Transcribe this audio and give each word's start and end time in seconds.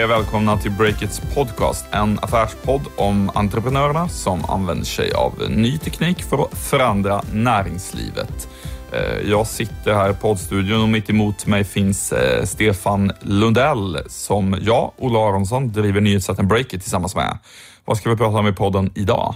Hej 0.00 0.04
och 0.04 0.10
välkomna 0.10 0.56
till 0.56 0.70
Breakits 0.70 1.20
podcast, 1.34 1.84
en 1.90 2.18
affärspodd 2.22 2.80
om 2.96 3.30
entreprenörerna 3.34 4.08
som 4.08 4.44
använder 4.44 4.84
sig 4.84 5.12
av 5.12 5.32
ny 5.50 5.78
teknik 5.78 6.22
för 6.22 6.42
att 6.42 6.58
förändra 6.58 7.22
näringslivet. 7.32 8.48
Eh, 8.92 9.30
jag 9.30 9.46
sitter 9.46 9.94
här 9.94 10.10
i 10.10 10.14
poddstudion 10.14 10.82
och 10.82 10.88
mitt 10.88 11.10
emot 11.10 11.46
mig 11.46 11.64
finns 11.64 12.12
eh, 12.12 12.44
Stefan 12.44 13.12
Lundell 13.20 13.98
som 14.06 14.56
jag, 14.60 14.92
Ola 14.96 15.18
Aronsson, 15.18 15.72
driver 15.72 16.00
nyhetssajten 16.00 16.48
Breakit 16.48 16.82
tillsammans 16.82 17.14
med. 17.14 17.38
Vad 17.84 17.96
ska 17.96 18.10
vi 18.10 18.16
prata 18.16 18.38
om 18.38 18.46
i 18.46 18.52
podden 18.52 18.90
idag? 18.94 19.34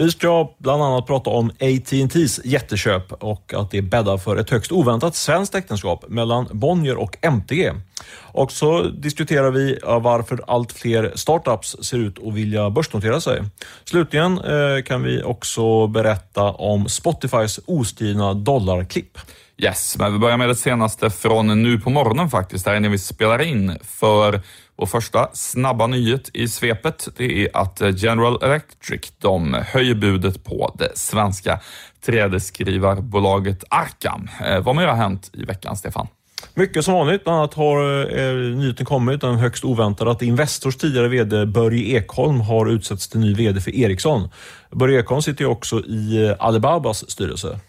Vi 0.00 0.10
ska 0.10 0.50
bland 0.58 0.82
annat 0.82 1.06
prata 1.06 1.30
om 1.30 1.50
AT&T's 1.50 2.40
jätteköp 2.44 3.12
och 3.12 3.54
att 3.54 3.70
det 3.70 3.82
bäddar 3.82 4.18
för 4.18 4.36
ett 4.36 4.50
högst 4.50 4.72
oväntat 4.72 5.16
svenskt 5.16 5.54
äktenskap 5.54 6.04
mellan 6.08 6.48
Bonnier 6.50 6.96
och 6.96 7.16
MTG. 7.20 7.72
Och 8.18 8.52
så 8.52 8.82
diskuterar 8.82 9.50
vi 9.50 9.78
varför 9.82 10.40
allt 10.46 10.72
fler 10.72 11.12
startups 11.14 11.76
ser 11.80 11.98
ut 11.98 12.18
att 12.26 12.34
vilja 12.34 12.70
börsnotera 12.70 13.20
sig. 13.20 13.42
Slutligen 13.84 14.38
eh, 14.38 14.82
kan 14.82 15.02
vi 15.02 15.22
också 15.22 15.86
berätta 15.86 16.42
om 16.42 16.88
Spotifys 16.88 17.60
oskrivna 17.66 18.34
dollarklipp. 18.34 19.18
Yes, 19.62 19.98
men 19.98 20.12
vi 20.12 20.18
börjar 20.18 20.36
med 20.36 20.48
det 20.48 20.54
senaste 20.54 21.10
från 21.10 21.62
nu 21.62 21.80
på 21.80 21.90
morgonen 21.90 22.30
faktiskt, 22.30 22.64
där 22.64 22.80
när 22.80 22.88
vi 22.88 22.98
spelar 22.98 23.42
in. 23.42 23.78
För 23.82 24.40
och 24.80 24.88
första 24.88 25.28
snabba 25.32 25.86
nyhet 25.86 26.30
i 26.34 26.48
svepet, 26.48 27.08
det 27.16 27.44
är 27.44 27.56
att 27.56 27.80
eh, 27.80 27.90
General 27.96 28.42
Electric, 28.42 29.12
de 29.18 29.54
höjer 29.54 29.94
budet 29.94 30.44
på 30.44 30.74
det 30.78 30.98
svenska 30.98 31.60
trädeskrivarbolaget 32.06 33.64
Arkam. 33.68 34.28
Eh, 34.46 34.60
vad 34.60 34.76
mer 34.76 34.86
har 34.86 34.94
hänt 34.94 35.30
i 35.32 35.44
veckan, 35.44 35.76
Stefan? 35.76 36.06
Mycket 36.54 36.84
som 36.84 36.94
vanligt. 36.94 37.24
Bland 37.24 37.38
annat 37.38 37.54
har 37.54 38.00
eh, 38.18 38.34
nyheten 38.34 38.86
kommit, 38.86 39.20
den 39.20 39.34
högst 39.34 39.64
oväntade, 39.64 40.10
att 40.10 40.22
Investors 40.22 40.76
tidigare 40.76 41.08
VD 41.08 41.46
Börje 41.46 41.98
Ekholm 41.98 42.40
har 42.40 42.66
utsetts 42.66 43.08
till 43.08 43.20
ny 43.20 43.34
VD 43.34 43.60
för 43.60 43.74
Ericsson. 43.74 44.28
Börje 44.70 45.00
Ekholm 45.00 45.22
sitter 45.22 45.44
ju 45.44 45.50
också 45.50 45.80
i 45.80 46.26
eh, 46.26 46.36
Alibabas 46.38 47.10
styrelse. 47.10 47.60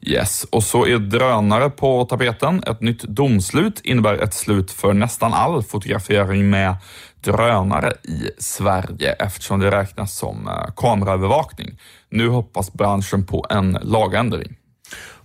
Yes, 0.00 0.46
och 0.50 0.62
så 0.62 0.86
är 0.86 0.98
drönare 0.98 1.70
på 1.70 2.04
tapeten. 2.04 2.62
Ett 2.66 2.80
nytt 2.80 3.02
domslut 3.02 3.80
innebär 3.80 4.14
ett 4.14 4.34
slut 4.34 4.70
för 4.70 4.92
nästan 4.92 5.34
all 5.34 5.62
fotografering 5.62 6.50
med 6.50 6.76
drönare 7.20 7.92
i 8.02 8.30
Sverige 8.38 9.12
eftersom 9.12 9.60
det 9.60 9.70
räknas 9.70 10.16
som 10.16 10.48
eh, 10.48 10.74
kameraövervakning. 10.76 11.78
Nu 12.08 12.28
hoppas 12.28 12.72
branschen 12.72 13.26
på 13.26 13.46
en 13.50 13.78
lagändring. 13.82 14.56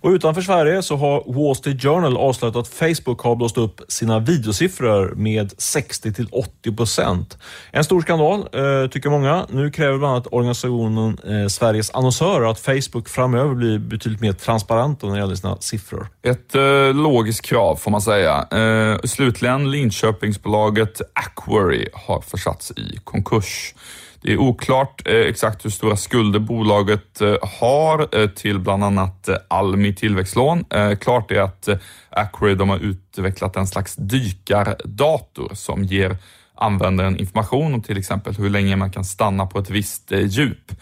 Och 0.02 0.10
utanför 0.10 0.42
Sverige 0.42 0.82
så 0.82 0.96
har 0.96 1.24
Wall 1.26 1.56
Street 1.56 1.82
Journal 1.82 2.16
avslöjat 2.16 2.56
att 2.56 2.68
Facebook 2.68 3.20
har 3.20 3.36
blåst 3.36 3.58
upp 3.58 3.80
sina 3.88 4.18
videosiffror 4.18 5.14
med 5.14 5.52
60 5.58 6.12
till 6.12 6.28
80 6.32 6.76
procent. 6.76 7.38
En 7.70 7.84
stor 7.84 8.00
skandal, 8.00 8.40
eh, 8.40 8.90
tycker 8.90 9.10
många. 9.10 9.46
Nu 9.50 9.70
kräver 9.70 9.98
bland 9.98 10.12
annat 10.12 10.26
organisationen 10.30 11.18
eh, 11.24 11.46
Sveriges 11.48 11.90
annonsörer 11.90 12.50
att 12.50 12.60
Facebook 12.60 13.08
framöver 13.08 13.54
blir 13.54 13.78
betydligt 13.78 14.20
mer 14.20 14.32
transparenta 14.32 15.06
när 15.06 15.14
det 15.14 15.20
gäller 15.20 15.34
sina 15.34 15.56
siffror. 15.60 16.08
Ett 16.22 16.54
eh, 16.54 16.94
logiskt 16.94 17.44
krav 17.44 17.76
får 17.76 17.90
man 17.90 18.02
säga. 18.02 18.46
Eh, 18.50 18.98
slutligen, 19.04 19.70
Linköpingsbolaget 19.70 21.00
Aquary 21.14 21.88
har 21.92 22.20
försatts 22.20 22.70
i 22.70 22.98
konkurs. 23.04 23.74
Det 24.22 24.32
är 24.32 24.38
oklart 24.38 25.08
eh, 25.08 25.14
exakt 25.14 25.64
hur 25.64 25.70
stora 25.70 25.96
skulder 25.96 26.40
bolaget 26.40 27.20
eh, 27.20 27.36
har 27.60 28.20
eh, 28.20 28.28
till 28.28 28.58
bland 28.58 28.84
annat 28.84 29.28
Almi 29.48 29.94
tillväxtlån. 29.94 30.64
Klart 31.00 31.30
är 31.30 31.40
att 31.40 31.68
Acquarid 32.10 32.60
har 32.60 32.78
utvecklat 32.78 33.56
en 33.56 33.66
slags 33.66 33.96
dykardator 33.96 35.50
som 35.54 35.84
ger 35.84 36.16
användaren 36.54 37.16
information 37.16 37.74
om 37.74 37.82
till 37.82 37.98
exempel 37.98 38.34
hur 38.34 38.50
länge 38.50 38.76
man 38.76 38.90
kan 38.90 39.04
stanna 39.04 39.46
på 39.46 39.58
ett 39.58 39.70
visst 39.70 40.12
djup. 40.12 40.72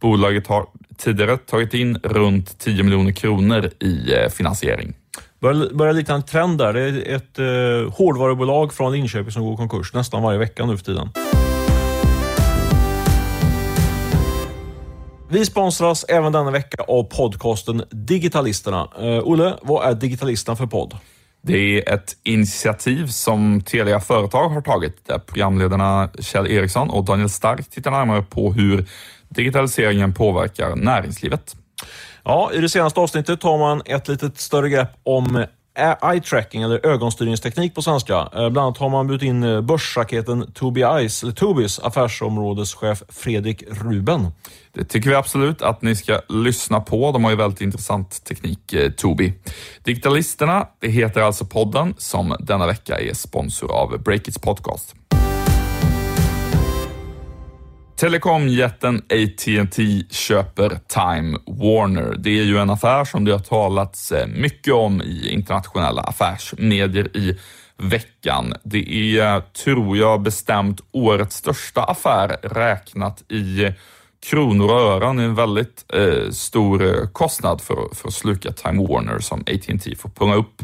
Bolaget 0.00 0.46
har 0.46 0.66
tidigare 0.96 1.36
tagit 1.36 1.74
in 1.74 1.98
runt 2.02 2.58
10 2.58 2.82
miljoner 2.82 3.12
kronor 3.12 3.70
i 3.80 4.14
finansiering. 4.30 4.94
Börjar, 5.40 5.74
börjar 5.74 5.92
likna 5.92 6.14
en 6.14 6.22
trend 6.22 6.58
där. 6.58 6.72
Det 6.72 6.80
är 6.80 7.16
ett 7.16 7.38
eh, 7.38 7.94
hårdvarubolag 7.94 8.72
från 8.72 8.92
Linköping 8.92 9.30
som 9.30 9.42
går 9.42 9.56
konkurs 9.56 9.94
nästan 9.94 10.22
varje 10.22 10.38
vecka 10.38 10.66
nu 10.66 10.76
för 10.76 10.84
tiden. 10.84 11.10
Vi 15.30 15.44
sponsras 15.44 16.04
även 16.08 16.32
denna 16.32 16.50
vecka 16.50 16.82
av 16.82 17.02
podcasten 17.02 17.84
Digitalisterna. 17.90 18.88
Uh, 19.02 19.18
Olle, 19.24 19.54
vad 19.62 19.90
är 19.90 19.94
Digitalisterna 19.94 20.56
för 20.56 20.66
podd? 20.66 20.96
Det 21.42 21.78
är 21.78 21.94
ett 21.94 22.16
initiativ 22.22 23.06
som 23.06 23.60
Telia 23.60 24.00
Företag 24.00 24.48
har 24.48 24.60
tagit 24.60 25.06
där 25.06 25.18
programledarna 25.18 26.10
Kjell 26.18 26.46
Eriksson 26.46 26.90
och 26.90 27.04
Daniel 27.04 27.30
Stark 27.30 27.70
tittar 27.70 27.90
närmare 27.90 28.22
på 28.22 28.52
hur 28.52 28.88
digitaliseringen 29.28 30.14
påverkar 30.14 30.76
näringslivet. 30.76 31.56
Ja, 32.24 32.50
I 32.54 32.60
det 32.60 32.68
senaste 32.68 33.00
avsnittet 33.00 33.40
tar 33.40 33.58
man 33.58 33.82
ett 33.84 34.08
lite 34.08 34.30
större 34.34 34.68
grepp 34.68 34.90
om 35.02 35.46
eye 35.78 36.20
tracking 36.20 36.62
eller 36.62 36.86
ögonstyrningsteknik 36.86 37.74
på 37.74 37.82
svenska. 37.82 38.14
Eh, 38.14 38.28
bland 38.50 38.58
annat 38.58 38.78
har 38.78 38.88
man 38.88 39.06
bjudit 39.06 39.22
in 39.22 39.42
eh, 39.42 39.60
börsraketen 39.60 40.52
Tobii 40.52 40.82
eller 40.82 41.32
Tobis 41.32 41.78
affärsområdeschef 41.78 43.02
Fredrik 43.08 43.62
Ruben. 43.70 44.26
Det 44.78 44.84
tycker 44.84 45.10
vi 45.10 45.16
absolut 45.16 45.62
att 45.62 45.82
ni 45.82 45.96
ska 45.96 46.20
lyssna 46.28 46.80
på. 46.80 47.12
De 47.12 47.24
har 47.24 47.30
ju 47.30 47.36
väldigt 47.36 47.60
intressant 47.60 48.24
teknik, 48.24 48.72
eh, 48.72 48.90
Tobii. 48.90 49.34
Digitalisterna, 49.84 50.68
det 50.78 50.88
heter 50.88 51.20
alltså 51.20 51.44
podden 51.44 51.94
som 51.98 52.36
denna 52.40 52.66
vecka 52.66 53.00
är 53.00 53.14
sponsor 53.14 53.72
av 53.72 54.02
Breakits 54.02 54.38
podcast. 54.38 54.94
Telekomjätten 57.96 58.96
AT&T 58.96 60.02
köper 60.10 60.78
Time 60.86 61.38
Warner. 61.46 62.16
Det 62.18 62.38
är 62.38 62.44
ju 62.44 62.58
en 62.58 62.70
affär 62.70 63.04
som 63.04 63.24
det 63.24 63.32
har 63.32 63.38
talats 63.38 64.12
eh, 64.12 64.26
mycket 64.26 64.74
om 64.74 65.02
i 65.02 65.30
internationella 65.30 66.02
affärsmedier 66.02 67.16
i 67.16 67.38
veckan. 67.76 68.54
Det 68.64 69.18
är, 69.18 69.36
eh, 69.36 69.42
tror 69.64 69.96
jag, 69.96 70.22
bestämt 70.22 70.80
årets 70.92 71.36
största 71.36 71.82
affär 71.82 72.28
räknat 72.42 73.22
i 73.28 73.64
eh, 73.64 73.72
kronor 74.26 74.64
och 74.64 74.80
ören 74.80 75.18
är 75.18 75.24
en 75.24 75.34
väldigt 75.34 75.84
eh, 75.94 76.30
stor 76.30 76.82
eh, 76.84 77.08
kostnad 77.08 77.60
för, 77.60 77.94
för 77.94 78.08
att 78.08 78.14
sluka 78.14 78.52
Time 78.52 78.86
Warner 78.88 79.18
som 79.18 79.40
AT&T 79.40 79.96
får 79.96 80.08
punga 80.08 80.34
upp. 80.34 80.62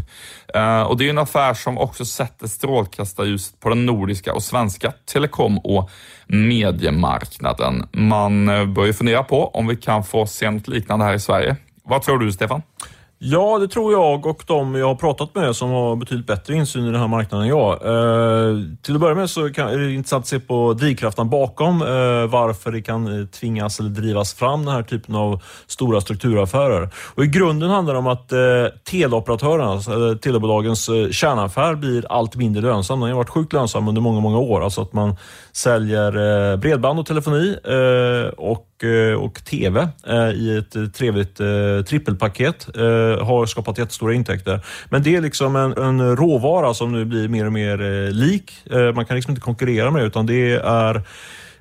Eh, 0.54 0.82
och 0.82 0.96
Det 0.96 1.06
är 1.06 1.10
en 1.10 1.18
affär 1.18 1.54
som 1.54 1.78
också 1.78 2.04
sätter 2.04 2.46
strålkastarljuset 2.46 3.60
på 3.60 3.68
den 3.68 3.86
nordiska 3.86 4.34
och 4.34 4.42
svenska 4.42 4.92
telekom 5.12 5.58
och 5.58 5.90
mediemarknaden. 6.26 7.88
Man 7.92 8.48
eh, 8.48 8.66
bör 8.66 8.84
börjar 8.84 8.92
fundera 8.92 9.24
på 9.24 9.48
om 9.48 9.66
vi 9.66 9.76
kan 9.76 10.04
få 10.04 10.26
se 10.26 10.50
något 10.50 10.68
liknande 10.68 11.04
här 11.04 11.14
i 11.14 11.20
Sverige. 11.20 11.56
Vad 11.84 12.02
tror 12.02 12.18
du, 12.18 12.32
Stefan? 12.32 12.62
Ja, 13.18 13.58
det 13.58 13.68
tror 13.68 13.92
jag 13.92 14.26
och 14.26 14.42
de 14.46 14.74
jag 14.74 14.86
har 14.86 14.94
pratat 14.94 15.34
med 15.34 15.56
som 15.56 15.70
har 15.70 15.96
betydligt 15.96 16.26
bättre 16.26 16.54
insyn 16.54 16.84
i 16.84 16.90
den 16.90 17.00
här 17.00 17.08
marknaden 17.08 17.44
än 17.44 17.48
jag. 17.48 17.72
Eh, 17.72 18.56
till 18.82 18.94
att 18.94 19.00
börja 19.00 19.14
med 19.14 19.30
så 19.30 19.50
kan, 19.52 19.68
är 19.68 19.78
det 19.78 19.92
intressant 19.92 20.22
att 20.22 20.28
se 20.28 20.40
på 20.40 20.72
drivkraften 20.72 21.30
bakom 21.30 21.82
eh, 21.82 22.26
varför 22.26 22.72
det 22.72 22.82
kan 22.82 23.20
eh, 23.20 23.26
tvingas 23.26 23.80
eller 23.80 23.90
drivas 23.90 24.34
fram 24.34 24.64
den 24.64 24.74
här 24.74 24.82
typen 24.82 25.14
av 25.14 25.42
stora 25.66 26.00
strukturaffärer. 26.00 26.88
Och 27.14 27.24
I 27.24 27.26
grunden 27.26 27.70
handlar 27.70 27.94
det 27.94 27.98
om 27.98 28.06
att 28.06 28.32
eh, 28.32 28.38
teleoperatörernas, 28.90 29.88
eh, 29.88 30.16
telebolagens 30.16 30.88
eh, 30.88 31.10
kärnaffär 31.10 31.74
blir 31.74 32.06
allt 32.12 32.36
mindre 32.36 32.62
lönsam. 32.62 33.00
Den 33.00 33.08
har 33.08 33.16
varit 33.16 33.28
sjukt 33.28 33.52
lönsam 33.52 33.88
under 33.88 34.02
många, 34.02 34.20
många 34.20 34.38
år. 34.38 34.64
Alltså 34.64 34.82
att 34.82 34.92
man 34.92 35.16
säljer 35.52 36.52
eh, 36.52 36.56
bredband 36.56 36.98
och 36.98 37.06
telefoni 37.06 37.56
eh, 37.64 38.28
och 38.28 38.66
Eh, 38.84 39.14
och 39.14 39.44
TV 39.44 39.88
eh, 40.06 40.30
i 40.30 40.58
ett 40.58 40.76
eh, 40.76 40.84
trevligt 40.84 41.36
trippelpaket 41.86 42.66
har 43.20 43.46
skapat 43.46 43.78
jättestora 43.78 44.14
intäkter. 44.14 44.60
Men 44.88 45.02
det 45.02 45.16
är 45.16 45.20
liksom 45.20 45.56
en, 45.56 45.72
en 45.72 46.16
råvara 46.16 46.74
som 46.74 46.92
nu 46.92 47.04
blir 47.04 47.28
mer 47.28 47.46
och 47.46 47.52
mer 47.52 48.10
lik. 48.10 48.52
Man 48.94 49.06
kan 49.06 49.16
liksom 49.16 49.30
inte 49.30 49.40
konkurrera 49.40 49.90
med 49.90 50.02
det 50.02 50.06
utan 50.06 50.26
det 50.26 50.52
är 50.52 51.02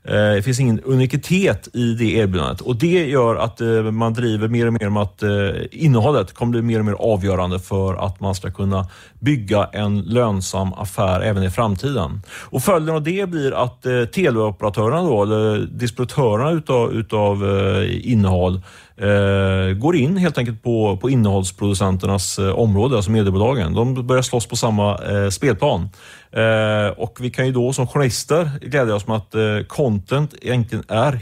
Eh, 0.05 0.33
det 0.35 0.41
finns 0.41 0.59
ingen 0.59 0.79
unikitet 0.79 1.67
i 1.73 1.94
det 1.94 2.11
erbjudandet 2.13 2.61
och 2.61 2.75
det 2.75 3.05
gör 3.05 3.35
att 3.35 3.61
eh, 3.61 3.81
man 3.81 4.13
driver 4.13 4.47
mer 4.47 4.67
och 4.67 4.73
mer 4.73 4.88
om 4.88 4.97
att 4.97 5.23
eh, 5.23 5.29
innehållet 5.71 6.33
kommer 6.33 6.51
bli 6.51 6.61
mer 6.61 6.79
och 6.79 6.85
mer 6.85 6.94
avgörande 6.94 7.59
för 7.59 8.05
att 8.05 8.19
man 8.19 8.35
ska 8.35 8.51
kunna 8.51 8.88
bygga 9.19 9.69
en 9.71 10.01
lönsam 10.01 10.73
affär 10.73 11.21
även 11.21 11.44
i 11.44 11.50
framtiden. 11.50 12.21
Och 12.27 12.63
Följden 12.63 12.95
av 12.95 13.03
det 13.03 13.29
blir 13.29 13.63
att 13.63 13.81
teleoperatörerna, 14.13 15.01
då, 15.01 15.23
eller 15.23 15.57
distributörerna 15.57 16.51
utav, 16.51 16.94
utav 16.94 17.44
innehåll, 17.88 18.61
Eh, 18.98 19.74
går 19.74 19.95
in 19.95 20.18
helt 20.18 20.38
enkelt 20.38 20.63
på, 20.63 20.98
på 20.98 21.10
innehållsproducenternas 21.10 22.40
eh, 22.40 22.50
område, 22.50 22.95
alltså 22.95 23.12
mediebolagen. 23.12 23.74
De 23.74 24.07
börjar 24.07 24.22
slåss 24.22 24.45
på 24.45 24.56
samma 24.56 24.98
eh, 24.98 25.30
spelplan. 25.30 25.90
Eh, 26.31 26.88
och 26.98 27.18
vi 27.19 27.30
kan 27.30 27.45
ju 27.45 27.51
då 27.51 27.74
som 27.74 27.88
journalister 27.88 28.50
glädja 28.62 28.95
oss 28.95 29.07
med 29.07 29.18
att 29.18 29.36
eh, 29.36 29.42
content 29.68 30.36
egentligen 30.42 30.84
är 30.88 31.19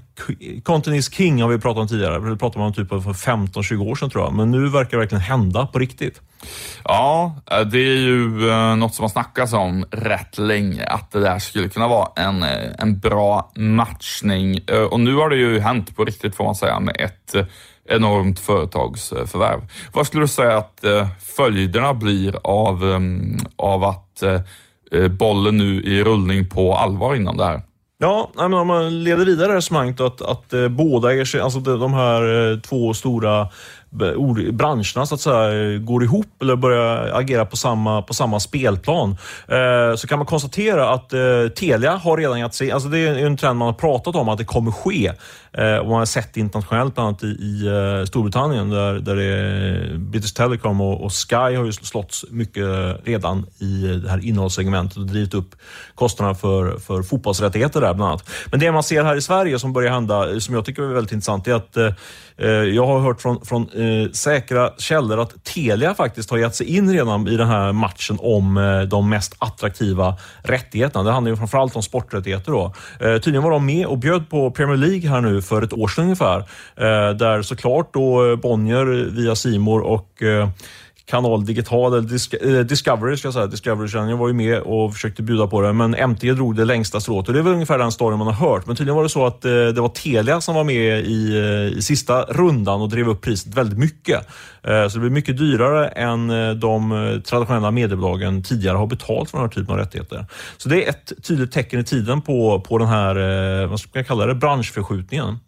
Content 0.64 0.96
is 0.96 1.14
king 1.14 1.42
har 1.42 1.50
vi 1.50 1.60
pratat 1.60 1.82
om 1.82 1.88
tidigare. 1.88 2.30
Det 2.30 2.38
pratade 2.38 2.60
man 2.60 2.68
om 2.68 2.74
typ 2.74 2.90
för 2.90 2.98
15-20 2.98 3.90
år 3.90 3.96
sedan 3.96 4.10
tror 4.10 4.24
jag. 4.24 4.34
Men 4.34 4.52
nu 4.52 4.70
verkar 4.70 4.92
det 4.92 4.98
verkligen 4.98 5.22
hända 5.22 5.68
på 5.68 5.80
riktigt. 5.80 6.22
Ja, 6.84 7.36
det 7.72 7.78
är 7.78 7.98
ju 7.98 8.30
något 8.76 8.96
som 8.96 9.04
har 9.04 9.10
snackats 9.10 9.54
om 9.54 9.86
rätt 9.92 10.38
länge, 10.38 10.86
att 10.86 11.12
det 11.12 11.20
där 11.20 11.40
skulle 11.40 11.70
kunna 11.70 11.88
vara 11.88 12.08
en, 12.16 12.44
en 12.80 13.00
bra 13.00 13.52
matchning. 13.56 14.60
Och 14.92 15.00
nu 15.00 15.16
har 15.16 15.30
det 15.30 15.36
ju 15.36 15.60
hänt 15.60 15.96
på 15.96 16.06
riktigt 16.06 16.36
får 16.36 16.44
man 16.44 16.56
säga 16.56 16.80
med 16.80 16.96
ett 17.00 17.36
enormt 17.89 18.39
företagsförvärv. 18.39 19.62
Vad 19.94 20.07
skulle 20.07 20.24
du 20.24 20.28
säga 20.28 20.57
att 20.57 20.83
eh, 20.83 21.07
följderna 21.19 21.94
blir 21.94 22.36
av, 22.44 22.83
ehm, 22.83 23.38
av 23.56 23.83
att 23.83 24.24
eh, 24.24 24.42
eh, 24.92 25.07
bollen 25.07 25.57
nu 25.57 25.78
är 25.78 25.88
i 25.88 26.04
rullning 26.04 26.50
på 26.50 26.75
allvar 26.75 27.16
innan 27.16 27.38
det 27.38 27.45
här? 27.45 27.62
Ja, 27.98 28.31
om 28.36 28.68
man 28.68 29.04
leder 29.04 29.25
vidare 29.25 29.56
resonemanget 29.56 30.00
att, 30.00 30.22
att 30.22 30.54
båda 30.69 31.13
alltså 31.44 31.60
de 31.60 31.94
här 31.94 32.62
två 32.62 32.94
stora 32.94 33.48
Eh, 34.00 34.52
branscherna 34.52 35.06
så 35.06 35.16
att 35.16 35.22
säga 35.22 35.74
eh, 35.74 35.80
går 35.80 36.04
ihop 36.04 36.42
eller 36.42 36.56
börjar 36.56 37.12
agera 37.14 37.46
på 37.46 37.58
samma, 37.58 38.02
på 38.02 38.14
samma 38.14 38.40
spelplan. 38.40 39.18
Eh, 39.48 39.96
så 39.96 40.08
kan 40.08 40.20
man 40.20 40.26
konstatera 40.26 40.90
att 40.90 41.14
eh, 41.14 41.48
Telia 41.56 41.92
har 41.92 42.18
redan 42.18 42.40
gett 42.40 42.54
sig, 42.54 42.72
alltså 42.72 42.90
det 42.90 43.00
är 43.00 43.16
en 43.16 43.38
trend 43.38 43.60
man 43.60 43.66
har 43.66 43.74
pratat 43.74 44.16
om 44.16 44.30
att 44.30 44.38
det 44.38 44.46
kommer 44.46 44.72
ske. 44.72 45.12
Eh, 45.54 45.76
och 45.76 45.88
man 45.88 46.00
har 46.00 46.06
sett 46.06 46.38
internationellt, 46.38 46.96
bland 46.96 47.08
annat 47.08 47.24
i, 47.24 47.28
i 47.28 47.68
eh, 47.68 48.06
Storbritannien 48.06 48.70
där, 48.70 48.94
där 48.94 49.16
det 49.16 49.24
är 49.24 49.98
British 49.98 50.34
Telecom 50.34 50.82
och, 50.82 51.04
och, 51.04 51.12
Sky 51.12 51.36
har 51.36 51.66
ju 51.66 51.72
slått 51.72 52.24
mycket 52.30 52.66
redan 53.04 53.46
i 53.60 54.00
det 54.04 54.10
här 54.10 54.26
innehållssegmentet 54.26 54.98
och 54.98 55.06
drivit 55.06 55.34
upp 55.34 55.56
kostnaderna 55.96 56.36
för, 56.36 56.78
för 56.78 57.04
fotbollsrättigheter 57.04 57.82
där 57.82 57.94
bland 57.94 58.10
annat. 58.10 58.30
Men 58.52 58.60
det 58.60 58.72
man 58.72 58.84
ser 58.84 59.04
här 59.04 59.16
i 59.16 59.22
Sverige 59.22 59.60
som 59.60 59.74
börjar 59.74 59.92
hända, 59.92 60.40
som 60.40 60.56
jag 60.56 60.66
tycker 60.66 60.84
är 60.84 60.88
väldigt 60.94 61.12
intressant, 61.12 61.48
är 61.48 61.54
att 61.54 61.78
jag 62.74 62.86
har 62.86 63.00
hört 63.00 63.22
från, 63.22 63.46
från 63.46 63.70
Eh, 63.81 64.12
säkra 64.12 64.72
källor 64.78 65.19
att 65.19 65.44
Telia 65.44 65.94
faktiskt 65.94 66.30
har 66.30 66.38
gett 66.38 66.56
sig 66.56 66.75
in 66.78 66.94
redan 66.94 67.28
i 67.28 67.38
den 67.38 67.48
här 67.48 67.72
matchen 67.72 68.18
om 68.19 68.57
eh, 68.57 68.81
de 68.81 69.10
mest 69.10 69.36
attraktiva 69.39 70.18
rättigheterna. 70.44 71.04
Det 71.04 71.12
handlar 71.12 71.31
ju 71.31 71.38
framförallt 71.38 71.75
om 71.75 71.83
sporträttigheter. 71.83 72.51
Då. 72.51 72.74
Eh, 73.00 73.18
tydligen 73.18 73.44
var 73.44 73.51
de 73.51 73.66
med 73.66 73.86
och 73.86 73.98
bjöd 73.98 74.30
på 74.30 74.51
Premier 74.51 74.78
League 74.78 75.10
här 75.10 75.22
nu 75.22 75.42
för 75.42 75.62
ett 75.62 75.74
år 75.74 75.88
sedan 75.88 76.04
ungefär. 76.04 76.39
Eh, 76.75 77.16
där 77.16 77.42
såklart 77.42 77.94
då 77.94 78.38
Bonnier 78.38 78.86
via 79.10 79.36
Simor 79.36 79.81
och 79.81 80.24
Kanal 81.06 81.45
Digital, 81.45 81.94
eller 81.94 82.57
eh, 82.59 82.65
Discovery 82.65 83.18
ska 83.18 83.27
jag 83.27 83.33
säga. 83.33 83.48
Discovery 83.48 83.88
Channel 83.88 84.18
var 84.18 84.27
ju 84.27 84.33
med 84.33 84.59
och 84.59 84.94
försökte 84.94 85.24
bjuda 85.24 85.48
på 85.48 85.62
det, 85.62 85.74
men 85.74 86.09
MT 86.09 86.21
drog 86.21 86.56
det 86.56 86.65
längsta 86.65 87.00
strået. 87.00 87.27
Och 87.27 87.33
det 87.33 87.39
är 87.39 87.44
väl 87.44 87.53
ungefär 87.53 87.77
den 87.77 87.92
storyn 87.92 88.18
man 88.18 88.27
har 88.27 88.50
hört. 88.50 88.65
Men 88.65 88.75
tydligen 88.75 88.95
var 88.95 89.03
det 89.03 89.09
så 89.09 89.25
att 89.25 89.45
eh, 89.45 89.51
det 89.51 89.81
var 89.81 89.89
Telia 89.89 90.42
som 90.42 90.56
var 90.56 90.63
med 90.63 91.00
i, 91.00 91.38
eh, 91.38 91.77
i 91.77 91.81
sista 91.81 92.21
rundan 92.21 92.81
och 92.81 92.89
drev 92.89 93.09
upp 93.09 93.21
priset 93.21 93.56
väldigt 93.56 93.80
mycket. 93.80 94.27
Så 94.63 94.94
det 94.94 95.00
blev 95.00 95.12
mycket 95.12 95.38
dyrare 95.38 95.88
än 95.88 96.27
de 96.59 97.21
traditionella 97.25 97.71
mediebolagen 97.71 98.44
tidigare 98.44 98.77
har 98.77 98.88
betalt 98.88 99.30
för 99.30 99.38
den 99.38 99.48
här 99.48 99.51
typen 99.51 99.74
av 99.74 99.77
rättigheter. 99.77 100.25
Så 100.57 100.69
det 100.69 100.86
är 100.86 100.89
ett 100.89 101.12
tydligt 101.24 101.51
tecken 101.51 101.80
i 101.80 101.83
tiden 101.83 102.21
på, 102.21 102.62
på 102.62 102.77
den 102.77 102.88
här, 102.88 103.65
vad 103.65 103.80
ska 103.80 103.89
jag 103.94 104.07
kalla 104.07 104.25
det, 104.25 104.36
branschförskjutningen. 104.36 105.39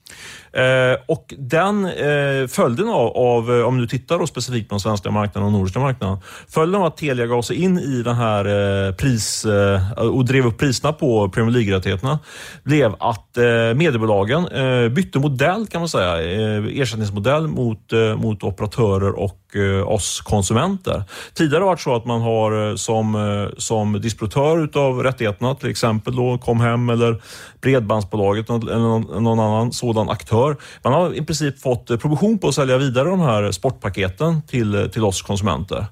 Eh, 0.54 0.98
och 1.06 1.34
den 1.38 1.86
eh, 1.86 2.48
följden 2.48 2.90
av, 2.90 3.18
av, 3.18 3.52
eh, 3.58 3.66
om 3.66 3.78
du 3.78 3.88
tittar 3.88 4.20
då 4.20 4.28
specifikt 4.28 4.70
på 4.70 4.76
den 4.76 4.80
svenska 4.80 5.12
marknaden 5.12 5.48
och 5.48 5.52
nordiska 5.52 5.80
marknaden, 5.80 6.18
följden 6.48 6.82
av 6.82 6.88
att 6.88 6.98
Telia 6.98 7.26
gav 7.26 7.42
sig 7.42 7.64
in 7.64 7.80
i 7.80 8.04
den 8.04 8.16
här 8.16 8.46
eh, 8.88 8.96
pris 8.96 9.46
eh, 9.46 9.92
och 9.92 10.26
drev 10.26 10.46
upp 10.46 10.58
priserna 10.58 10.94
på 10.94 11.30
Premier 11.30 11.52
League-rättigheterna 11.52 12.20
blev 12.64 12.96
att 13.00 13.38
eh, 13.38 13.44
mediebolagen 13.76 14.48
bytte 14.94 15.20
modell 15.20 15.68
kan 15.68 15.82
man 15.82 15.90
säga, 15.90 16.22
ersättningsmodell 16.70 17.48
mot, 17.48 17.92
mot 18.18 18.44
operatörer 18.44 19.20
och 19.20 19.43
Eh, 19.56 19.88
oss 19.88 20.22
konsumenter. 20.22 21.04
Tidigare 21.34 21.56
har 21.56 21.60
det 21.60 21.66
varit 21.66 21.80
så 21.80 21.96
att 21.96 22.06
man 22.06 22.22
har 22.22 22.70
eh, 22.70 22.76
som, 22.76 23.16
eh, 23.16 23.58
som 23.58 24.02
distributör 24.02 24.64
utav 24.64 25.04
rättigheterna, 25.04 25.56
till 25.56 25.70
exempel 25.70 26.16
då 26.16 26.38
Comhem 26.38 26.90
eller 26.90 27.22
Bredbandsbolaget 27.62 28.50
eller 28.50 28.78
någon, 28.78 29.24
någon 29.24 29.40
annan 29.40 29.72
sådan 29.72 30.10
aktör. 30.10 30.58
Man 30.84 30.94
har 30.94 31.14
i 31.14 31.26
princip 31.26 31.62
fått 31.62 32.02
provision 32.02 32.38
på 32.40 32.48
att 32.48 32.56
sälja 32.56 32.78
vidare 32.78 33.10
de 33.10 33.20
här 33.20 33.52
sportpaketen 33.52 34.42
till, 34.42 34.90
till 34.94 35.04
oss 35.04 35.22
konsumenter. 35.22 35.86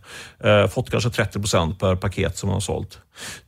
Eh, 0.43 0.67
fått 0.67 0.89
kanske 0.89 1.09
30 1.09 1.39
procent 1.39 1.79
per 1.79 1.95
paket 1.95 2.37
som 2.37 2.47
man 2.47 2.53
har 2.53 2.61
sålt. 2.61 2.99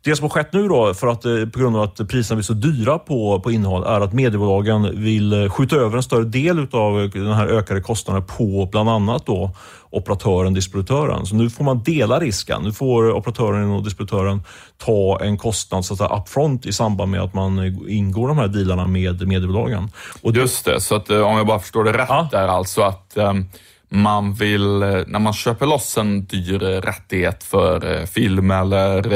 Det 0.02 0.16
som 0.16 0.24
har 0.24 0.30
skett 0.30 0.54
nu 0.54 0.68
då, 0.68 0.94
för 0.94 1.08
att, 1.08 1.22
på 1.22 1.60
grund 1.60 1.76
av 1.76 1.82
att 1.82 2.10
priserna 2.10 2.36
blir 2.36 2.44
så 2.44 2.54
dyra 2.54 3.00
på, 3.00 3.40
på 3.40 3.52
innehåll, 3.52 3.84
är 3.84 4.02
att 4.02 4.14
mediebolagen 4.14 5.04
vill 5.04 5.50
skjuta 5.50 5.76
över 5.76 5.98
en 5.98 6.04
större 6.04 6.24
del 6.24 6.68
av 6.72 7.10
den 7.14 7.34
här 7.34 7.48
ökade 7.48 7.82
kostnaden 7.82 8.24
på 8.38 8.70
bland 8.72 8.90
annat 8.90 9.26
då 9.26 9.52
operatören, 9.94 10.54
distributören. 10.54 11.26
Så 11.26 11.36
nu 11.36 11.50
får 11.50 11.64
man 11.64 11.84
dela 11.84 12.20
risken. 12.20 12.64
Nu 12.64 12.72
får 12.72 13.12
operatören 13.12 13.72
och 13.72 13.84
distributören 13.84 14.44
ta 14.78 15.20
en 15.22 15.38
kostnad 15.38 15.86
så 15.86 15.94
att 15.94 15.98
säga, 15.98 16.10
upfront 16.10 16.66
i 16.66 16.74
samband 16.74 17.12
med 17.12 17.22
att 17.22 17.34
man 17.34 17.60
ingår 17.90 18.28
de 18.28 18.38
här 18.38 18.48
dealarna 18.48 18.88
med 18.88 19.28
mediebolagen. 19.28 19.92
Och 20.22 20.36
Just 20.36 20.66
det, 20.66 20.82
så 20.82 20.96
att 20.96 21.10
eh, 21.10 21.22
om 21.22 21.38
jag 21.38 21.48
bara 21.48 21.60
förstår 21.60 21.84
det 21.84 21.92
rätt 21.92 22.06
ja. 22.10 22.28
där 22.32 22.48
alltså 22.48 22.82
att 22.82 23.14
um 23.16 23.46
man 23.94 24.34
vill, 24.34 24.80
när 25.08 25.20
man 25.20 25.34
köper 25.34 25.66
loss 25.66 25.98
en 25.98 26.26
dyr 26.26 26.60
rättighet 26.60 27.44
för 27.44 28.06
film 28.06 28.52
eller 28.52 29.16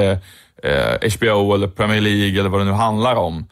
eh, 0.63 1.11
HBO 1.17 1.53
eller 1.53 1.67
Premier 1.67 2.01
League 2.01 2.39
eller 2.39 2.49
vad 2.49 2.61
det 2.61 2.65
nu 2.65 2.71
handlar 2.71 3.15
om, 3.15 3.45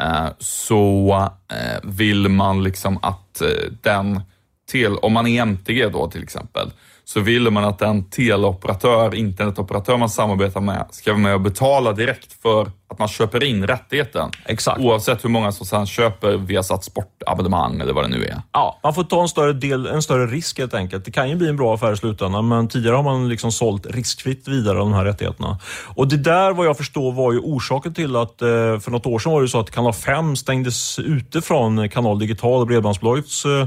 eh, 0.00 0.26
så 0.38 1.10
eh, 1.52 1.80
vill 1.82 2.28
man 2.28 2.62
liksom 2.62 2.98
att 3.02 3.40
eh, 3.40 3.48
den, 3.82 4.22
till, 4.70 4.96
om 4.96 5.12
man 5.12 5.26
är 5.26 5.42
MTG 5.42 5.88
då 5.88 6.10
till 6.10 6.22
exempel, 6.22 6.70
så 7.04 7.20
vill 7.20 7.50
man 7.50 7.64
att 7.64 7.78
den 7.78 8.04
teleoperatör, 8.04 9.14
internetoperatör 9.14 9.96
man 9.96 10.10
samarbetar 10.10 10.60
med, 10.60 10.86
ska 10.90 11.12
vara 11.12 11.22
med 11.22 11.34
och 11.34 11.40
betala 11.40 11.92
direkt 11.92 12.42
för 12.42 12.70
att 12.90 12.98
man 12.98 13.08
köper 13.08 13.44
in 13.44 13.66
rättigheten. 13.66 14.30
Exakt. 14.44 14.80
Oavsett 14.80 15.24
hur 15.24 15.28
många 15.28 15.52
som 15.52 15.66
sedan 15.66 15.86
köper 15.86 16.36
Viasat 16.36 16.84
sportabonnemang 16.84 17.80
eller 17.80 17.92
vad 17.92 18.04
det 18.04 18.08
nu 18.08 18.24
är. 18.24 18.42
Ja, 18.52 18.80
man 18.82 18.94
får 18.94 19.04
ta 19.04 19.22
en 19.22 19.28
större, 19.28 19.52
del, 19.52 19.86
en 19.86 20.02
större 20.02 20.26
risk 20.26 20.58
helt 20.58 20.74
enkelt. 20.74 21.04
Det 21.04 21.10
kan 21.10 21.28
ju 21.28 21.36
bli 21.36 21.48
en 21.48 21.56
bra 21.56 21.74
affär 21.74 21.92
i 21.92 21.96
slutändan, 21.96 22.48
men 22.48 22.68
tidigare 22.68 22.96
har 22.96 23.02
man 23.02 23.28
liksom 23.28 23.52
sålt 23.52 23.86
riskfritt 23.86 24.48
vidare 24.48 24.78
de 24.78 24.92
här 24.92 25.04
rättigheterna. 25.04 25.58
Och 25.94 26.08
det 26.08 26.16
där, 26.16 26.52
vad 26.52 26.66
jag 26.66 26.76
förstår, 26.76 27.12
var 27.12 27.32
ju 27.32 27.38
orsaken 27.38 27.94
till 27.94 28.16
att 28.16 28.42
eh, 28.42 28.48
för 28.78 28.90
något 28.90 29.06
år 29.06 29.18
sedan 29.18 29.32
var 29.32 29.42
det 29.42 29.48
så 29.48 29.60
att 29.60 29.70
Kanal 29.70 29.92
5 29.92 30.36
stängdes 30.36 30.98
ute 30.98 31.42
från 31.42 31.88
Kanal 31.88 32.18
Digital 32.18 32.60
och 32.60 32.66
Bredbandsbolagets 32.66 33.44
eh, 33.44 33.66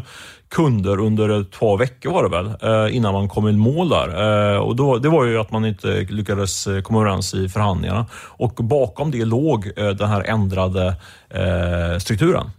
kunder 0.53 0.99
under 0.99 1.41
ett 1.41 1.59
par 1.59 1.77
veckor 1.77 2.11
var 2.11 2.23
det 2.23 2.29
väl, 2.29 2.47
eh, 2.61 2.95
innan 2.95 3.13
man 3.13 3.29
kom 3.29 3.47
i 3.47 3.51
mål 3.51 3.89
där. 3.89 4.53
Eh, 4.53 4.59
och 4.59 4.75
då, 4.75 4.97
det 4.97 5.09
var 5.09 5.25
ju 5.25 5.39
att 5.39 5.51
man 5.51 5.65
inte 5.65 5.87
lyckades 6.09 6.67
eh, 6.67 6.81
komma 6.81 6.99
överens 6.99 7.33
i 7.33 7.49
förhandlingarna. 7.49 8.05
Och 8.13 8.53
bakom 8.53 9.11
det 9.11 9.25
låg 9.25 9.71
den 9.75 10.09
här 10.09 10.23
ändrade 10.23 10.95
strukturen. 11.99 12.51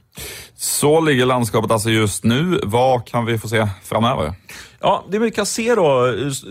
Så 0.57 1.01
ligger 1.01 1.27
landskapet 1.27 1.71
alltså 1.71 1.91
just 1.91 2.25
nu. 2.25 2.61
Vad 2.63 3.07
kan 3.07 3.25
vi 3.25 3.39
få 3.39 3.49
se 3.49 3.69
framöver? 3.85 4.35
Ja, 4.87 5.05
det 5.11 5.19
vi 5.19 5.31
kan 5.31 5.47
se 5.47 5.75
då, 5.75 6.07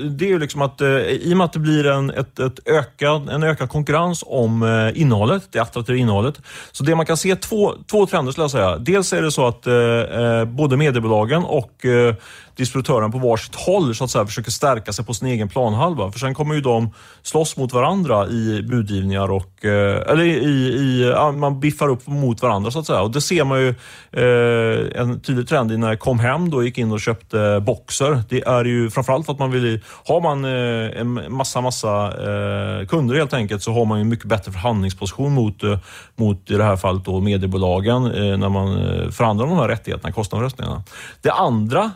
det 0.10 0.26
är 0.26 0.30
ju 0.30 0.40
liksom 0.40 0.62
att 0.62 0.82
eh, 0.82 0.88
i 0.88 1.34
och 1.34 1.38
med 1.38 1.46
att 1.46 1.54
det 1.54 1.60
blir 1.60 1.86
en, 1.86 2.10
ett, 2.10 2.40
ett 2.40 2.68
ökad, 2.68 3.30
en 3.30 3.44
ökad 3.44 3.70
konkurrens 3.70 4.24
om 4.28 4.64
eh, 4.64 5.02
innehållet, 5.02 5.44
det 5.52 5.60
attraktiva 5.60 5.98
innehållet. 5.98 6.42
Så 6.72 6.84
det 6.84 6.96
man 6.96 7.06
kan 7.06 7.18
se, 7.18 7.36
två, 7.36 7.74
två 7.92 8.06
trender 8.06 8.32
skulle 8.32 8.44
jag 8.44 8.52
säga. 8.52 8.78
Dels 8.78 9.14
är 9.14 9.22
det 9.22 9.32
så 9.32 9.48
att 9.48 9.68
eh, 9.68 9.76
eh, 9.76 10.46
både 10.46 10.78
mediebolagen 10.78 11.44
och 11.44 11.86
eh, 11.86 12.16
distributören 12.56 13.12
på 13.12 13.18
varsitt 13.18 13.56
håll 13.56 13.96
så 13.96 14.04
att 14.04 14.12
säga, 14.12 14.26
försöker 14.26 14.52
stärka 14.52 14.94
sig 14.94 15.06
på 15.06 15.14
sin 15.14 15.28
egen 15.28 15.50
planhalva. 15.50 16.12
För 16.12 16.20
sen 16.20 16.34
kommer 16.34 16.56
ju 16.56 16.62
de 16.62 16.94
slåss 17.22 17.58
mot 17.58 17.74
varandra 17.74 18.28
i 18.28 18.62
budgivningar 18.70 19.32
och 19.32 19.66
eh, 19.66 20.12
eller 20.12 20.24
i, 20.24 20.30
i, 20.30 21.12
ja, 21.16 21.32
man 21.32 21.60
biffar 21.60 21.88
upp 21.88 22.08
mot 22.08 22.42
varandra 22.42 22.72
så 22.72 22.80
att 22.80 22.88
säga. 22.88 23.02
Och 23.02 23.12
det 23.12 23.22
ser 23.22 23.44
man 23.44 23.60
ju 23.62 23.70
eh, 24.12 25.02
en 25.02 25.20
tydlig 25.20 25.48
trend 25.48 25.72
i 25.72 25.78
när 25.78 25.96
Comhem 25.96 26.50
då 26.50 26.64
gick 26.64 26.78
in 26.78 26.92
och 26.92 27.02
köpte 27.02 27.64
Boxer. 27.66 28.23
Det 28.30 28.42
är 28.48 28.66
ju 28.66 28.90
framförallt 28.90 29.26
för 29.26 29.34
att 29.34 29.40
man 29.40 29.52
vill, 29.52 29.82
har 30.06 30.22
man 30.22 30.46
eh, 30.46 31.02
en 31.02 31.34
massa, 31.34 31.62
massa 31.62 32.06
eh, 32.08 32.88
kunder 32.88 33.16
helt 33.16 33.34
enkelt 33.34 33.64
så 33.64 33.74
har 33.74 33.86
man 33.86 34.00
ju 34.00 34.06
mycket 34.06 34.26
bättre 34.26 34.52
förhandlingsposition 34.52 35.34
mot, 35.34 35.64
eh, 35.64 35.80
mot 36.16 36.52
i 36.52 36.54
det 36.54 36.64
här 36.64 36.76
fallet 36.76 37.06
då 37.06 37.20
mediebolagen 37.20 38.04
när 38.40 38.50
man 38.50 38.76
förhandlar 39.12 39.46
de 39.46 39.58
här 39.58 39.68
rättigheterna, 39.68 40.12
kostnadsröstningarna. 40.12 40.84
Det 41.22 41.32
andra 41.32 41.92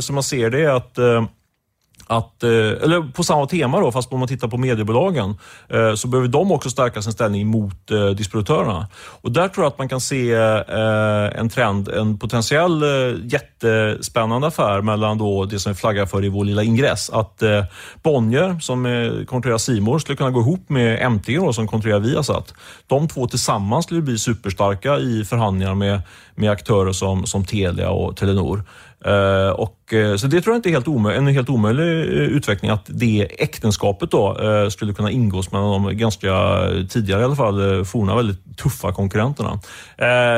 som 0.00 0.14
man 0.14 0.22
ser 0.22 0.50
det 0.50 0.64
är 0.64 0.70
att 0.70 0.98
att, 2.10 2.42
eller 2.42 3.12
på 3.12 3.24
samma 3.24 3.46
tema 3.46 3.80
då, 3.80 3.92
fast 3.92 4.12
om 4.12 4.18
man 4.18 4.28
tittar 4.28 4.48
på 4.48 4.56
mediebolagen, 4.56 5.34
så 5.96 6.08
behöver 6.08 6.28
de 6.28 6.52
också 6.52 6.70
stärka 6.70 7.02
sin 7.02 7.12
ställning 7.12 7.46
mot 7.46 7.88
distributörerna. 8.16 8.88
Och 8.96 9.32
där 9.32 9.48
tror 9.48 9.64
jag 9.64 9.70
att 9.70 9.78
man 9.78 9.88
kan 9.88 10.00
se 10.00 10.32
en 11.34 11.48
trend, 11.48 11.88
en 11.88 12.18
potentiell 12.18 12.84
jätte 13.32 13.57
jättespännande 13.62 14.46
affär 14.46 14.82
mellan 14.82 15.18
då 15.18 15.44
det 15.44 15.58
som 15.58 15.72
vi 15.72 15.78
flaggar 15.78 16.06
för 16.06 16.24
i 16.24 16.28
vår 16.28 16.44
lilla 16.44 16.62
ingress. 16.62 17.10
Att 17.10 17.42
eh, 17.42 17.64
Bonnier, 18.02 18.60
som 18.60 18.86
eh, 18.86 19.24
kontrollerar 19.24 19.58
Simor 19.58 19.98
skulle 19.98 20.16
kunna 20.16 20.30
gå 20.30 20.40
ihop 20.40 20.68
med 20.68 21.02
MTG 21.02 21.38
då, 21.38 21.52
som 21.52 21.68
kontrollerar 21.68 22.00
Viasat. 22.00 22.54
De 22.86 23.08
två 23.08 23.26
tillsammans 23.26 23.84
skulle 23.84 24.02
bli 24.02 24.18
superstarka 24.18 24.98
i 24.98 25.24
förhandlingar 25.24 25.74
med, 25.74 26.00
med 26.34 26.50
aktörer 26.50 26.92
som, 26.92 27.26
som 27.26 27.44
Telia 27.44 27.90
och 27.90 28.16
Telenor. 28.16 28.64
Uh, 29.06 29.50
och, 29.50 29.92
uh, 29.92 30.16
så 30.16 30.26
det 30.26 30.40
tror 30.40 30.54
jag 30.54 30.58
inte 30.58 30.68
är 30.68 30.72
helt 30.72 31.16
en 31.16 31.26
helt 31.26 31.48
omöjlig 31.48 31.84
uh, 31.84 32.36
utveckling 32.36 32.70
att 32.70 32.84
det 32.86 33.28
äktenskapet 33.38 34.10
då 34.10 34.36
skulle 34.70 34.92
kunna 34.92 35.10
ingås 35.10 35.52
mellan 35.52 35.82
de 35.82 35.96
ganska 35.96 36.30
tidigare 36.88 37.20
i 37.20 37.24
alla 37.24 37.36
fall 37.36 37.84
forna 37.84 38.16
väldigt 38.16 38.58
tuffa 38.58 38.92
konkurrenterna. 38.92 39.60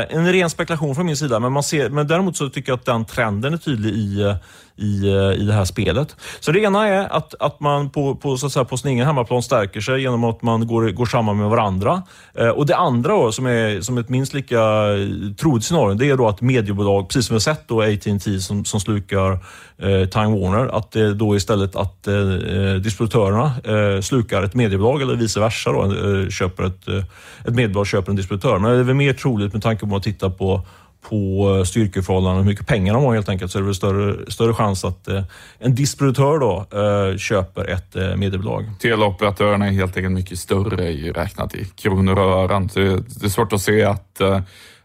en 0.09 0.33
ren 0.33 0.51
spekulation 0.51 0.95
från 0.95 1.07
min 1.07 1.17
sida, 1.17 1.41
men, 1.41 1.53
man 1.53 1.63
ser, 1.63 1.91
men 1.91 2.07
däremot 2.07 2.37
så 2.37 2.49
tycker 2.49 2.73
jag 2.73 2.79
att 2.79 2.85
den 2.85 3.05
trenden 3.11 3.53
är 3.53 3.59
tydlig 3.59 3.91
i 3.91 4.35
i, 4.81 5.07
i 5.39 5.45
det 5.45 5.53
här 5.53 5.65
spelet. 5.65 6.17
Så 6.41 6.53
det 6.53 6.61
ena 6.61 6.89
är 6.89 7.17
att, 7.17 7.35
att 7.41 7.61
man 7.61 7.91
på, 7.91 8.15
på, 8.15 8.37
så 8.37 8.47
att 8.47 8.53
säga, 8.53 8.65
på 8.65 8.77
sin 8.77 8.91
egen 8.91 9.07
hemmaplan 9.07 9.43
stärker 9.43 9.81
sig 9.81 10.03
genom 10.03 10.25
att 10.25 10.43
man 10.43 10.67
går, 10.67 10.91
går 10.91 11.07
samman 11.07 11.39
med 11.39 11.49
varandra. 11.49 12.03
Eh, 12.35 12.49
och 12.49 12.67
Det 12.67 12.77
andra 12.77 13.13
då, 13.13 13.33
som 13.33 13.47
är 13.47 13.81
som 13.81 13.99
ett 13.99 14.09
minst 14.09 14.35
lika 14.35 14.59
eh, 14.59 15.35
troligt 15.41 15.65
scenario, 15.65 15.95
det 15.95 16.11
är 16.11 16.17
då 16.17 16.29
att 16.29 16.41
mediebolag, 16.41 17.09
precis 17.09 17.27
som 17.27 17.35
vi 17.35 17.37
har 17.37 17.55
sett 17.55 17.69
då 17.69 17.83
AT&T 17.83 18.41
som, 18.41 18.65
som 18.65 18.81
slukar 18.81 19.33
eh, 19.79 20.09
Time 20.09 20.41
Warner, 20.41 20.77
att 20.77 20.91
det 20.91 21.15
då 21.15 21.37
istället 21.37 21.77
att 21.77 22.07
eh, 22.07 22.15
eh, 22.15 22.75
distributörerna 22.75 23.53
eh, 23.65 24.01
slukar 24.01 24.43
ett 24.43 24.55
mediebolag 24.55 25.03
eller 25.03 25.15
vice 25.15 25.41
versa. 25.41 25.73
Då, 25.73 25.85
eh, 25.85 26.29
köper 26.29 26.65
ett, 26.65 26.89
eh, 26.89 27.05
ett 27.45 27.55
mediebolag 27.55 27.87
köper 27.87 28.11
en 28.11 28.17
distributör. 28.17 28.59
Men 28.59 28.73
det 28.73 28.79
är 28.79 28.83
väl 28.83 28.95
mer 28.95 29.13
troligt 29.13 29.53
med 29.53 29.63
tanke 29.63 29.87
på 29.87 29.97
att 29.97 30.03
titta 30.03 30.31
på 30.31 30.63
på 31.09 31.57
eh, 31.59 31.65
styrkeförhållanden 31.65 32.01
styrkeförhållanden, 32.01 32.45
hur 32.45 32.51
mycket 32.51 32.67
pengar 32.67 32.95
de 32.95 33.05
har 33.05 33.15
helt 33.15 33.29
enkelt, 33.29 33.53
så 33.53 33.59
är 33.59 33.63
det 33.63 33.67
väl 33.67 33.75
större, 33.75 34.31
större 34.31 34.55
chans 34.55 34.85
att 34.85 35.09
eh, 35.09 35.23
en 35.59 35.75
distributör 35.75 36.39
då, 36.39 36.67
eh, 36.79 37.17
köper 37.17 37.65
ett 37.65 37.97
eh, 37.97 38.17
mediebolag. 38.17 38.65
Teleoperatörerna 38.81 39.67
är 39.67 39.71
helt 39.71 39.97
enkelt 39.97 40.15
mycket 40.15 40.39
större 40.39 40.93
räknat 41.13 41.55
i 41.55 41.65
kronor 41.65 42.19
och 42.19 42.43
ören. 42.43 42.71
Det, 42.75 42.97
det 42.97 43.27
är 43.27 43.29
svårt 43.29 43.53
att 43.53 43.61
se 43.61 43.85
att 43.85 44.21
eh, 44.21 44.41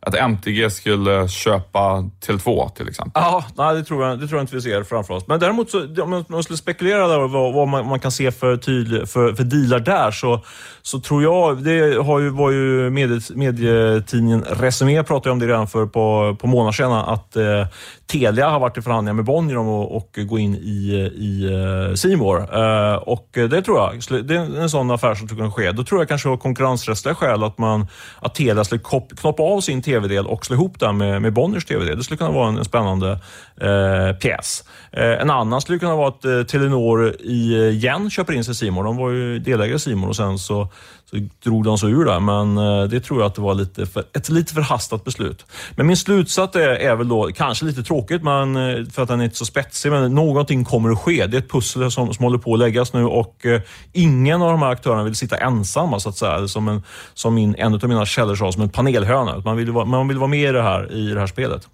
att 0.05 0.15
MTG 0.15 0.69
skulle 0.69 1.27
köpa 1.27 2.09
Tele2 2.27 2.69
till 2.69 2.87
exempel? 2.89 3.23
Ja, 3.23 3.45
nej, 3.57 3.75
det, 3.75 3.83
tror 3.83 4.05
jag, 4.05 4.19
det 4.19 4.27
tror 4.27 4.39
jag 4.39 4.43
inte 4.43 4.55
vi 4.55 4.61
ser 4.61 4.83
framför 4.83 5.13
oss. 5.13 5.27
Men 5.27 5.39
däremot, 5.39 5.69
så, 5.69 6.03
om 6.03 6.25
man 6.27 6.43
skulle 6.43 6.57
spekulera 6.57 7.07
där 7.07 7.19
vad, 7.19 7.53
vad 7.53 7.67
man, 7.67 7.87
man, 7.87 7.99
kan 7.99 8.11
se 8.11 8.31
för, 8.31 8.57
tydlig, 8.57 9.09
för, 9.09 9.33
för 9.33 9.43
dealar 9.43 9.79
där, 9.79 10.11
så, 10.11 10.41
så 10.81 10.99
tror 10.99 11.23
jag, 11.23 11.63
det 11.63 12.03
har 12.03 12.19
ju, 12.19 12.29
var 12.29 12.51
ju 12.51 12.89
medietidningen 13.35 14.43
Resumé 14.49 15.03
pratade 15.03 15.31
om 15.31 15.39
det 15.39 15.47
redan 15.47 15.67
för 15.67 15.85
på, 15.85 16.37
på 16.39 16.47
månader 16.47 16.71
sedan, 16.71 16.91
att 16.91 17.35
eh, 17.35 17.67
Telia 18.07 18.49
har 18.49 18.59
varit 18.59 18.77
i 18.77 18.81
förhandlingar 18.81 19.13
med 19.13 19.25
Bonnier 19.25 19.57
om 19.57 19.69
att 19.69 19.91
och 19.91 20.19
gå 20.27 20.39
in 20.39 20.55
i, 20.55 21.11
i 21.15 21.45
eh, 21.45 21.95
Simor. 21.95 22.57
Uh, 22.57 22.95
och 22.95 23.29
det 23.33 23.61
tror 23.61 23.77
jag, 23.77 24.25
det 24.27 24.35
är 24.35 24.61
en 24.61 24.69
sån 24.69 24.91
affär 24.91 25.15
som 25.15 25.27
skulle 25.27 25.41
kunna 25.41 25.51
ske. 25.51 25.71
Då 25.71 25.83
tror 25.83 26.01
jag 26.01 26.07
kanske 26.07 26.29
av 26.29 26.37
konkurrensrättsliga 26.37 27.15
skäl 27.15 27.43
att, 27.43 27.57
man, 27.57 27.87
att 28.19 28.35
Telia 28.35 28.63
skulle 28.63 28.81
knoppa 29.21 29.43
av 29.43 29.61
sin 29.61 29.81
tv-del 29.95 30.25
och 30.25 30.45
slå 30.45 30.55
ihop 30.55 30.79
den 30.79 30.97
med, 30.97 31.21
med 31.21 31.33
Bonniers 31.33 31.65
tv-del. 31.65 31.97
Det 31.97 32.03
skulle 32.03 32.17
kunna 32.17 32.31
vara 32.31 32.49
en, 32.49 32.57
en 32.57 32.65
spännande 32.65 33.19
eh, 33.61 34.17
pjäs. 34.19 34.63
Eh, 34.91 35.21
en 35.21 35.29
annan 35.29 35.61
skulle 35.61 35.79
kunna 35.79 35.95
vara 35.95 36.07
att 36.07 36.25
eh, 36.25 36.43
Telenor 36.43 37.15
eh, 37.19 37.29
igen 37.29 38.09
köper 38.09 38.33
in 38.33 38.43
sig 38.43 38.55
Simon. 38.55 38.85
De 38.85 38.97
var 38.97 39.09
ju 39.09 39.39
delägare 39.39 39.75
i 39.75 39.79
Simon 39.79 40.09
och 40.09 40.15
sen 40.15 40.39
så 40.39 40.67
så 41.09 41.27
drog 41.43 41.63
de 41.63 41.77
sig 41.77 41.91
ur 41.91 42.05
det, 42.05 42.19
men 42.19 42.57
eh, 42.57 42.83
det 42.83 42.99
tror 42.99 43.19
jag 43.19 43.27
att 43.27 43.35
det 43.35 43.41
var 43.41 43.53
lite 43.53 43.85
för, 43.85 44.03
ett 44.13 44.29
lite 44.29 44.53
förhastat 44.53 45.03
beslut. 45.03 45.45
Men 45.75 45.87
min 45.87 45.97
slutsats 45.97 46.55
är, 46.55 46.69
är 46.69 46.95
väl 46.95 47.07
då, 47.07 47.29
kanske 47.35 47.65
lite 47.65 47.83
tråkigt 47.83 48.23
men, 48.23 48.55
eh, 48.55 48.85
för 48.85 49.01
att 49.01 49.07
den 49.07 49.19
är 49.19 49.23
inte 49.23 49.35
så 49.35 49.45
spetsig, 49.45 49.91
men 49.91 50.15
någonting 50.15 50.65
kommer 50.65 50.89
att 50.89 50.99
ske. 50.99 51.25
Det 51.25 51.37
är 51.37 51.41
ett 51.41 51.51
pussel 51.51 51.91
som, 51.91 52.13
som 52.13 52.23
håller 52.23 52.37
på 52.37 52.53
att 52.53 52.59
läggas 52.59 52.93
nu 52.93 53.05
och 53.05 53.45
eh, 53.45 53.61
ingen 53.93 54.41
av 54.41 54.51
de 54.51 54.61
här 54.61 54.69
aktörerna 54.69 55.03
vill 55.03 55.15
sitta 55.15 55.37
ensamma, 55.37 55.99
så 55.99 56.09
att 56.09 56.17
säga. 56.17 56.47
Som, 56.47 56.67
en, 56.67 56.83
som 57.13 57.35
min, 57.35 57.55
en 57.57 57.73
av 57.73 57.87
mina 57.89 58.05
källor 58.05 58.35
sa, 58.35 58.51
som 58.51 58.61
en 58.61 58.69
panelhöna. 58.69 59.41
Man 59.45 59.57
vill, 59.57 59.71
man 59.71 60.07
vill 60.07 60.17
vara 60.17 60.27
med 60.27 60.49
i 60.49 60.51
det 60.51 60.61
här, 60.61 60.91
i 60.91 61.13
det 61.13 61.19
här 61.19 61.27
spelet. 61.27 61.67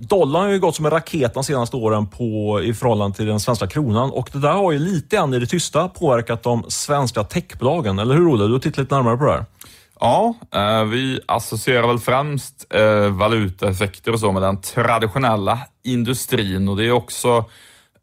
Dollarn 0.00 0.42
har 0.42 0.50
ju 0.50 0.58
gått 0.58 0.76
som 0.76 0.84
en 0.84 0.90
raket 0.90 1.34
de 1.34 1.44
senaste 1.44 1.76
åren 1.76 2.06
på, 2.06 2.60
i 2.62 2.74
förhållande 2.74 3.16
till 3.16 3.26
den 3.26 3.40
svenska 3.40 3.66
kronan 3.66 4.10
och 4.10 4.30
det 4.32 4.38
där 4.38 4.52
har 4.52 4.72
ju 4.72 4.78
lite 4.78 5.16
grann 5.16 5.34
i 5.34 5.38
det 5.38 5.46
tysta 5.46 5.88
påverkat 5.88 6.42
de 6.42 6.64
svenska 6.68 7.24
techbolagen. 7.24 7.98
Eller 7.98 8.14
hur 8.14 8.28
Olle? 8.28 8.46
Du 8.46 8.52
har 8.52 8.58
tittat 8.58 8.78
lite 8.78 8.94
närmare 8.94 9.16
på 9.16 9.24
det 9.24 9.32
här. 9.32 9.44
Ja, 10.00 10.34
eh, 10.54 10.84
vi 10.84 11.20
associerar 11.26 11.86
väl 11.86 11.98
främst 11.98 12.66
eh, 12.70 13.08
valutaeffekter 13.08 14.12
och 14.12 14.20
så 14.20 14.32
med 14.32 14.42
den 14.42 14.60
traditionella 14.60 15.58
industrin 15.84 16.68
och 16.68 16.76
det 16.76 16.86
är 16.86 16.92
också 16.92 17.44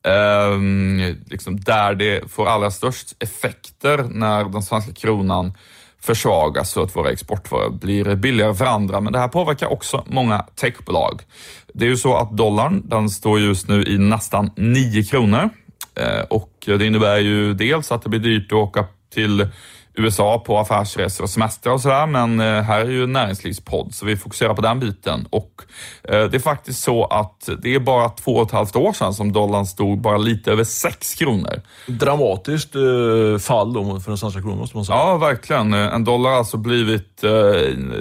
ehm, 0.07 1.15
liksom 1.25 1.59
där 1.59 1.95
det 1.95 2.31
får 2.31 2.47
allra 2.47 2.71
störst 2.71 3.15
effekter 3.19 3.97
när 3.97 4.43
den 4.43 4.63
svenska 4.63 4.93
kronan 4.93 5.53
försvagas 6.01 6.71
så 6.71 6.83
att 6.83 6.95
våra 6.95 7.11
exportvaror 7.11 7.69
blir 7.69 8.15
billigare 8.15 8.53
för 8.55 8.65
andra. 8.65 9.01
Men 9.01 9.13
det 9.13 9.19
här 9.19 9.27
påverkar 9.27 9.67
också 9.67 10.03
många 10.07 10.45
techbolag. 10.55 11.21
Det 11.73 11.85
är 11.85 11.89
ju 11.89 11.97
så 11.97 12.15
att 12.15 12.37
dollarn, 12.37 12.81
den 12.85 13.09
står 13.09 13.39
just 13.39 13.67
nu 13.67 13.83
i 13.83 13.97
nästan 13.97 14.51
9 14.55 15.03
kronor 15.03 15.49
eh, 15.95 16.21
och 16.29 16.53
det 16.65 16.85
innebär 16.85 17.17
ju 17.17 17.53
dels 17.53 17.91
att 17.91 18.01
det 18.01 18.09
blir 18.09 18.19
dyrt 18.19 18.51
att 18.51 18.57
åka 18.57 18.85
till 19.13 19.47
USA 19.97 20.43
på 20.45 20.57
affärsresor 20.57 21.23
och 21.23 21.29
semester 21.29 21.71
och 21.71 21.81
sådär, 21.81 22.07
men 22.07 22.39
eh, 22.39 22.61
här 22.61 22.79
är 22.79 22.89
ju 22.89 23.07
näringslivspodd 23.07 23.95
så 23.95 24.05
vi 24.05 24.17
fokuserar 24.17 24.53
på 24.53 24.61
den 24.61 24.79
biten. 24.79 25.27
Och 25.29 25.61
eh, 26.03 26.23
det 26.23 26.37
är 26.37 26.39
faktiskt 26.39 26.83
så 26.83 27.05
att 27.05 27.49
det 27.61 27.75
är 27.75 27.79
bara 27.79 28.09
två 28.09 28.31
och 28.31 28.47
ett 28.47 28.51
halvt 28.51 28.75
år 28.75 28.93
sedan 28.93 29.13
som 29.13 29.33
dollarn 29.33 29.65
stod 29.65 30.01
bara 30.01 30.17
lite 30.17 30.51
över 30.51 30.63
6 30.63 31.15
kronor. 31.15 31.61
Dramatiskt 31.87 32.73
fall 33.39 33.73
då 33.73 33.99
för 33.99 34.11
den 34.11 34.17
svenska 34.17 34.41
kronan 34.41 34.57
måste 34.57 34.77
man 34.77 34.85
säga. 34.85 34.97
Ja, 34.97 35.17
verkligen. 35.17 35.73
En 35.73 36.03
dollar 36.03 36.29
har 36.29 36.37
alltså 36.37 36.57
blivit 36.57 37.23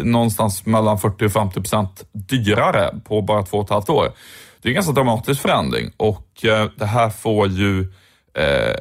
någonstans 0.02 0.66
mellan 0.66 0.98
40 0.98 1.26
och 1.26 1.32
50 1.32 1.60
procent 1.60 2.04
dyrare 2.12 2.94
på 3.04 3.22
bara 3.22 3.42
två 3.42 3.58
och 3.58 3.64
ett 3.64 3.70
halvt 3.70 3.88
år. 3.88 4.12
Det 4.62 4.68
är 4.68 4.70
en 4.70 4.74
ganska 4.74 4.92
dramatisk 4.92 5.42
förändring 5.42 5.90
och 5.96 6.26
det 6.76 6.86
här 6.86 7.10
får 7.10 7.48
ju 7.48 7.92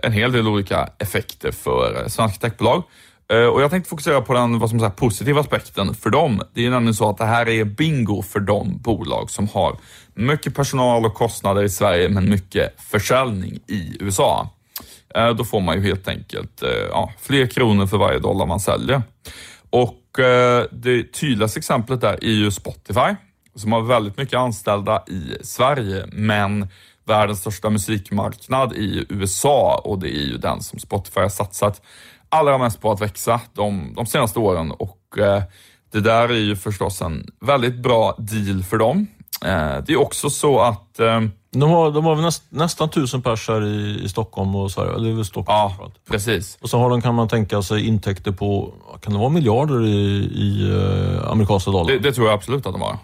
en 0.04 0.12
hel 0.12 0.32
del 0.32 0.48
olika 0.48 0.90
effekter 1.00 1.52
för 1.52 2.10
svenska 2.10 2.50
techbolag. 2.50 2.84
Eh, 3.32 3.46
och 3.46 3.62
jag 3.62 3.72
tänkte 3.72 3.90
fokusera 3.90 4.22
på 4.22 4.34
den 4.34 4.60
vad 4.60 4.70
som 4.70 4.80
säger, 4.80 4.92
positiva 4.92 5.40
aspekten 5.40 5.94
för 5.94 6.10
dem. 6.10 6.42
Det 6.54 6.66
är 6.66 6.70
nämligen 6.70 6.94
så 6.94 7.10
att 7.10 7.18
det 7.18 7.26
här 7.26 7.50
är 7.50 7.66
bingo 7.66 8.22
för 8.22 8.40
de 8.40 8.78
bolag 8.78 9.30
som 9.30 9.48
har 9.48 9.78
mycket 10.14 10.56
personal 10.56 11.06
och 11.06 11.14
kostnader 11.14 11.64
i 11.64 11.70
Sverige 11.70 12.10
men 12.10 12.30
mycket 12.30 12.82
försäljning 12.82 13.60
i 13.68 13.98
USA. 14.00 14.50
Eh, 15.16 15.30
då 15.30 15.44
får 15.44 15.62
man 15.62 15.76
ju 15.76 15.82
helt 15.82 16.08
enkelt 16.08 16.64
eh, 16.64 16.70
ja, 16.70 17.14
fler 17.22 17.48
kronor 17.48 17.88
för 17.88 17.98
varje 17.98 18.20
dollar 18.20 18.46
man 18.46 18.60
säljer. 18.60 19.02
Och 19.70 20.02
det 20.72 21.04
tydligaste 21.04 21.60
exemplet 21.60 22.02
där 22.02 22.24
är 22.24 22.32
ju 22.32 22.52
Spotify 22.52 23.16
som 23.56 23.72
har 23.72 23.82
väldigt 23.82 24.18
mycket 24.18 24.40
anställda 24.40 25.04
i 25.08 25.38
Sverige 25.42 26.06
men 26.12 26.68
världens 27.06 27.40
största 27.40 27.70
musikmarknad 27.70 28.74
i 28.74 29.06
USA 29.10 29.82
och 29.84 30.00
det 30.00 30.16
är 30.16 30.26
ju 30.26 30.38
den 30.38 30.62
som 30.62 30.80
Spotify 30.80 31.22
har 31.22 31.30
satsat 31.30 31.82
allra 32.36 32.58
mest 32.58 32.82
på 32.82 32.92
att 32.92 33.02
växa 33.02 33.42
de, 33.54 33.94
de 33.96 34.06
senaste 34.06 34.40
åren 34.40 34.72
och 34.72 35.18
eh, 35.18 35.44
det 35.92 36.02
där 36.02 36.30
är 36.30 36.40
ju 36.40 36.56
förstås 36.56 37.02
en 37.02 37.28
väldigt 37.42 37.76
bra 37.76 38.16
deal 38.18 38.64
för 38.64 38.78
dem. 38.78 39.08
Eh, 39.46 39.84
det 39.86 39.94
är 39.94 40.02
också 40.02 40.30
så 40.30 40.60
att 40.60 41.00
eh, 41.00 41.22
de 41.52 41.70
har, 41.70 41.92
de 41.92 42.06
har 42.06 42.16
näst, 42.16 42.44
nästan 42.50 42.90
tusen 42.90 43.22
pers 43.22 43.48
här 43.48 43.66
i, 43.66 44.04
i 44.04 44.10
Stockholm 44.10 44.56
och 44.56 44.72
Sverige. 44.72 44.94
Eller 44.94 45.22
i 45.22 45.26
Stockholm 45.26 45.74
Ja, 45.80 45.92
precis. 46.10 46.58
Och 46.62 46.70
så 46.70 46.78
har 46.78 46.90
de, 46.90 47.02
kan 47.02 47.16
man 47.16 47.28
tänka 47.28 47.62
sig, 47.62 47.88
intäkter 47.88 48.32
på, 48.32 48.74
kan 49.02 49.14
det 49.14 49.20
vara 49.20 49.30
miljarder 49.30 49.86
i, 49.86 50.30
i 50.34 50.72
uh, 50.72 51.32
amerikanska 51.32 51.72
dollar? 51.72 51.94
Det, 51.94 52.00
det, 52.00 52.14
tror 52.14 52.28
jag 52.28 52.36
absolut 52.36 52.66
att 52.66 52.74
de 52.74 52.82
har. 52.82 52.98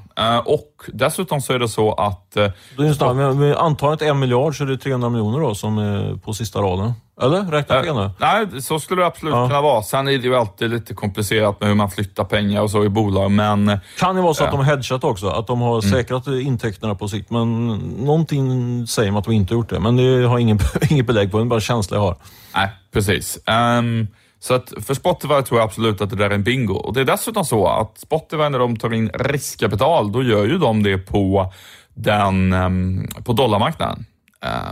Och 0.46 0.84
dessutom 0.94 1.42
så 1.42 1.54
är 1.54 1.60
det 1.60 1.70
så 1.70 1.94
att... 1.94 2.34
Uh, 2.38 2.48
det 2.78 2.88
är 2.88 2.94
snart, 2.94 3.16
med, 3.16 3.36
med 3.36 3.56
antalet 3.56 4.02
en 4.02 4.20
miljard 4.20 4.58
så 4.58 4.64
är 4.64 4.68
det 4.68 4.78
300 4.78 5.10
miljoner 5.10 5.40
då 5.40 5.56
som 5.56 5.78
är 5.78 6.16
på 6.16 6.34
sista 6.34 6.60
raden. 6.60 6.94
Eller? 7.22 7.44
Räknar 7.44 7.76
jag 7.76 7.86
fel 7.86 7.96
nu? 7.96 8.12
Nej, 8.18 8.62
så 8.62 8.80
skulle 8.80 9.02
det 9.02 9.06
absolut 9.06 9.34
ja. 9.34 9.48
kunna 9.48 9.62
vara. 9.62 9.84
Sen 9.84 10.08
är 10.08 10.12
det 10.12 10.28
ju 10.28 10.36
alltid 10.36 10.70
lite 10.70 10.94
komplicerat 10.94 11.60
med 11.60 11.70
hur 11.70 11.76
man 11.76 11.90
flyttar 11.90 12.24
pengar 12.24 12.62
och 12.62 12.72
så 12.72 12.84
i 12.86 12.90
bolag, 12.90 13.32
men... 13.32 13.80
Kan 14.00 14.16
det 14.16 14.22
vara 14.22 14.34
så 14.34 14.44
att 14.44 14.52
de 14.52 14.58
har 14.58 14.66
hedgat 14.66 15.04
också? 15.04 15.28
Att 15.28 15.48
de 15.48 15.62
har 15.62 15.80
mm. 15.80 15.92
säkrat 15.92 16.28
intäkterna 16.28 16.96
på 16.96 17.08
sikt, 17.08 17.30
men 17.30 17.68
någonting 18.06 18.88
säger 18.88 19.12
mig 19.12 19.20
att 19.20 19.26
de 19.26 19.34
inte 19.34 19.54
gjort 19.54 19.70
det. 19.70 19.80
Men 19.80 19.98
det 19.98 20.28
har 20.28 20.40
ingen, 20.40 20.60
inget 20.90 21.06
belägg 21.06 21.32
på, 21.32 21.38
det 21.38 21.44
är 21.44 21.46
bara 21.46 21.56
en 21.56 21.62
känsla 21.62 21.98
jag 21.98 22.02
har. 22.02 22.16
Nej, 22.56 22.70
precis. 22.94 23.40
Um, 23.80 24.08
så 24.40 24.54
att 24.54 24.74
för 24.86 24.94
Spotify 24.94 25.42
tror 25.42 25.60
jag 25.60 25.62
absolut 25.62 26.02
att 26.02 26.10
det 26.10 26.16
där 26.16 26.30
är 26.30 26.36
en 26.36 26.44
bingo. 26.44 26.74
Och 26.74 26.94
det 26.94 27.02
är 27.02 27.06
dessutom 27.06 27.46
så 27.46 27.68
att 27.68 27.98
Spotify 27.98 28.50
när 28.50 28.60
de 28.60 28.78
tar 28.78 28.94
in 28.94 29.10
riskkapital, 29.10 30.12
då 30.12 30.24
gör 30.24 30.46
ju 30.46 30.58
de 30.58 30.84
det 30.84 30.98
på, 30.98 31.54
den, 31.94 32.54
um, 32.54 33.08
på 33.24 33.34
dollarmarknaden. 33.34 34.06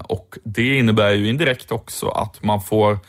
Och 0.04 0.38
Det 0.44 0.78
innebär 0.78 1.12
ju 1.12 1.30
indirekt 1.30 1.72
också 1.72 2.08
att 2.08 2.44
man 2.44 2.62
får 2.62 3.00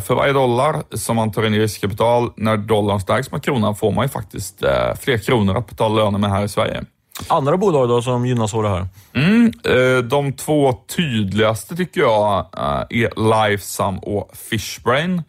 för 0.00 0.14
varje 0.14 0.32
dollar 0.32 0.82
som 0.96 1.16
man 1.16 1.32
tar 1.32 1.46
in 1.46 1.54
i 1.54 1.58
riskkapital, 1.58 2.30
när 2.36 2.56
dollarn 2.56 3.00
stärks 3.00 3.30
mot 3.30 3.44
kronan, 3.44 3.76
får 3.76 3.92
man 3.92 4.04
ju 4.04 4.08
faktiskt 4.08 4.58
fler 5.00 5.18
kronor 5.18 5.56
att 5.56 5.66
betala 5.66 6.04
löner 6.04 6.18
med 6.18 6.30
här 6.30 6.44
i 6.44 6.48
Sverige. 6.48 6.84
Andra 7.28 7.56
bolag 7.56 7.88
då 7.88 8.02
som 8.02 8.26
gynnas 8.26 8.54
av 8.54 8.62
det 8.62 8.68
här? 8.68 8.88
Mm, 9.14 9.52
de 10.08 10.32
två 10.32 10.72
tydligaste 10.96 11.76
tycker 11.76 12.00
jag 12.00 12.46
är 12.90 13.48
Lifesum 13.50 13.98
och 13.98 14.30
Fishbrain. 14.50 15.22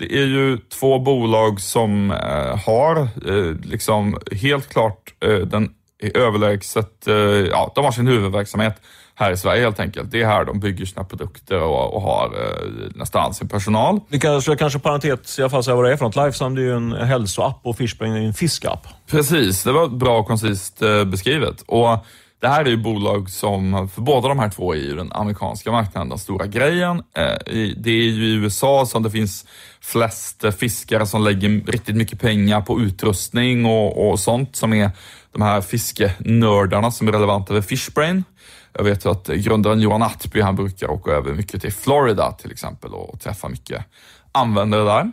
Det 0.00 0.18
är 0.18 0.26
ju 0.26 0.58
två 0.58 0.98
bolag 0.98 1.60
som 1.60 2.10
eh, 2.10 2.58
har 2.66 2.96
eh, 3.00 3.54
liksom 3.62 4.18
helt 4.32 4.68
klart 4.68 5.14
eh, 5.24 5.38
den 5.38 5.70
överlägset, 6.14 7.06
eh, 7.06 7.14
ja, 7.14 7.72
de 7.74 7.84
har 7.84 7.92
sin 7.92 8.06
huvudverksamhet 8.06 8.80
här 9.20 9.32
i 9.32 9.36
Sverige 9.36 9.62
helt 9.62 9.80
enkelt. 9.80 10.10
Det 10.10 10.22
är 10.22 10.26
här 10.26 10.44
de 10.44 10.60
bygger 10.60 10.86
sina 10.86 11.04
produkter 11.04 11.60
och, 11.62 11.94
och 11.94 12.02
har 12.02 12.24
eh, 12.24 12.90
nästan 12.94 13.24
all 13.24 13.34
sin 13.34 13.48
personal. 13.48 14.00
Vi 14.08 14.20
kanske, 14.20 14.56
kanske 14.56 14.78
parentes 14.78 15.38
i 15.38 15.42
alla 15.42 15.50
fall 15.50 15.64
säga 15.64 15.74
vad 15.74 15.84
det 15.84 15.92
är 15.92 15.96
för 15.96 16.04
något. 16.04 16.16
Lifesum 16.16 16.54
det 16.54 16.60
är 16.60 16.64
ju 16.64 16.76
en 16.76 16.92
hälsoapp 16.92 17.60
och 17.62 17.76
Fishbrain 17.76 18.12
är 18.12 18.20
en 18.20 18.34
fiskapp. 18.34 18.86
Precis, 19.10 19.64
det 19.64 19.72
var 19.72 19.88
bra 19.88 20.18
och 20.18 20.26
koncist 20.26 20.82
eh, 20.82 21.04
beskrivet. 21.04 21.62
Och 21.66 22.06
det 22.40 22.48
här 22.48 22.64
är 22.64 22.68
ju 22.70 22.76
bolag 22.76 23.30
som, 23.30 23.88
för 23.94 24.02
båda 24.02 24.28
de 24.28 24.38
här 24.38 24.50
två 24.50 24.74
är 24.74 24.78
ju 24.78 24.96
den 24.96 25.12
amerikanska 25.12 25.72
marknaden 25.72 26.08
den 26.08 26.18
stora 26.18 26.46
grejen. 26.46 26.98
Eh, 26.98 27.38
det 27.76 27.90
är 27.90 28.10
ju 28.10 28.26
i 28.26 28.34
USA 28.34 28.86
som 28.86 29.02
det 29.02 29.10
finns 29.10 29.46
flest 29.80 30.44
fiskare 30.58 31.06
som 31.06 31.24
lägger 31.24 31.70
riktigt 31.70 31.96
mycket 31.96 32.20
pengar 32.20 32.60
på 32.60 32.80
utrustning 32.80 33.66
och, 33.66 34.10
och 34.10 34.20
sånt 34.20 34.56
som 34.56 34.72
är 34.72 34.90
de 35.32 35.42
här 35.42 35.60
fiskenördarna 35.60 36.90
som 36.90 37.08
är 37.08 37.12
relevanta 37.12 37.54
för 37.54 37.62
Fishbrain. 37.62 38.24
Jag 38.72 38.84
vet 38.84 39.04
ju 39.04 39.10
att 39.10 39.26
grundaren 39.26 39.80
Johan 39.80 40.02
Attby, 40.02 40.40
han 40.40 40.56
brukar 40.56 40.90
åka 40.90 41.10
över 41.10 41.34
mycket 41.34 41.60
till 41.60 41.72
Florida 41.72 42.32
till 42.32 42.52
exempel 42.52 42.94
och 42.94 43.20
träffa 43.20 43.48
mycket 43.48 43.84
användare 44.32 44.84
där. 44.84 45.12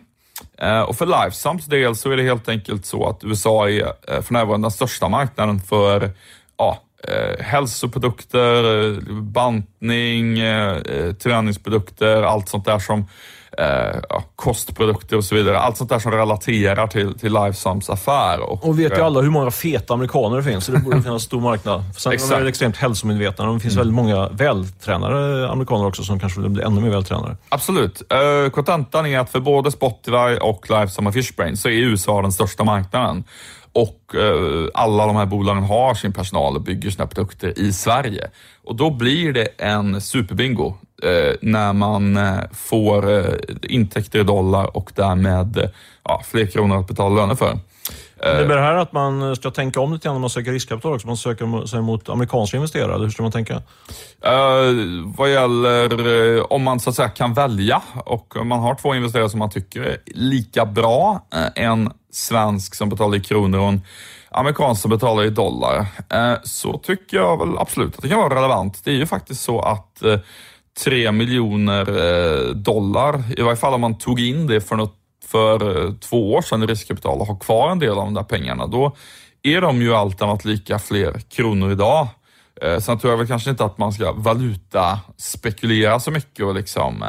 Eh, 0.58 0.82
och 0.82 0.96
för 0.96 1.06
Lifesums 1.06 1.66
del 1.66 1.96
så 1.96 2.12
är 2.12 2.18
det 2.18 2.24
helt 2.24 2.50
enkelt 2.50 2.86
så 2.86 3.10
att 3.10 3.24
USA 3.24 3.70
är 3.70 3.94
eh, 4.08 4.22
för 4.22 4.34
närvarande 4.34 4.66
den 4.66 4.72
största 4.72 5.10
marknaden 5.10 5.60
för 5.60 6.12
ja, 6.58 6.82
eh, 7.04 7.46
hälsoprodukter, 7.46 9.12
bantning, 9.22 10.36
träningsprodukter, 11.20 12.24
allt 12.24 12.50
sånt 12.50 12.66
där 12.66 12.80
som 12.80 13.08
eh, 13.58 14.00
ja, 14.10 14.24
kostprodukter 14.36 15.18
och 15.18 15.24
så 15.24 15.36
vidare. 15.36 15.60
Allt 15.60 15.78
sånt 15.78 15.90
där 15.90 16.00
som 16.00 16.12
relaterar 16.12 16.88
till, 16.88 17.20
till 17.20 17.34
Lifesums 17.34 17.90
affär. 17.90 18.40
Och, 18.40 18.68
och 18.68 18.80
vet 18.80 18.98
ju 18.98 19.02
alla 19.02 19.22
hur 19.22 19.30
många 19.30 19.52
feta 19.52 19.94
amerikaner 19.94 20.38
det 20.38 20.44
finns, 20.44 20.66
så 20.66 20.72
det 20.72 20.80
borde 20.80 21.02
finnas 21.02 21.24
stor 21.24 21.42
marknad. 21.42 21.84
Sen 21.98 22.12
Exakt. 22.12 22.34
är 22.34 22.42
de 22.42 22.50
extremt 22.50 22.78
hälsomedvetna. 22.78 23.54
Det 23.54 23.60
finns 23.60 23.74
mm. 23.74 23.78
väldigt 23.78 23.96
många 23.96 24.30
vältränade 24.30 25.50
amerikaner 25.50 25.86
också 25.86 26.04
som 26.04 26.20
kanske 26.20 26.42
vill 26.42 26.50
bli 26.50 26.64
ännu 26.64 26.82
mer 26.82 26.90
vältränade. 26.90 27.38
Absolut. 27.50 28.02
Kontentan 28.52 29.06
är 29.06 29.20
att 29.20 29.30
för 29.30 29.40
både 29.40 29.72
Spotify 29.72 30.38
och 30.42 30.70
Lifesum 30.70 31.08
och 31.08 31.14
Fishbrain 31.14 31.58
så 31.58 31.70
är 31.70 31.74
USA 31.74 32.22
den 32.22 32.32
största 32.32 32.64
marknaden 32.64 33.24
och 33.78 34.16
eh, 34.16 34.68
alla 34.74 35.06
de 35.06 35.16
här 35.16 35.26
bolagen 35.26 35.64
har 35.64 35.94
sin 35.94 36.14
personal 36.14 36.56
och 36.56 36.62
bygger 36.62 36.90
sina 36.90 37.08
produkter 37.08 37.60
i 37.60 37.74
Sverige. 37.74 38.30
Och 38.64 38.76
då 38.76 38.90
blir 38.90 39.34
det 39.34 39.48
en 39.58 40.02
superbingo 40.02 40.68
eh, 40.68 40.74
när 41.42 41.74
man 41.74 42.18
eh, 42.18 42.40
får 42.54 43.12
eh, 43.12 43.34
intäkter 43.64 44.20
i 44.20 44.24
dollar 44.24 44.78
och 44.78 44.92
därmed 44.96 45.58
eh, 45.58 45.70
ja, 46.04 46.22
fler 46.26 46.46
kronor 46.46 46.80
att 46.80 46.88
betala 46.88 47.16
löner 47.16 47.36
för. 47.36 47.60
Det 48.20 48.46
blir 48.46 48.56
det 48.56 48.62
här 48.62 48.76
att 48.76 48.92
man 48.92 49.36
ska 49.36 49.52
tänka 49.52 49.80
om 49.80 49.94
lite 49.94 50.08
grann 50.08 50.16
när 50.16 50.20
man 50.20 50.30
söker 50.30 50.52
riskkapital 50.52 50.94
också? 50.94 51.08
Man 51.08 51.18
söker 51.18 51.66
sig 51.66 51.82
mot 51.82 52.10
amerikanska 52.10 52.58
investerare, 52.58 52.94
eller 52.94 53.04
hur 53.04 53.12
ska 53.12 53.24
man 53.24 53.32
tänka? 53.32 53.54
Uh, 53.56 53.62
vad 55.18 55.32
gäller 55.32 56.08
uh, 56.08 56.44
om 56.44 56.64
man 56.64 56.80
så 56.80 56.90
att 56.90 56.96
säga 56.96 57.10
kan 57.10 57.34
välja 57.34 57.82
och 58.06 58.46
man 58.46 58.60
har 58.60 58.76
två 58.76 58.96
investerare 58.96 59.30
som 59.30 59.40
man 59.40 59.50
tycker 59.50 59.82
är 59.82 59.98
lika 60.06 60.66
bra, 60.66 61.26
uh, 61.36 61.64
en 61.64 61.92
svensk 62.12 62.76
som 62.76 62.90
betalar 62.90 63.18
i 63.18 63.22
kronor 63.22 63.60
och 63.60 63.68
en 63.68 63.82
amerikansk 64.30 64.82
som 64.82 64.92
betalar 64.92 65.24
i 65.24 65.30
dollar, 65.30 65.86
så 66.44 66.78
tycker 66.78 67.18
jag 67.18 67.38
väl 67.38 67.58
absolut 67.58 67.96
att 67.96 68.02
det 68.02 68.10
kan 68.10 68.20
vara 68.20 68.36
relevant. 68.36 68.82
Det 68.84 68.92
är 68.92 68.96
ju 68.96 69.06
faktiskt 69.06 69.42
så 69.42 69.62
att 69.62 70.04
3 70.84 71.12
miljoner 71.12 71.90
eh, 71.90 72.50
dollar, 72.50 73.24
i 73.38 73.42
varje 73.42 73.58
fall 73.58 73.74
om 73.74 73.82
man 73.82 73.98
tog 73.98 74.20
in 74.20 74.48
det 74.48 74.62
för 74.62 74.76
något 74.76 74.96
för 75.26 75.86
eh, 75.86 75.94
två 75.94 76.34
år 76.34 76.42
sedan 76.42 76.64
i 76.64 76.66
riskkapital 76.66 77.20
och 77.20 77.28
har 77.28 77.40
kvar 77.40 77.72
en 77.72 77.80
del 77.80 77.90
av 77.90 77.96
de 77.96 78.14
där 78.14 78.24
pengarna, 78.24 78.68
då 78.68 78.96
är 79.44 79.62
de 79.62 79.82
ju 79.82 79.96
allt 79.96 80.22
annat 80.22 80.46
lika 80.46 80.80
fler 80.80 81.20
kronor 81.30 81.72
idag. 81.72 82.08
Eh, 82.62 82.80
sen 82.80 83.00
tror 83.00 83.14
jag 83.14 83.18
väl 83.18 83.28
kanske 83.28 83.50
inte 83.50 83.66
att 83.66 83.78
man 83.78 83.94
ska 83.94 84.12
valuta 84.12 85.00
spekulera 85.18 86.00
så 86.00 86.12
mycket 86.12 86.46
och 86.46 86.56
liksom 86.56 87.04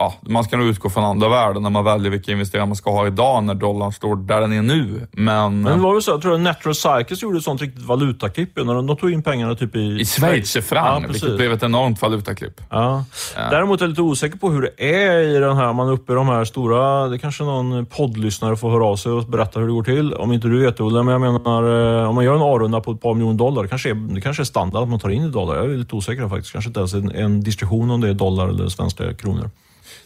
ja, 0.00 0.14
man 0.20 0.44
ska 0.44 0.56
nog 0.56 0.66
utgå 0.66 0.90
från 0.90 1.04
andra 1.04 1.28
värden 1.28 1.62
när 1.62 1.70
man 1.70 1.84
väljer 1.84 2.10
vilka 2.10 2.32
investeringar 2.32 2.66
man 2.66 2.76
ska 2.76 2.90
ha 2.90 3.06
idag 3.06 3.44
när 3.44 3.54
dollarn 3.54 3.92
står 3.92 4.16
där 4.16 4.40
den 4.40 4.52
är 4.52 4.62
nu. 4.62 5.06
Men, 5.12 5.62
men 5.62 5.78
det 5.78 5.84
var 5.84 5.92
väl 5.92 6.02
så, 6.02 6.10
jag 6.10 6.22
tror 6.22 6.34
att 6.34 6.40
Natural 6.40 6.74
Cycles 6.74 7.22
gjorde 7.22 7.38
ett 7.38 7.44
sånt 7.44 7.60
riktigt 7.60 7.84
valutaklipp 7.84 8.56
när 8.56 8.74
de, 8.74 8.86
de 8.86 8.96
tog 8.96 9.12
in 9.12 9.22
pengarna 9.22 9.54
typ 9.54 9.76
i... 9.76 10.00
I 10.00 10.04
schweizerfranc, 10.04 11.04
ja, 11.04 11.12
vilket 11.12 11.36
blev 11.36 11.52
ett 11.52 11.62
enormt 11.62 12.02
valutaklipp. 12.02 12.60
Ja. 12.70 13.04
ja. 13.36 13.50
Däremot 13.50 13.80
är 13.80 13.84
jag 13.84 13.88
lite 13.88 14.02
osäker 14.02 14.38
på 14.38 14.50
hur 14.50 14.62
det 14.62 14.94
är 15.02 15.18
i 15.18 15.38
den 15.38 15.56
här, 15.56 15.72
man 15.72 15.88
är 15.88 15.92
uppe 15.92 16.12
i 16.12 16.14
de 16.14 16.28
här 16.28 16.44
stora, 16.44 17.08
det 17.08 17.18
kanske 17.18 17.44
någon 17.44 17.86
poddlyssnare 17.86 18.56
får 18.56 18.70
höra 18.70 18.86
av 18.86 18.96
sig 18.96 19.12
och 19.12 19.24
berätta 19.24 19.60
hur 19.60 19.66
det 19.66 19.72
går 19.72 19.82
till. 19.82 20.14
Om 20.14 20.32
inte 20.32 20.48
du 20.48 20.62
vet 20.62 20.76
det, 20.76 20.84
men 20.84 21.08
jag 21.08 21.20
menar, 21.20 22.00
eh, 22.02 22.08
om 22.08 22.14
man 22.14 22.24
gör 22.24 22.34
en 22.34 22.42
A-runda 22.42 22.80
på 22.80 22.92
ett 22.92 23.00
par 23.00 23.14
miljoner 23.14 23.38
dollar, 23.38 23.62
det 23.62 23.68
kanske, 23.68 23.90
är, 23.90 23.94
det 23.94 24.20
kanske 24.20 24.42
är 24.42 24.44
standard 24.44 24.82
att 24.82 24.88
man 24.88 25.00
tar 25.00 25.10
in 25.10 25.24
i 25.24 25.28
dollar. 25.28 25.56
Jag 25.56 25.64
är 25.64 25.76
lite 25.76 25.96
osäker 25.96 26.28
faktiskt. 26.28 26.52
Kanske 26.52 26.68
inte 26.68 26.80
ens 26.80 26.94
en, 26.94 27.10
en 27.10 27.40
distribution 27.40 27.90
om 27.90 28.00
det 28.00 28.08
är 28.08 28.14
dollar 28.14 28.48
eller 28.48 28.68
svenska 28.68 29.14
kronor. 29.14 29.50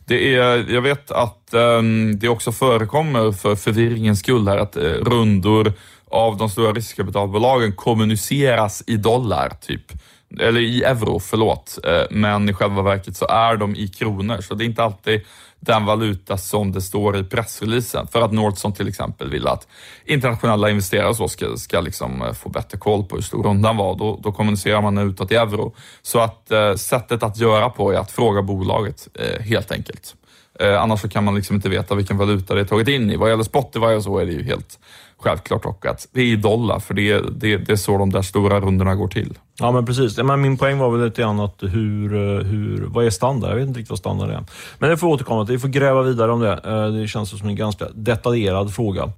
Det 0.06 0.34
är, 0.34 0.72
jag 0.72 0.82
vet 0.82 1.10
att 1.10 1.48
um, 1.52 2.18
det 2.18 2.28
också 2.28 2.52
förekommer 2.52 3.32
för 3.32 3.56
förvirringens 3.56 4.18
skull 4.18 4.48
här 4.48 4.58
att 4.58 4.76
uh, 4.76 4.82
rundor 4.82 5.72
av 6.10 6.36
de 6.36 6.50
stora 6.50 6.72
riskkapitalbolagen 6.72 7.72
kommuniceras 7.72 8.84
i 8.86 8.96
dollar, 8.96 9.52
typ. 9.60 9.92
Eller 10.40 10.60
i 10.60 10.82
euro, 10.82 11.20
förlåt. 11.20 11.78
Uh, 11.86 12.02
men 12.10 12.48
i 12.48 12.52
själva 12.52 12.82
verket 12.82 13.16
så 13.16 13.26
är 13.26 13.56
de 13.56 13.76
i 13.76 13.88
kronor, 13.88 14.40
så 14.40 14.54
det 14.54 14.64
är 14.64 14.66
inte 14.66 14.82
alltid 14.82 15.20
den 15.64 15.84
valuta 15.84 16.36
som 16.36 16.72
det 16.72 16.80
står 16.80 17.16
i 17.16 17.24
pressreleasen. 17.24 18.06
För 18.06 18.22
att 18.22 18.32
Nordson 18.32 18.72
till 18.72 18.88
exempel 18.88 19.30
vill 19.30 19.46
att 19.46 19.68
internationella 20.04 20.70
investerare 20.70 21.14
så 21.14 21.28
ska, 21.28 21.56
ska 21.56 21.80
liksom 21.80 22.22
eh, 22.22 22.32
få 22.32 22.48
bättre 22.48 22.78
koll 22.78 23.04
på 23.04 23.16
hur 23.16 23.22
stor 23.22 23.42
rundan 23.42 23.76
var. 23.76 23.96
Då, 23.96 24.20
då 24.22 24.32
kommunicerar 24.32 24.82
man 24.82 24.98
utåt 24.98 25.32
i 25.32 25.34
euro. 25.34 25.74
Så 26.02 26.20
att 26.20 26.50
eh, 26.50 26.74
sättet 26.74 27.22
att 27.22 27.36
göra 27.36 27.70
på 27.70 27.92
är 27.92 27.98
att 27.98 28.10
fråga 28.10 28.42
bolaget 28.42 29.08
eh, 29.14 29.42
helt 29.42 29.72
enkelt. 29.72 30.14
Eh, 30.60 30.82
annars 30.82 31.00
så 31.00 31.08
kan 31.08 31.24
man 31.24 31.34
liksom 31.34 31.56
inte 31.56 31.68
veta 31.68 31.94
vilken 31.94 32.16
valuta 32.16 32.54
det 32.54 32.60
är 32.60 32.64
tagit 32.64 32.88
in 32.88 33.10
i. 33.10 33.16
Vad 33.16 33.30
gäller 33.30 33.44
Spotify 33.44 33.86
och 33.86 34.02
så 34.02 34.18
är 34.18 34.26
det 34.26 34.32
ju 34.32 34.42
helt 34.42 34.78
självklart 35.24 35.64
och 35.64 35.86
att 35.86 36.08
det 36.12 36.20
är 36.20 36.24
i 36.24 36.36
dollar, 36.36 36.80
för 36.80 36.94
det, 36.94 37.20
det, 37.20 37.56
det 37.56 37.72
är 37.72 37.76
så 37.76 37.98
de 37.98 38.10
där 38.10 38.22
stora 38.22 38.60
rundorna 38.60 38.94
går 38.94 39.08
till. 39.08 39.38
Ja, 39.60 39.72
men 39.72 39.86
precis. 39.86 40.18
Men 40.18 40.40
min 40.40 40.56
poäng 40.56 40.78
var 40.78 40.90
väl 40.90 41.04
lite 41.04 41.22
grann 41.22 41.40
att 41.40 41.62
hur, 41.62 42.14
eh, 42.14 42.44
hur, 42.44 42.86
vad 42.88 43.06
är 43.06 43.10
standard? 43.10 43.50
Jag 43.50 43.56
vet 43.56 43.66
inte 43.68 43.78
riktigt 43.78 43.90
vad 43.90 43.98
standard 43.98 44.30
är. 44.30 44.44
Men 44.78 44.90
det 44.90 44.96
får 44.96 45.08
återkomma 45.08 45.46
till. 45.46 45.54
Vi 45.54 45.60
får 45.60 45.68
gräva 45.68 46.02
vidare 46.02 46.32
om 46.32 46.40
det. 46.40 46.52
Eh, 46.52 46.86
det 46.86 47.08
känns 47.08 47.38
som 47.38 47.48
en 47.48 47.56
ganska 47.56 47.84
detaljerad 47.94 48.74
fråga. 48.74 49.12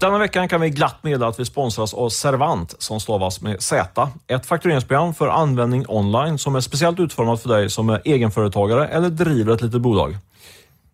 Denna 0.00 0.18
veckan 0.18 0.48
kan 0.48 0.60
vi 0.60 0.70
glatt 0.70 0.96
meddela 1.02 1.28
att 1.28 1.40
vi 1.40 1.44
sponsras 1.44 1.94
av 1.94 2.08
Servant, 2.08 2.74
som 2.78 3.00
stavas 3.00 3.40
med 3.40 3.62
Z. 3.62 4.08
Ett 4.26 4.46
faktureringsprogram 4.46 5.14
för 5.14 5.28
användning 5.28 5.84
online 5.88 6.38
som 6.38 6.56
är 6.56 6.60
speciellt 6.60 7.00
utformat 7.00 7.42
för 7.42 7.48
dig 7.48 7.70
som 7.70 7.88
är 7.88 8.02
egenföretagare 8.04 8.88
eller 8.88 9.10
driver 9.10 9.54
ett 9.54 9.62
litet 9.62 9.80
bolag. 9.80 10.16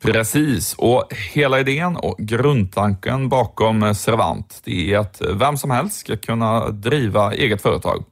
Precis, 0.02 0.74
och 0.78 1.04
hela 1.32 1.60
idén 1.60 1.96
och 1.96 2.18
grundtanken 2.18 3.28
bakom 3.28 3.94
Servant 3.94 4.60
det 4.64 4.92
är 4.92 4.98
att 4.98 5.22
vem 5.30 5.56
som 5.56 5.70
helst 5.70 5.98
ska 5.98 6.16
kunna 6.16 6.68
driva 6.68 7.34
eget 7.34 7.62
företag. 7.62 8.04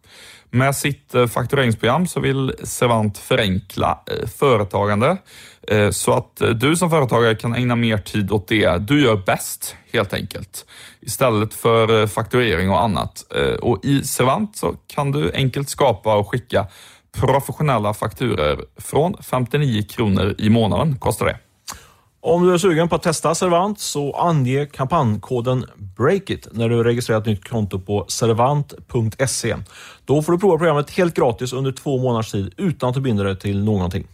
Med 0.50 0.76
sitt 0.76 1.14
eh, 1.14 1.26
faktureringsprogram 1.26 2.06
så 2.06 2.20
vill 2.20 2.52
Servant 2.62 3.18
förenkla 3.18 4.00
eh, 4.06 4.28
företagande 4.28 5.16
eh, 5.68 5.90
så 5.90 6.12
att 6.12 6.42
du 6.60 6.76
som 6.76 6.90
företagare 6.90 7.34
kan 7.34 7.54
ägna 7.54 7.76
mer 7.76 7.98
tid 7.98 8.32
åt 8.32 8.48
det 8.48 8.78
du 8.78 9.02
gör 9.02 9.16
bäst, 9.26 9.76
helt 9.92 10.14
enkelt. 10.14 10.66
Istället 11.00 11.54
för 11.54 12.06
fakturering 12.06 12.70
och 12.70 12.82
annat. 12.82 13.24
Och 13.60 13.84
I 13.84 14.04
Servant 14.04 14.56
så 14.56 14.74
kan 14.86 15.12
du 15.12 15.32
enkelt 15.34 15.68
skapa 15.68 16.16
och 16.16 16.30
skicka 16.30 16.66
professionella 17.12 17.94
fakturer 17.94 18.60
från 18.76 19.14
59 19.22 19.82
kronor 19.82 20.34
i 20.38 20.50
månaden 20.50 20.96
kostar 20.98 21.26
det. 21.26 21.49
Om 22.22 22.46
du 22.46 22.54
är 22.54 22.58
sugen 22.58 22.88
på 22.88 22.94
att 22.94 23.02
testa 23.02 23.34
Servant 23.34 23.80
så 23.80 24.12
ange 24.12 24.66
kampankoden 24.66 25.66
BREAKIT 25.76 26.48
när 26.52 26.68
du 26.68 26.84
registrerar 26.84 27.20
ett 27.20 27.26
nytt 27.26 27.48
konto 27.48 27.80
på 27.80 28.04
servant.se. 28.08 29.56
Då 30.04 30.22
får 30.22 30.32
du 30.32 30.38
prova 30.38 30.58
programmet 30.58 30.90
helt 30.90 31.14
gratis 31.14 31.52
under 31.52 31.72
två 31.72 31.98
månaders 31.98 32.30
tid 32.30 32.54
utan 32.56 32.88
att 32.88 32.94
du 32.94 33.00
binder 33.00 33.24
dig 33.24 33.38
till 33.38 33.64
någonting. 33.64 34.06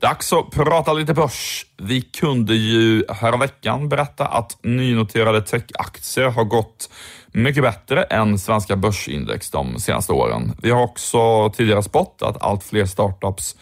Dags 0.00 0.32
att 0.32 0.50
prata 0.50 0.92
lite 0.92 1.14
börs. 1.14 1.66
Vi 1.76 2.02
kunde 2.02 2.54
ju 2.54 3.04
häromveckan 3.08 3.88
berätta 3.88 4.26
att 4.26 4.58
nynoterade 4.62 5.42
techaktier 5.42 6.30
har 6.30 6.44
gått 6.44 6.90
mycket 7.32 7.62
bättre 7.62 8.02
än 8.02 8.38
svenska 8.38 8.76
börsindex 8.76 9.50
de 9.50 9.80
senaste 9.80 10.12
åren. 10.12 10.52
Vi 10.62 10.70
har 10.70 10.82
också 10.82 11.50
tidigare 11.50 11.82
spått 11.82 12.22
att 12.22 12.42
allt 12.42 12.64
fler 12.64 12.86
startups 12.86 13.56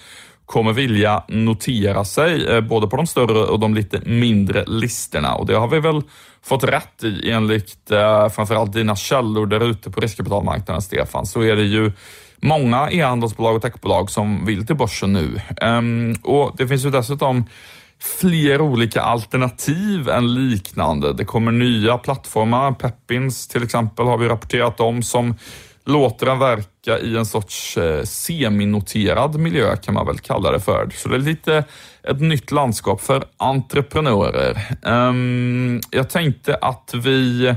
kommer 0.49 0.73
vilja 0.73 1.25
notera 1.29 2.05
sig 2.05 2.47
eh, 2.47 2.61
både 2.61 2.87
på 2.87 2.97
de 2.97 3.07
större 3.07 3.39
och 3.39 3.61
de 3.61 3.75
lite 3.75 4.01
mindre 4.05 4.65
listorna 4.67 5.35
och 5.35 5.47
det 5.47 5.55
har 5.55 5.69
vi 5.69 5.81
väl 5.81 6.03
fått 6.43 6.65
rätt 6.65 7.05
i 7.05 7.31
enligt 7.31 7.91
eh, 7.91 8.29
framförallt 8.29 8.73
dina 8.73 8.97
källor 8.97 9.47
där 9.47 9.71
ute 9.71 9.91
på 9.91 10.01
riskkapitalmarknaden, 10.01 10.83
Stefan, 10.83 11.27
så 11.27 11.43
är 11.43 11.57
det 11.57 11.63
ju 11.63 11.93
många 12.37 12.91
e-handelsbolag 12.91 13.57
och 13.57 13.63
techbolag 13.63 14.11
som 14.11 14.47
vill 14.47 14.67
till 14.67 14.77
börsen 14.77 15.13
nu. 15.13 15.41
Ehm, 15.61 16.15
och 16.23 16.55
Det 16.57 16.69
finns 16.69 16.85
ju 16.85 16.91
dessutom 16.91 17.45
fler 18.21 18.61
olika 18.61 19.03
alternativ 19.03 20.09
än 20.09 20.35
liknande. 20.35 21.13
Det 21.13 21.25
kommer 21.25 21.53
nya 21.53 21.99
plattformar, 21.99 22.73
Peppins 22.73 23.49
till 23.49 23.63
exempel 23.63 24.07
har 24.07 24.19
vi 24.19 24.29
rapporterat 24.29 24.81
om, 24.81 25.03
som 25.03 25.35
låter 25.89 26.27
en 26.27 26.39
verka 26.39 26.99
i 26.99 27.17
en 27.17 27.27
sorts 27.27 27.77
eh, 27.77 28.03
seminoterad 28.03 29.39
miljö 29.39 29.77
kan 29.77 29.95
man 29.95 30.07
väl 30.07 30.19
kalla 30.19 30.51
det 30.51 30.61
för. 30.61 30.89
Så 30.95 31.09
det 31.09 31.17
är 31.17 31.21
lite 31.21 31.65
ett 32.03 32.21
nytt 32.21 32.51
landskap 32.51 33.01
för 33.01 33.25
entreprenörer. 33.37 34.77
Um, 34.83 35.81
jag 35.91 36.11
tänkte 36.11 36.55
att 36.55 36.95
vi 36.95 37.55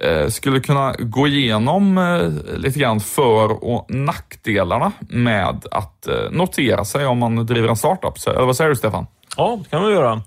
Eh, 0.00 0.28
skulle 0.28 0.60
kunna 0.60 0.94
gå 0.98 1.26
igenom 1.26 1.98
eh, 1.98 2.58
lite 2.58 2.78
grann 2.78 3.00
för 3.00 3.64
och 3.64 3.86
nackdelarna 3.88 4.92
med 5.08 5.66
att 5.70 6.08
notera 6.30 6.84
sig 6.84 7.06
om 7.06 7.18
man 7.18 7.46
driver 7.46 7.68
en 7.68 7.76
startup. 7.76 8.14
Eller 8.26 8.46
vad 8.46 8.56
säger 8.56 8.70
du 8.70 8.76
Stefan? 8.76 9.06
Ja, 9.36 9.58
det 9.62 9.70
kan 9.70 9.86
vi 9.86 9.92
göra. 9.92 10.22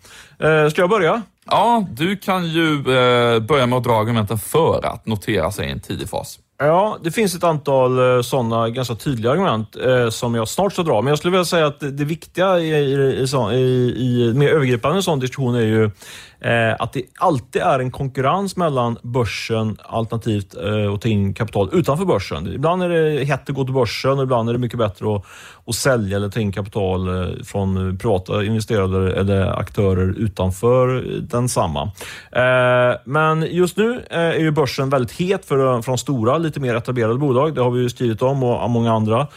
Ska 0.69 0.81
jag 0.81 0.89
börja? 0.89 1.21
Ja, 1.45 1.87
du 1.91 2.17
kan 2.17 2.47
ju 2.47 2.83
börja 3.39 3.65
med 3.65 3.77
att 3.77 3.83
dra 3.83 3.99
argumenten 3.99 4.37
för 4.37 4.85
att 4.85 5.05
notera 5.05 5.51
sig 5.51 5.67
i 5.67 5.71
en 5.71 5.79
tidig 5.79 6.09
fas. 6.09 6.39
Ja, 6.57 6.97
det 7.03 7.11
finns 7.11 7.35
ett 7.35 7.43
antal 7.43 7.99
eh, 7.99 8.21
sådana 8.21 8.69
ganska 8.69 8.95
tydliga 8.95 9.31
argument 9.31 9.75
eh, 9.75 10.09
som 10.09 10.35
jag 10.35 10.47
snart 10.47 10.73
ska 10.73 10.83
dra. 10.83 11.01
Men 11.01 11.11
jag 11.11 11.17
skulle 11.17 11.31
vilja 11.31 11.45
säga 11.45 11.67
att 11.67 11.79
det, 11.79 12.05
viktiga 12.05 12.59
i, 12.59 12.69
i, 12.69 13.27
i, 13.53 13.61
i, 13.97 14.33
mer 14.35 14.49
övergripande 14.49 15.01
sån 15.03 15.19
diskussion 15.19 15.55
är 15.55 15.59
ju 15.59 15.83
eh, 16.39 16.75
att 16.79 16.93
det 16.93 17.03
alltid 17.17 17.61
är 17.61 17.79
en 17.79 17.91
konkurrens 17.91 18.57
mellan 18.57 18.97
börsen 19.01 19.77
alternativt 19.83 20.55
eh, 20.55 20.93
att 20.93 21.01
ta 21.01 21.09
in 21.09 21.33
kapital 21.33 21.69
utanför 21.73 22.05
börsen. 22.05 22.47
Ibland 22.47 22.83
är 22.83 22.89
det 22.89 23.25
hett 23.25 23.49
att 23.49 23.55
gå 23.55 23.63
till 23.63 23.73
börsen 23.73 24.11
och 24.11 24.23
ibland 24.23 24.49
är 24.49 24.53
det 24.53 24.59
mycket 24.59 24.79
bättre 24.79 25.15
att, 25.15 25.25
och 25.65 25.75
sälja 25.75 26.17
eller 26.17 26.29
ta 26.29 26.39
in 26.39 26.51
kapital 26.51 27.07
eh, 27.07 27.43
från 27.43 27.97
privata 27.97 28.43
investerare 28.43 29.13
eller 29.13 29.59
aktörer 29.59 30.13
utanför 30.17 31.03
densamma. 31.21 31.91
Eh, 32.31 32.99
men 33.05 33.47
just 33.51 33.77
nu 33.77 34.03
eh, 34.09 34.19
är 34.19 34.39
ju 34.39 34.51
börsen 34.51 34.89
väldigt 34.89 35.11
het 35.11 35.45
för, 35.45 35.81
från 35.81 35.97
stora, 35.97 36.37
lite 36.37 36.59
mer 36.59 36.75
etablerade 36.75 37.19
bolag. 37.19 37.55
Det 37.55 37.61
har 37.61 37.71
vi 37.71 37.81
ju 37.81 37.89
skrivit 37.89 38.21
om 38.21 38.43
och 38.43 38.69
många 38.69 38.93
andra. 38.93 39.27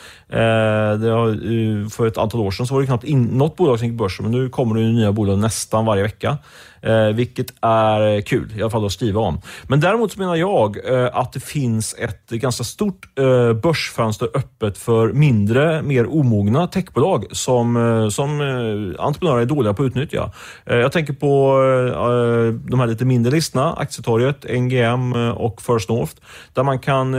Det 1.01 1.11
har, 1.11 1.91
för 1.91 2.07
ett 2.07 2.19
antal 2.19 2.41
år 2.41 2.51
sedan 2.51 2.67
så 2.67 2.75
var 2.75 2.81
det 2.81 2.87
knappt 2.87 3.05
in, 3.05 3.25
något 3.25 3.57
bolag 3.57 3.79
som 3.79 3.89
gick 3.89 3.99
börsen, 3.99 4.25
men 4.25 4.33
nu 4.33 4.49
kommer 4.49 4.75
det 4.75 4.81
nya 4.81 5.13
bolag 5.13 5.39
nästan 5.39 5.85
varje 5.85 6.03
vecka. 6.03 6.39
Eh, 6.83 7.09
vilket 7.15 7.55
är 7.61 8.17
eh, 8.17 8.23
kul, 8.23 8.53
i 8.57 8.61
alla 8.61 8.71
fall 8.71 8.87
att 8.87 8.93
skriva 8.93 9.21
om. 9.21 9.41
Men 9.67 9.81
däremot 9.81 10.17
menar 10.17 10.37
jag 10.37 10.93
eh, 10.93 11.09
att 11.13 11.33
det 11.33 11.41
finns 11.41 11.95
ett 11.99 12.31
ganska 12.31 12.65
stort 12.65 13.19
eh, 13.19 13.53
börsfönster 13.53 14.29
öppet 14.35 14.79
för 14.79 15.13
mindre, 15.13 15.83
mer 15.83 16.07
omogna 16.07 16.67
techbolag 16.67 17.25
som, 17.31 17.77
eh, 17.77 18.09
som 18.09 18.41
eh, 18.41 19.05
entreprenörer 19.05 19.41
är 19.41 19.47
dåliga 19.47 19.75
på 19.75 19.83
att 19.83 19.87
utnyttja. 19.87 20.33
Eh, 20.67 20.77
jag 20.77 20.93
tänker 20.93 21.13
på 21.13 21.63
eh, 21.63 22.03
eh, 22.03 22.55
de 22.71 22.81
här 22.81 22.87
lite 22.87 23.05
mindre 23.05 23.33
listorna, 23.33 23.73
Aktietorget, 23.73 24.45
NGM 24.45 25.13
och 25.13 25.63
First 25.63 25.89
North, 25.89 26.13
där 26.53 26.63
man 26.63 26.79
kan 26.79 27.17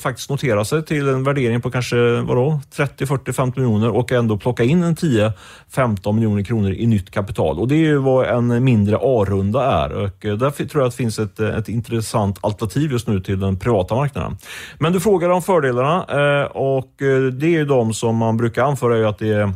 faktiskt 0.00 0.30
notera 0.30 0.64
sig 0.64 0.84
till 0.84 1.08
en 1.08 1.24
värdering 1.24 1.60
på 1.60 1.70
kanske 1.70 2.20
vadå, 2.20 2.60
30, 2.76 3.06
40, 3.06 3.32
50 3.32 3.60
miljoner 3.60 3.96
och 3.96 4.12
ändå 4.12 4.38
plocka 4.38 4.64
in 4.64 4.82
en 4.82 4.96
10, 4.96 5.32
15 5.74 6.14
miljoner 6.14 6.42
kronor 6.42 6.72
i 6.72 6.86
nytt 6.86 7.10
kapital. 7.10 7.58
Och 7.58 7.68
Det 7.68 7.74
är 7.74 7.78
ju 7.78 7.96
vad 7.96 8.26
en 8.26 8.64
mindre 8.64 8.96
A-runda 9.02 9.64
är. 9.64 9.92
Och 9.92 10.10
därför 10.20 10.62
där 10.62 10.68
tror 10.68 10.82
jag 10.82 10.88
att 10.88 10.92
det 10.92 10.96
finns 10.96 11.18
ett, 11.18 11.40
eh, 11.40 11.48
ett 11.48 11.68
intressant 11.68 12.38
alternativ 12.40 12.92
just 12.92 13.08
nu 13.08 13.20
till 13.20 13.40
den 13.40 13.58
privata 13.58 13.94
marknaden. 13.94 14.36
Men 14.78 14.92
du 14.92 15.00
frågar 15.00 15.28
om 15.28 15.42
fördelarna 15.42 16.06
eh, 16.08 16.46
och 16.46 16.92
det 17.32 17.46
är 17.46 17.50
ju 17.50 17.64
de 17.64 17.94
som 17.94 18.16
man 18.16 18.36
brukar 18.36 18.64
anföra 18.64 18.98
är 18.98 19.04
att 19.04 19.18
det 19.18 19.52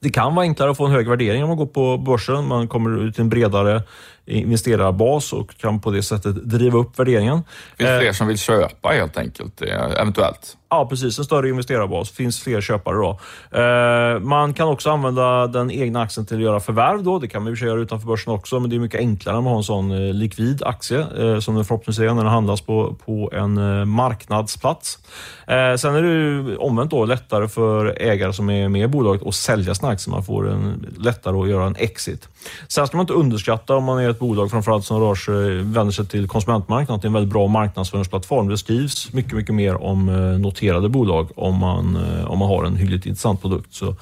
det 0.00 0.10
kan 0.10 0.34
vara 0.34 0.42
enklare 0.42 0.70
att 0.70 0.76
få 0.76 0.86
en 0.86 0.92
hög 0.92 1.08
värdering 1.08 1.42
om 1.42 1.48
man 1.48 1.58
går 1.58 1.66
på 1.66 1.98
börsen. 1.98 2.48
Man 2.48 2.68
kommer 2.68 3.02
ut 3.02 3.14
till 3.14 3.22
en 3.22 3.28
bredare 3.28 3.82
investerarbas 4.28 5.32
och 5.32 5.56
kan 5.56 5.80
på 5.80 5.90
det 5.90 6.02
sättet 6.02 6.44
driva 6.44 6.78
upp 6.78 6.98
värderingen. 6.98 7.42
Det 7.76 7.84
finns 7.84 8.00
fler 8.00 8.12
som 8.12 8.26
vill 8.26 8.38
köpa 8.38 8.88
helt 8.88 9.16
enkelt, 9.16 9.62
eventuellt. 9.62 10.56
Ja, 10.70 10.86
precis. 10.86 11.18
En 11.18 11.24
större 11.24 11.48
investerarbas. 11.48 12.10
finns 12.10 12.40
fler 12.42 12.60
köpare 12.60 12.96
då. 12.96 13.18
Eh, 13.58 14.20
man 14.20 14.54
kan 14.54 14.68
också 14.68 14.90
använda 14.90 15.46
den 15.46 15.70
egna 15.70 16.02
aktien 16.02 16.26
till 16.26 16.36
att 16.36 16.42
göra 16.42 16.60
förvärv. 16.60 17.02
Då. 17.02 17.18
Det 17.18 17.28
kan 17.28 17.42
man 17.42 17.54
ju 17.54 17.66
göra 17.66 17.80
utanför 17.80 18.06
börsen 18.06 18.32
också, 18.32 18.60
men 18.60 18.70
det 18.70 18.76
är 18.76 18.80
mycket 18.80 19.00
enklare 19.00 19.36
om 19.36 19.44
man 19.44 19.50
har 19.50 19.58
en 19.58 19.64
sån 19.64 19.90
eh, 19.90 20.14
likvid 20.14 20.62
aktie 20.62 20.98
eh, 20.98 21.40
som 21.40 21.54
den 21.54 21.64
förhoppningsvis 21.64 22.10
är 22.10 22.14
när 22.14 22.22
den 22.22 22.32
handlas 22.32 22.60
på, 22.60 22.96
på 23.04 23.30
en 23.32 23.58
eh, 23.58 23.84
marknadsplats. 23.84 24.98
Eh, 25.46 25.74
sen 25.76 25.94
är 25.94 26.02
det 26.02 26.08
ju 26.08 26.56
omvänt 26.56 26.90
då 26.90 27.04
lättare 27.04 27.48
för 27.48 28.02
ägare 28.02 28.32
som 28.32 28.50
är 28.50 28.68
med 28.68 28.82
i 28.82 28.88
bolaget 28.88 29.26
att 29.26 29.34
sälja 29.34 29.74
sina 29.74 29.92
aktier. 29.92 30.14
Man 30.14 30.24
får 30.24 30.50
en, 30.50 30.86
lättare 30.98 31.36
att 31.36 31.48
göra 31.48 31.64
en 31.64 31.76
exit. 31.76 32.28
Sen 32.68 32.86
ska 32.86 32.96
man 32.96 33.04
inte 33.04 33.12
underskatta 33.12 33.76
om 33.76 33.84
man 33.84 33.98
är 33.98 34.08
ett 34.18 34.20
bolag 34.20 34.50
framförallt 34.50 34.84
som 34.84 35.00
rör 35.00 35.14
sig, 35.14 35.62
vänder 35.62 35.92
sig 35.92 36.06
till 36.06 36.28
konsumentmarknaden, 36.28 37.00
det 37.00 37.04
är 37.04 37.08
en 37.08 37.12
väldigt 37.12 37.32
bra 37.32 37.46
marknadsföringsplattform. 37.46 38.48
Det 38.48 38.58
skrivs 38.58 39.12
mycket, 39.12 39.32
mycket 39.32 39.54
mer 39.54 39.82
om 39.82 40.08
eh, 40.08 40.14
noterade 40.14 40.88
bolag 40.88 41.28
om 41.36 41.58
man, 41.58 41.96
eh, 41.96 42.30
om 42.30 42.38
man 42.38 42.48
har 42.48 42.64
en 42.64 42.76
hyggligt 42.76 43.06
intressant 43.06 43.42
produkt. 43.42 43.74
Så 43.74 43.94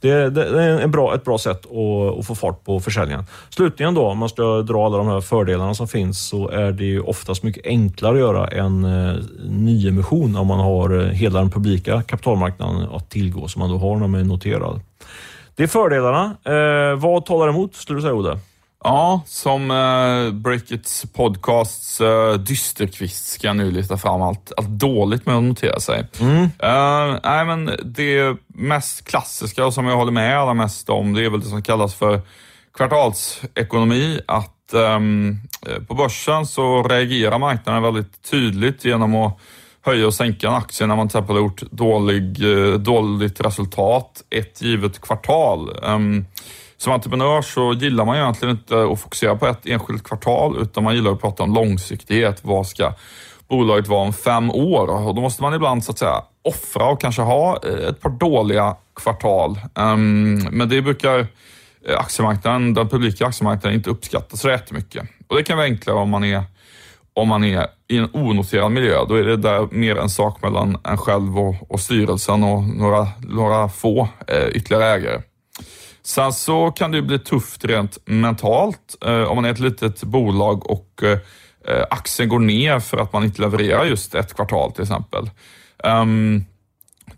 det, 0.00 0.30
det 0.30 0.62
är 0.62 0.80
en 0.80 0.90
bra, 0.90 1.14
ett 1.14 1.24
bra 1.24 1.38
sätt 1.38 1.66
att, 1.66 2.18
att, 2.18 2.26
få 2.26 2.34
fart 2.34 2.64
på 2.64 2.80
försäljningen. 2.80 3.24
Slutligen 3.50 3.94
då, 3.94 4.06
om 4.06 4.18
man 4.18 4.28
ska 4.28 4.62
dra 4.62 4.86
alla 4.86 4.96
de 4.96 5.06
här 5.06 5.20
fördelarna 5.20 5.74
som 5.74 5.88
finns, 5.88 6.28
så 6.28 6.48
är 6.48 6.72
det 6.72 7.00
oftast 7.00 7.42
mycket 7.42 7.66
enklare 7.66 8.12
att 8.12 8.20
göra 8.20 8.48
en 8.48 8.84
eh, 8.84 9.16
nyemission 9.48 10.36
om 10.36 10.46
man 10.46 10.58
har 10.58 11.12
hela 11.12 11.38
den 11.38 11.50
publika 11.50 12.02
kapitalmarknaden 12.02 12.88
att 12.92 13.10
tillgå, 13.10 13.48
som 13.48 13.60
man 13.60 13.70
då 13.70 13.78
har 13.78 13.96
när 13.96 14.06
man 14.06 14.20
är 14.20 14.24
noterad. 14.24 14.80
Det 15.56 15.62
är 15.62 15.66
fördelarna. 15.66 16.36
Eh, 16.44 16.98
vad 16.98 17.24
talar 17.24 17.48
emot, 17.48 17.74
skulle 17.74 17.98
du 17.98 18.02
säga, 18.02 18.14
Olle? 18.14 18.38
Ja, 18.84 19.22
som 19.26 19.70
eh, 19.70 20.32
Breakits 20.32 21.06
podcasts 21.12 22.00
eh, 22.00 22.34
dysterkvist 22.34 23.26
ska 23.26 23.46
jag 23.46 23.56
nu 23.56 23.70
lyfta 23.70 23.98
fram 23.98 24.22
allt, 24.22 24.52
allt 24.56 24.68
dåligt 24.68 25.26
med 25.26 25.36
att 25.36 25.42
notera 25.42 25.80
sig. 25.80 26.06
Mm. 26.20 26.42
Eh, 26.42 27.18
nej, 27.24 27.44
men 27.44 27.70
det 27.84 28.36
mest 28.46 29.04
klassiska 29.04 29.66
och 29.66 29.74
som 29.74 29.86
jag 29.86 29.96
håller 29.96 30.12
med 30.12 30.38
allra 30.38 30.54
mest 30.54 30.90
om, 30.90 31.14
det 31.14 31.24
är 31.24 31.30
väl 31.30 31.40
det 31.40 31.46
som 31.46 31.62
kallas 31.62 31.94
för 31.94 32.20
kvartalsekonomi. 32.74 34.20
Att 34.26 34.74
ehm, 34.74 35.38
eh, 35.66 35.82
på 35.82 35.94
börsen 35.94 36.46
så 36.46 36.82
reagerar 36.82 37.38
marknaden 37.38 37.82
väldigt 37.82 38.30
tydligt 38.30 38.84
genom 38.84 39.14
att 39.14 39.38
höja 39.84 40.06
och 40.06 40.14
sänka 40.14 40.48
en 40.48 40.54
aktie 40.54 40.86
när 40.86 40.96
man 40.96 41.08
till 41.08 41.18
exempel 41.18 41.36
har 41.36 41.42
gjort 41.42 41.62
dålig, 41.70 42.42
eh, 42.42 42.74
dåligt 42.74 43.40
resultat 43.40 44.22
ett 44.30 44.62
givet 44.62 45.00
kvartal. 45.00 45.70
Som 46.82 46.92
entreprenör 46.92 47.42
så 47.42 47.72
gillar 47.72 48.04
man 48.04 48.16
egentligen 48.16 48.54
inte 48.54 48.84
att 48.84 49.00
fokusera 49.00 49.36
på 49.36 49.46
ett 49.46 49.66
enskilt 49.66 50.04
kvartal, 50.04 50.58
utan 50.62 50.84
man 50.84 50.94
gillar 50.94 51.12
att 51.12 51.20
prata 51.20 51.42
om 51.42 51.54
långsiktighet. 51.54 52.40
Vad 52.44 52.66
ska 52.66 52.94
bolaget 53.48 53.88
vara 53.88 54.00
om 54.00 54.12
fem 54.12 54.50
år? 54.50 55.06
Och 55.06 55.14
då 55.14 55.20
måste 55.20 55.42
man 55.42 55.54
ibland 55.54 55.84
så 55.84 55.92
att 55.92 55.98
säga 55.98 56.22
offra 56.42 56.86
och 56.86 57.00
kanske 57.00 57.22
ha 57.22 57.60
eh, 57.64 57.88
ett 57.88 58.00
par 58.00 58.10
dåliga 58.10 58.76
kvartal. 58.96 59.60
Um, 59.74 60.34
men 60.34 60.68
det 60.68 60.82
brukar 60.82 61.18
eh, 61.88 61.98
aktiemarknaden, 61.98 62.74
den 62.74 62.88
publika 62.88 63.26
aktiemarknaden 63.26 63.78
inte 63.78 63.90
uppskatta 63.90 64.36
så 64.36 64.48
jättemycket. 64.48 65.08
Och 65.28 65.36
det 65.36 65.42
kan 65.42 65.56
vara 65.56 65.66
enklare 65.66 65.96
om 65.96 66.10
man 66.10 66.24
är 66.24 66.44
om 67.14 67.28
man 67.28 67.44
är 67.44 67.66
i 67.88 67.98
en 67.98 68.08
onoterad 68.12 68.72
miljö, 68.72 69.04
då 69.08 69.14
är 69.14 69.24
det 69.24 69.36
där 69.36 69.68
mer 69.70 69.96
en 69.96 70.10
sak 70.10 70.42
mellan 70.42 70.78
en 70.84 70.98
själv 70.98 71.38
och, 71.38 71.54
och 71.72 71.80
styrelsen 71.80 72.44
och 72.44 72.62
några, 72.62 73.08
några 73.18 73.68
få 73.68 74.08
eh, 74.26 74.46
ytterligare 74.46 74.84
ägare. 74.84 75.22
Sen 76.04 76.32
så 76.32 76.70
kan 76.70 76.92
det 76.92 77.02
bli 77.02 77.18
tufft 77.18 77.64
rent 77.64 77.98
mentalt 78.04 78.96
eh, 79.06 79.22
om 79.22 79.36
man 79.36 79.44
är 79.44 79.50
ett 79.50 79.58
litet 79.58 80.02
bolag 80.02 80.70
och 80.70 81.02
eh, 81.02 81.84
aktien 81.90 82.28
går 82.28 82.38
ner 82.38 82.80
för 82.80 82.98
att 82.98 83.12
man 83.12 83.24
inte 83.24 83.42
levererar 83.42 83.84
just 83.84 84.14
ett 84.14 84.34
kvartal 84.34 84.72
till 84.72 84.82
exempel. 84.82 85.30
Um, 85.84 86.44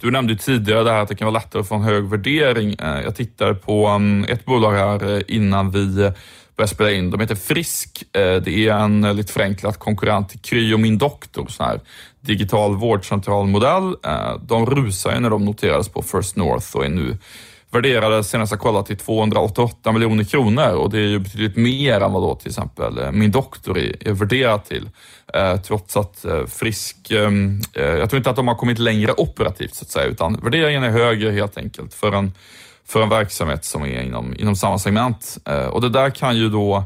du 0.00 0.10
nämnde 0.10 0.36
tidigare 0.36 0.82
det 0.82 0.90
här 0.90 1.02
att 1.02 1.08
det 1.08 1.14
kan 1.14 1.26
vara 1.26 1.38
lättare 1.38 1.60
att 1.60 1.68
få 1.68 1.74
en 1.74 1.82
hög 1.82 2.04
värdering. 2.04 2.74
Eh, 2.78 3.00
jag 3.00 3.16
tittade 3.16 3.54
på 3.54 3.88
um, 3.88 4.24
ett 4.24 4.44
bolag 4.44 4.72
här 4.72 5.16
eh, 5.16 5.22
innan 5.28 5.70
vi 5.70 6.12
började 6.56 6.74
spela 6.74 6.90
in. 6.90 7.10
De 7.10 7.20
heter 7.20 7.34
Frisk. 7.34 8.04
Eh, 8.12 8.36
det 8.42 8.68
är 8.68 8.72
en 8.72 9.16
lite 9.16 9.32
förenklad 9.32 9.78
konkurrent 9.78 10.28
till 10.28 10.40
Kry 10.40 10.74
och 10.74 10.80
Min 10.80 10.98
Doktor, 10.98 11.46
sån 11.48 11.66
här 11.66 11.80
digital 12.20 12.76
vårdcentralmodell. 12.76 13.96
De 14.42 14.66
rusar 14.66 15.14
ju 15.14 15.20
när 15.20 15.30
de 15.30 15.44
noterades 15.44 15.88
på 15.88 16.02
First 16.02 16.36
North 16.36 16.76
och 16.76 16.84
är 16.84 16.88
nu 16.88 17.18
värderades 17.74 18.30
senast 18.30 18.52
jag 18.52 18.60
kollade 18.60 18.86
till 18.86 18.96
288 18.96 19.92
miljoner 19.92 20.24
kronor 20.24 20.70
och 20.70 20.90
det 20.90 20.98
är 20.98 21.08
ju 21.08 21.18
betydligt 21.18 21.56
mer 21.56 22.00
än 22.00 22.12
vad 22.12 22.22
då 22.22 22.34
till 22.34 22.48
exempel 22.48 22.98
eh, 22.98 23.12
min 23.12 23.30
doktor 23.30 23.78
är, 23.78 24.12
värderad 24.12 24.64
till. 24.64 24.88
Eh, 25.34 25.56
trots 25.56 25.96
att 25.96 26.24
eh, 26.24 26.46
Frisk, 26.46 27.10
ehm, 27.10 27.60
eh, 27.72 27.84
jag 27.84 28.10
tror 28.10 28.18
inte 28.18 28.30
att 28.30 28.36
de 28.36 28.48
har 28.48 28.54
kommit 28.54 28.78
längre 28.78 29.12
operativt 29.16 29.74
så 29.74 29.84
att 29.84 29.90
säga, 29.90 30.06
utan 30.06 30.40
värderingen 30.42 30.84
är 30.84 30.90
högre 30.90 31.30
helt 31.30 31.58
enkelt 31.58 31.94
för 31.94 32.12
en, 32.12 32.32
för 32.86 33.02
en 33.02 33.08
verksamhet 33.08 33.64
som 33.64 33.82
är 33.82 34.02
inom, 34.02 34.34
inom 34.38 34.56
samma 34.56 34.78
segment. 34.78 35.38
Eh, 35.44 35.66
och 35.66 35.80
det 35.80 35.88
där 35.88 36.10
kan 36.10 36.36
ju 36.36 36.48
då, 36.48 36.84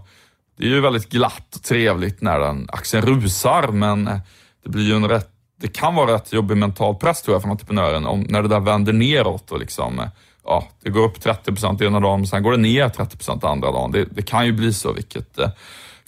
det 0.58 0.64
är 0.64 0.68
ju 0.68 0.80
väldigt 0.80 1.08
glatt 1.08 1.54
och 1.54 1.62
trevligt 1.62 2.20
när 2.20 2.40
den 2.40 2.68
aktien 2.72 3.02
rusar, 3.02 3.68
men 3.68 4.08
eh, 4.08 4.18
det 4.64 4.70
blir 4.70 4.84
ju 4.84 4.94
en 4.94 5.08
rätt 5.08 5.28
det 5.60 5.68
kan 5.68 5.94
vara 5.94 6.14
rätt 6.14 6.32
jobbig 6.32 6.56
mental 6.56 6.94
press 6.94 7.22
tror 7.22 7.34
jag 7.34 7.42
för 7.42 7.48
entreprenören 7.48 8.06
om, 8.06 8.20
när 8.20 8.42
det 8.42 8.48
där 8.48 8.60
vänder 8.60 8.92
neråt 8.92 9.50
och 9.50 9.58
liksom 9.58 10.00
ja, 10.48 10.68
det 10.82 10.90
går 10.90 11.04
upp 11.04 11.20
30 11.20 11.52
procent 11.52 11.82
ena 11.82 12.00
dagen, 12.00 12.26
sen 12.26 12.42
går 12.42 12.50
det 12.50 12.58
ner 12.58 12.88
30 12.88 13.16
procent 13.16 13.44
andra 13.44 13.72
dagen. 13.72 13.92
Det, 13.92 14.04
det, 14.04 14.22
kan 14.22 14.46
ju 14.46 14.52
bli 14.52 14.72
så, 14.72 14.92
vilket 14.92 15.38
eh, 15.38 15.48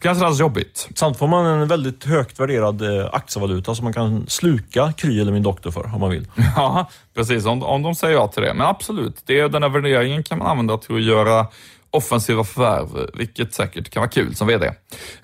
kan 0.00 0.14
kännas 0.14 0.40
jobbigt. 0.40 0.88
Samt 0.94 1.18
får 1.18 1.28
man 1.28 1.46
en 1.46 1.68
väldigt 1.68 2.04
högt 2.04 2.40
värderad 2.40 2.82
eh, 2.82 3.08
aktievaluta 3.12 3.74
som 3.74 3.84
man 3.84 3.92
kan 3.92 4.26
sluka 4.26 4.92
Kry 4.92 5.20
eller 5.20 5.32
Min 5.32 5.42
Doktor 5.42 5.70
för 5.70 5.94
om 5.94 6.00
man 6.00 6.10
vill. 6.10 6.26
Ja, 6.56 6.90
precis. 7.14 7.46
Om, 7.46 7.62
om 7.62 7.82
de 7.82 7.94
säger 7.94 8.14
ja 8.14 8.28
till 8.28 8.42
det. 8.42 8.54
Men 8.54 8.66
absolut, 8.66 9.22
det, 9.24 9.48
den 9.48 9.62
här 9.62 9.70
värderingen 9.70 10.22
kan 10.22 10.38
man 10.38 10.46
använda 10.46 10.78
till 10.78 10.96
att 10.96 11.02
göra 11.02 11.46
offensiva 11.90 12.44
förvärv, 12.44 13.10
vilket 13.14 13.54
säkert 13.54 13.90
kan 13.90 14.00
vara 14.00 14.10
kul 14.10 14.34
som 14.36 14.46
VD. 14.46 14.70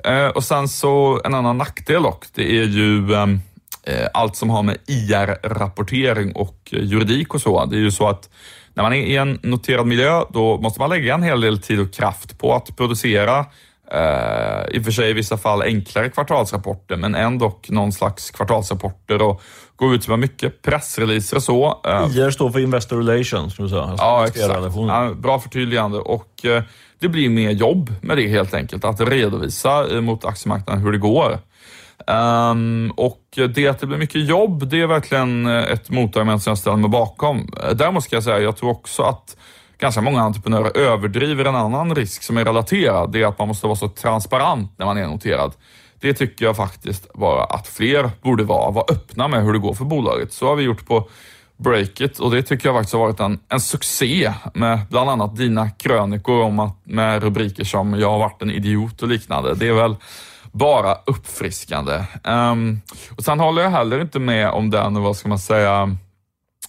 Eh, 0.04 0.26
och 0.26 0.44
sen 0.44 0.68
så 0.68 1.20
en 1.24 1.34
annan 1.34 1.58
nackdel 1.58 2.02
dock, 2.02 2.24
det 2.34 2.58
är 2.58 2.64
ju 2.64 3.14
ehm, 3.14 3.40
eh, 3.82 4.08
allt 4.14 4.36
som 4.36 4.50
har 4.50 4.62
med 4.62 4.76
IR-rapportering 4.86 6.32
och 6.32 6.58
juridik 6.70 7.34
och 7.34 7.40
så. 7.40 7.64
Det 7.64 7.76
är 7.76 7.80
ju 7.80 7.90
så 7.90 8.08
att 8.08 8.28
när 8.76 8.82
man 8.82 8.92
är 8.92 8.96
i 8.96 9.16
en 9.16 9.38
noterad 9.42 9.86
miljö, 9.86 10.22
då 10.30 10.58
måste 10.58 10.80
man 10.80 10.90
lägga 10.90 11.14
en 11.14 11.22
hel 11.22 11.40
del 11.40 11.58
tid 11.58 11.80
och 11.80 11.92
kraft 11.92 12.38
på 12.38 12.54
att 12.54 12.76
producera 12.76 13.46
Uh, 13.94 14.76
I 14.76 14.78
och 14.78 14.84
för 14.84 14.90
sig 14.90 15.10
i 15.10 15.12
vissa 15.12 15.36
fall 15.36 15.62
enklare 15.62 16.08
kvartalsrapporter, 16.08 16.96
men 16.96 17.14
ändå 17.14 17.60
någon 17.68 17.92
slags 17.92 18.30
kvartalsrapporter 18.30 19.22
och 19.22 19.42
gå 19.76 19.94
ut 19.94 20.08
med 20.08 20.18
mycket 20.18 20.62
pressreleaser 20.62 21.36
och 21.36 21.42
så. 21.42 21.80
Uh, 21.86 22.16
IR 22.16 22.30
står 22.30 22.50
för 22.50 22.58
Investor 22.58 22.96
Relations, 22.96 23.52
skulle 23.52 23.68
du 23.68 23.70
säga. 23.70 23.82
Alltså 23.82 24.04
ja, 24.04 24.26
exakt. 24.26 24.76
Ja, 24.76 25.14
bra 25.16 25.38
förtydligande 25.38 25.98
och 25.98 26.28
uh, 26.44 26.62
det 26.98 27.08
blir 27.08 27.28
mer 27.28 27.50
jobb 27.50 27.92
med 28.00 28.16
det 28.16 28.28
helt 28.28 28.54
enkelt, 28.54 28.84
att 28.84 29.00
redovisa 29.00 30.00
mot 30.00 30.24
aktiemarknaden 30.24 30.82
hur 30.82 30.92
det 30.92 30.98
går. 30.98 31.38
Um, 32.10 32.90
och 32.90 33.22
det 33.54 33.68
att 33.68 33.78
det 33.78 33.86
blir 33.86 33.98
mycket 33.98 34.28
jobb, 34.28 34.68
det 34.68 34.80
är 34.80 34.86
verkligen 34.86 35.46
eh, 35.46 35.64
ett 35.64 35.90
motargument 35.90 36.42
som 36.42 36.50
jag 36.50 36.58
ställer 36.58 36.76
mig 36.76 36.90
bakom. 36.90 37.52
Eh, 37.62 37.70
däremot 37.74 38.04
ska 38.04 38.16
jag 38.16 38.22
säga, 38.22 38.40
jag 38.40 38.56
tror 38.56 38.70
också 38.70 39.02
att 39.02 39.36
ganska 39.78 40.00
många 40.00 40.20
entreprenörer 40.20 40.76
överdriver 40.76 41.44
en 41.44 41.56
annan 41.56 41.94
risk 41.94 42.22
som 42.22 42.36
är 42.36 42.44
relaterad. 42.44 43.12
Det 43.12 43.22
är 43.22 43.26
att 43.26 43.38
man 43.38 43.48
måste 43.48 43.66
vara 43.66 43.76
så 43.76 43.88
transparent 43.88 44.72
när 44.78 44.86
man 44.86 44.98
är 44.98 45.06
noterad. 45.06 45.52
Det 46.00 46.14
tycker 46.14 46.44
jag 46.44 46.56
faktiskt 46.56 47.12
bara 47.12 47.44
att 47.44 47.68
fler 47.68 48.10
borde 48.22 48.44
vara. 48.44 48.70
Vara 48.70 48.84
öppna 48.88 49.28
med 49.28 49.44
hur 49.44 49.52
det 49.52 49.58
går 49.58 49.74
för 49.74 49.84
bolaget. 49.84 50.32
Så 50.32 50.46
har 50.46 50.56
vi 50.56 50.62
gjort 50.62 50.86
på 50.86 51.08
Breakit 51.56 52.18
och 52.18 52.30
det 52.30 52.42
tycker 52.42 52.68
jag 52.68 52.76
faktiskt 52.76 52.92
har 52.92 53.00
varit 53.00 53.20
en, 53.20 53.38
en 53.48 53.60
succé 53.60 54.32
med 54.54 54.80
bland 54.90 55.10
annat 55.10 55.36
dina 55.36 55.70
krönikor 55.70 56.42
om 56.42 56.58
att, 56.58 56.76
med 56.84 57.22
rubriker 57.22 57.64
som 57.64 57.94
“Jag 58.00 58.10
har 58.10 58.18
varit 58.18 58.42
en 58.42 58.50
idiot” 58.50 59.02
och 59.02 59.08
liknande. 59.08 59.54
Det 59.54 59.68
är 59.68 59.72
väl 59.72 59.96
bara 60.58 60.96
uppfriskande. 61.06 62.04
Um, 62.24 62.80
och 63.16 63.24
Sen 63.24 63.40
håller 63.40 63.62
jag 63.62 63.70
heller 63.70 64.00
inte 64.00 64.18
med 64.18 64.50
om 64.50 64.70
den, 64.70 65.02
vad 65.02 65.16
ska 65.16 65.28
man 65.28 65.38
säga, 65.38 65.96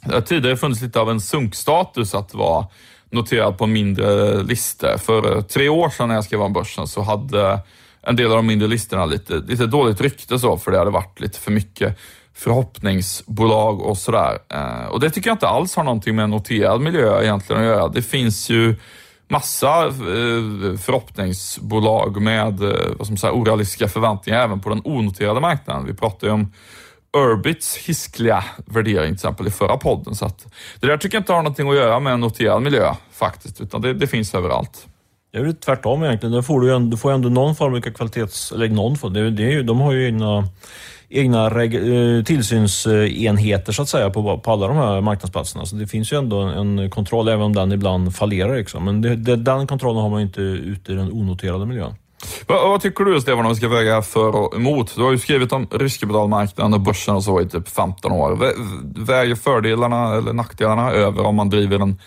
det 0.06 0.14
har 0.14 0.22
tidigare 0.22 0.58
funnits 0.58 0.82
lite 0.82 1.00
av 1.00 1.10
en 1.10 1.22
sunkstatus 1.22 2.16
att 2.16 2.34
vara 2.34 2.68
noterad 3.10 3.58
på 3.58 3.68
mindre 3.68 4.44
listor. 4.44 4.98
För 4.98 5.42
tre 5.42 5.70
år 5.70 5.90
sedan 5.90 6.08
när 6.08 6.16
jag 6.16 6.24
skrev 6.24 6.42
om 6.42 6.54
börsen 6.54 6.88
så 6.88 7.02
hade 7.02 7.60
en 8.02 8.16
del 8.16 8.26
av 8.32 8.36
de 8.36 8.48
mindre 8.48 8.68
listorna 8.68 9.06
lite, 9.06 9.34
lite 9.34 9.66
dåligt 9.66 10.02
rykte 10.02 10.40
så, 10.40 10.58
för 10.58 10.72
det 10.72 10.78
hade 10.78 10.92
varit 10.92 11.20
lite 11.20 11.40
för 11.40 11.52
mycket 11.52 11.98
förhoppningsbolag 12.34 13.82
och 13.82 13.98
sådär. 13.98 14.38
Ehm, 14.50 14.90
och 14.90 15.00
det 15.00 15.10
tycker 15.10 15.30
jag 15.30 15.36
inte 15.36 15.48
alls 15.48 15.76
har 15.76 15.84
någonting 15.84 16.16
med 16.16 16.30
noterad 16.30 16.82
miljö 16.82 17.24
egentligen 17.24 17.62
att 17.62 17.68
göra. 17.68 17.88
Det 17.88 18.02
finns 18.02 18.50
ju 18.50 18.76
massa 19.28 19.86
eh, 19.86 20.78
förhoppningsbolag 20.78 22.22
med 22.22 22.64
eh, 22.64 22.96
vad 22.98 23.08
som 23.08 23.18
säger, 23.18 23.34
orealistiska 23.34 23.88
förväntningar 23.88 24.44
även 24.44 24.60
på 24.60 24.70
den 24.70 24.82
onoterade 24.84 25.40
marknaden. 25.40 25.86
Vi 25.86 25.94
pratade 25.94 26.26
ju 26.26 26.32
om 26.34 26.52
Urbits 27.18 27.78
hiskliga 27.78 28.44
värdering 28.66 29.08
till 29.08 29.14
exempel 29.14 29.48
i 29.48 29.52
förra 29.52 29.78
podden. 29.78 30.16
Så 30.16 30.26
att 30.26 30.54
det 30.80 30.88
där 30.88 30.98
tycker 30.98 31.16
jag 31.16 31.22
inte 31.22 31.34
har 31.34 31.42
någonting 31.42 31.70
att 31.70 31.76
göra 31.76 32.00
med 32.00 32.14
en 32.14 32.20
noterad 32.20 32.62
miljö 32.62 32.94
faktiskt, 33.12 33.62
utan 33.62 33.82
det, 33.82 33.94
det 33.94 34.08
finns 34.08 34.36
överallt. 34.36 34.88
Det 35.32 35.38
är 35.38 35.44
väl 35.44 35.56
tvärtom 35.56 36.04
egentligen. 36.04 36.34
Då 36.34 36.44
får 36.44 36.62
du, 36.62 36.76
ändå, 36.76 36.92
du 36.92 36.98
får 36.98 37.12
ändå 37.12 37.30
någon 37.30 37.56
form 37.56 37.74
av 37.74 37.82
kvalitets... 37.82 38.52
Eller 38.52 38.68
någon 38.68 38.98
form, 38.98 39.14
det, 39.14 39.32
det 39.32 39.54
är, 39.54 39.64
de 39.64 39.80
har 39.80 39.92
ju 39.92 40.10
inga 40.10 40.48
egna 41.10 41.64
eh, 41.64 42.24
tillsynsenheter 42.24 43.72
så 43.72 43.82
att 43.82 43.90
säga 43.90 44.10
på, 44.10 44.38
på 44.40 44.52
alla 44.52 44.68
de 44.68 44.78
här 44.78 45.02
marknadsplatserna. 45.02 45.66
Så 45.66 45.76
det 45.76 45.88
finns 45.88 46.14
ju 46.14 46.18
ändå 46.18 46.40
en, 46.40 46.80
en 46.80 46.90
kontroll, 46.90 47.28
även 47.28 47.42
om 47.42 47.54
den 47.54 47.72
ibland 47.72 48.16
fallerar. 48.16 48.58
Liksom. 48.58 48.86
Men 48.86 49.02
det, 49.02 49.16
det, 49.16 49.36
den 49.36 49.68
kontrollen 49.68 50.02
har 50.02 50.10
man 50.10 50.22
inte 50.22 50.42
ute 50.42 50.92
i 50.92 50.96
den 50.96 51.12
onoterade 51.12 51.66
miljön. 51.66 51.96
Vad, 52.48 52.70
vad, 52.70 52.82
tycker 52.82 53.04
du 53.04 53.22
Stefan 53.22 53.46
om 53.46 53.50
vi 53.50 53.56
ska 53.56 53.68
väga 53.68 54.02
för 54.02 54.36
och 54.36 54.56
emot? 54.56 54.96
Du 54.96 55.04
har 55.04 55.12
ju 55.12 55.18
skrivit 55.18 55.52
om 55.52 55.68
riskkapitalmarknaden 55.72 56.74
och 56.74 56.82
börsen 56.82 57.16
och 57.16 57.24
så 57.24 57.42
i 57.42 57.50
typ 57.50 57.70
15 57.70 58.12
år. 58.12 58.54
Väger 59.06 59.36
fördelarna 59.36 60.16
eller 60.16 60.34
nackdelarna 60.34 60.92
över 60.92 61.26
om 61.26 61.36
man 61.36 61.50
driver 61.50 61.80
en, 61.80 62.00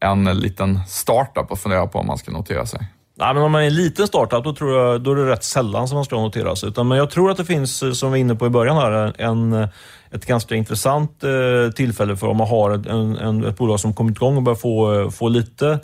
en 0.00 0.24
liten 0.24 0.80
startup 0.88 1.50
och 1.50 1.58
funderar 1.58 1.86
på 1.86 1.98
om 1.98 2.06
man 2.06 2.18
ska 2.18 2.32
notera 2.32 2.66
sig? 2.66 2.80
Nej, 3.18 3.34
men 3.34 3.42
om 3.42 3.52
man 3.52 3.62
är 3.62 3.66
en 3.66 3.74
liten 3.74 4.06
startup 4.06 4.44
då, 4.44 4.54
tror 4.54 4.78
jag, 4.78 5.00
då 5.00 5.12
är 5.12 5.16
det 5.16 5.30
rätt 5.30 5.44
sällan 5.44 5.88
som 5.88 5.94
man 5.94 6.04
ska 6.04 6.16
notera 6.16 6.56
sig. 6.56 6.68
Utan, 6.68 6.88
men 6.88 6.98
jag 6.98 7.10
tror 7.10 7.30
att 7.30 7.36
det 7.36 7.44
finns, 7.44 7.78
som 7.78 7.92
vi 7.92 8.10
var 8.10 8.16
inne 8.16 8.34
på 8.34 8.46
i 8.46 8.50
början, 8.50 8.76
här, 8.76 9.12
en, 9.18 9.68
ett 10.10 10.26
ganska 10.26 10.54
intressant 10.54 11.24
eh, 11.24 11.72
tillfälle 11.72 12.16
för 12.16 12.26
om 12.26 12.36
man 12.36 12.48
har 12.48 12.70
ett, 12.70 12.86
en, 12.86 13.16
en, 13.16 13.44
ett 13.44 13.56
bolag 13.56 13.80
som 13.80 13.94
kommit 13.94 14.16
igång 14.16 14.36
och 14.36 14.42
börjar 14.42 14.56
få, 14.56 15.10
få 15.10 15.28
lite 15.28 15.78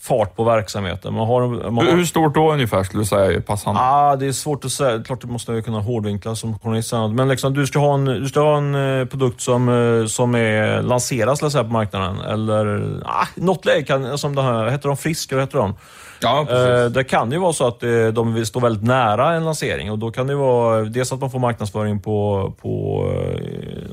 fart 0.00 0.36
på 0.36 0.44
verksamheten. 0.44 1.14
Man 1.14 1.26
har, 1.26 1.70
man 1.70 1.86
har... 1.86 1.96
Hur 1.96 2.04
stort 2.04 2.34
då 2.34 2.52
ungefär 2.52 2.82
skulle 2.82 3.02
du 3.02 3.06
säga 3.06 3.40
passande? 3.40 3.80
Ah, 3.80 4.16
det 4.16 4.26
är 4.26 4.32
svårt 4.32 4.64
att 4.64 4.72
säga. 4.72 5.02
Klart 5.02 5.20
du 5.20 5.26
måste 5.26 5.62
kunna 5.62 5.80
hårdvinkla 5.80 6.36
som 6.36 6.58
journalist. 6.58 6.92
Men 6.92 7.28
liksom, 7.28 7.54
du, 7.54 7.66
ska 7.66 7.78
ha 7.78 7.94
en, 7.94 8.04
du 8.04 8.28
ska 8.28 8.40
ha 8.40 8.58
en 8.58 8.74
eh, 8.74 9.04
produkt 9.04 9.40
som, 9.40 9.68
eh, 9.68 10.06
som 10.06 10.34
är 10.34 10.82
lanseras 10.82 11.52
säga, 11.52 11.64
på 11.64 11.70
marknaden. 11.70 12.20
Eller 12.20 12.96
ah, 13.04 13.26
något 13.34 13.64
läge 13.64 13.82
kan, 13.82 14.18
som 14.18 14.34
det 14.34 14.42
här, 14.42 14.70
heter 14.70 14.88
de 14.88 14.96
Frisk 14.96 15.32
eller 15.32 15.42
heter 15.42 15.58
de? 15.58 15.74
Ja, 16.22 16.46
eh, 16.50 16.90
det 16.90 17.04
kan 17.04 17.32
ju 17.32 17.38
vara 17.38 17.52
så 17.52 17.66
att 17.66 17.82
eh, 17.82 18.06
de 18.06 18.34
vill 18.34 18.46
stå 18.46 18.60
väldigt 18.60 18.84
nära 18.84 19.34
en 19.34 19.44
lansering 19.44 19.90
och 19.90 19.98
då 19.98 20.10
kan 20.10 20.26
det 20.26 20.34
vara 20.34 20.84
dels 20.84 21.12
att 21.12 21.20
man 21.20 21.30
får 21.30 21.38
marknadsföring 21.38 22.00
på, 22.00 22.52
på 22.60 23.04
eh, 23.14 23.40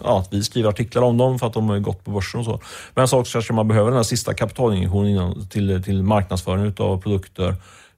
ja, 0.04 0.20
att 0.20 0.34
vi 0.34 0.44
skriver 0.44 0.70
artiklar 0.70 1.02
om 1.02 1.18
dem 1.18 1.40
för 1.40 1.48
att 1.48 1.54
de 1.54 1.70
har 1.70 1.80
gått 1.80 2.06
på 2.06 2.12
börsen 2.12 2.40
och 2.40 2.46
så. 2.46 2.60
Men 2.94 3.02
en 3.02 3.08
sak 3.08 3.28
kanske 3.28 3.54
man 3.54 3.68
behöver 3.68 3.90
den 3.90 3.98
här 3.98 4.04
sista 4.04 4.34
kapitalinjektionen 4.34 5.48
till, 5.48 5.84
till 5.84 6.04
marknadsföring 6.04 6.74
av 6.78 7.02
produkter 7.02 7.56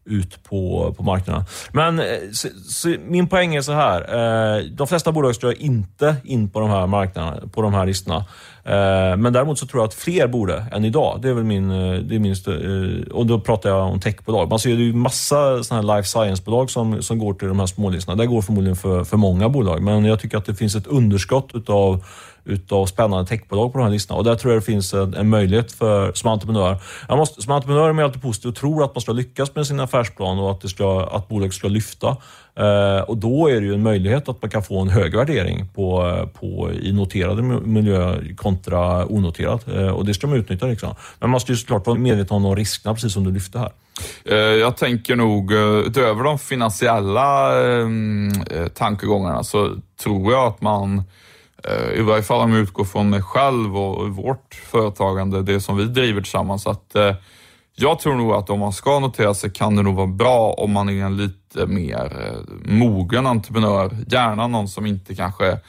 ut 0.10 0.44
på, 0.44 0.94
på 0.98 1.04
marknaden. 1.04 1.44
Men 1.72 2.00
eh, 2.00 2.06
så, 2.34 2.48
så 2.70 2.96
min 3.08 3.28
poäng 3.28 3.56
är 3.56 3.62
så 3.62 3.72
här. 3.72 4.02
Eh, 4.58 4.64
de 4.64 4.88
flesta 4.88 5.12
bolag 5.12 5.36
står 5.36 5.54
inte 5.54 6.16
in 6.24 6.50
på 6.50 6.60
de 6.60 6.70
här 6.70 6.88
marknaderna, 6.88 7.48
på 7.52 7.62
de 7.62 7.74
här 7.74 7.86
listorna. 7.86 8.26
Eh, 8.64 9.18
men 9.18 9.34
däremot 9.34 9.60
så 9.60 9.68
tror 9.68 9.82
jag 9.82 9.88
att 9.88 9.94
fler 9.94 10.28
borde 10.28 10.66
än 10.72 10.86
idag. 10.86 11.20
Det 11.22 11.30
är 11.30 11.34
väl 11.34 11.44
min... 11.44 11.72
Eh, 11.72 12.00
det 12.00 12.16
är 12.16 12.20
min 12.20 12.36
eh, 12.48 13.12
och 13.12 13.26
då 13.26 13.40
pratar 13.40 13.70
jag 13.70 13.88
om 13.88 14.00
techbolag. 14.00 14.50
Man 14.50 14.60
ser 14.60 14.70
ju 14.70 14.94
massa 14.94 15.64
såna 15.64 15.82
här 15.82 15.98
life 15.98 16.08
science-bolag 16.08 16.70
som, 16.70 17.02
som 17.02 17.20
går 17.20 17.34
till 17.34 17.48
de 17.48 17.60
här 17.60 17.66
smålistorna. 17.66 18.16
Det 18.16 18.28
går 18.28 18.42
förmodligen 18.42 18.76
för, 18.76 19.04
för 19.04 19.18
många 19.18 19.50
bolag, 19.50 19.82
men 19.82 20.06
jag 20.06 20.20
tycker 20.20 20.38
att 20.38 20.46
det 20.46 20.56
finns 20.56 20.76
ett 20.76 20.88
underskott 20.88 21.50
utav 21.54 22.06
utav 22.50 22.86
spännande 22.86 23.26
techbolag 23.26 23.72
på 23.72 23.78
de 23.78 23.84
här 23.84 23.92
listorna. 23.92 24.18
Och 24.18 24.24
där 24.24 24.36
tror 24.36 24.54
jag 24.54 24.62
det 24.62 24.66
finns 24.66 24.94
en, 24.94 25.14
en 25.14 25.30
möjlighet 25.30 25.72
för 25.72 26.14
som 26.14 26.30
entreprenör. 26.30 26.78
Jag 27.08 27.18
måste, 27.18 27.42
som 27.42 27.54
entreprenör 27.54 27.90
är 27.90 27.94
man 27.94 28.06
alltid 28.06 28.22
positiv 28.22 28.50
och 28.50 28.56
tror 28.56 28.84
att 28.84 28.96
man 28.96 29.02
ska 29.02 29.12
lyckas 29.12 29.56
med 29.56 29.68
sin 29.68 29.80
affärsplan 29.80 30.40
och 30.40 30.52
att, 30.52 30.62
det 30.62 30.70
ska, 30.70 31.10
att 31.12 31.28
bolaget 31.28 31.54
ska 31.54 31.68
lyfta. 31.68 32.18
Eh, 32.56 33.02
och 33.02 33.18
då 33.18 33.48
är 33.48 33.62
det 33.62 33.68
ju 33.68 33.74
en 33.74 33.84
möjlighet 33.84 34.30
att 34.30 34.42
man 34.42 34.52
kan 34.52 34.64
få 34.64 34.82
en 34.82 34.90
hög 34.90 35.16
värdering 35.16 35.68
på, 35.76 36.16
på, 36.40 36.72
i 36.82 36.92
noterade 36.92 37.42
miljö 37.42 38.22
kontra 38.36 39.06
onoterat. 39.06 39.68
Eh, 39.68 39.88
och 39.88 40.06
det 40.06 40.14
ska 40.14 40.28
man 40.28 40.38
utnyttja. 40.38 40.66
Liksom. 40.66 40.90
Men 40.90 41.30
man 41.30 41.30
måste 41.30 41.52
ju 41.52 41.58
såklart 41.58 41.88
vara 41.88 41.98
medveten 41.98 42.36
om 42.36 42.44
de 42.44 42.56
riskerna, 42.56 42.94
precis 42.94 43.14
som 43.14 43.24
du 43.24 43.32
lyfte 43.32 43.60
här. 43.60 43.72
Eh, 44.26 44.38
jag 44.38 44.78
tänker 44.78 45.16
nog, 45.16 45.54
eh, 45.54 45.60
utöver 45.60 46.24
de 46.24 46.40
finansiella 46.40 47.60
eh, 47.64 48.68
tankegångarna, 48.74 49.44
så 49.44 49.76
tror 50.04 50.32
jag 50.32 50.48
att 50.48 50.62
man 50.62 51.04
Eh, 51.64 52.00
i 52.00 52.02
varje 52.02 52.24
fall 52.24 52.42
om 52.42 52.52
jag 52.52 52.62
utgår 52.62 52.86
från 52.86 53.10
mig 53.10 53.22
själv 53.22 53.78
och 53.78 54.10
vårt 54.10 54.56
företagande, 54.56 55.42
det 55.42 55.62
som 55.62 55.78
vi 55.78 55.86
driver 55.86 56.22
tillsammans, 56.22 56.68
att 56.68 56.96
eh, 56.96 57.16
jag 57.76 58.00
tror 58.00 58.16
nog 58.16 58.32
att 58.32 58.50
om 58.50 58.60
man 58.60 58.74
ska 58.74 59.00
notera 59.00 59.34
sig 59.34 59.52
kan 59.52 59.76
det 59.76 59.82
nog 59.82 59.96
vara 59.96 60.08
bra 60.08 60.54
om 60.58 60.72
man 60.72 60.90
är 60.90 61.06
en 61.06 61.18
lite 61.18 61.66
mer 61.66 62.26
eh, 62.26 62.72
mogen 62.72 63.26
entreprenör. 63.26 63.98
Gärna 64.08 64.48
någon 64.48 64.68
som 64.68 64.86
inte 64.86 65.16
kanske 65.16 65.60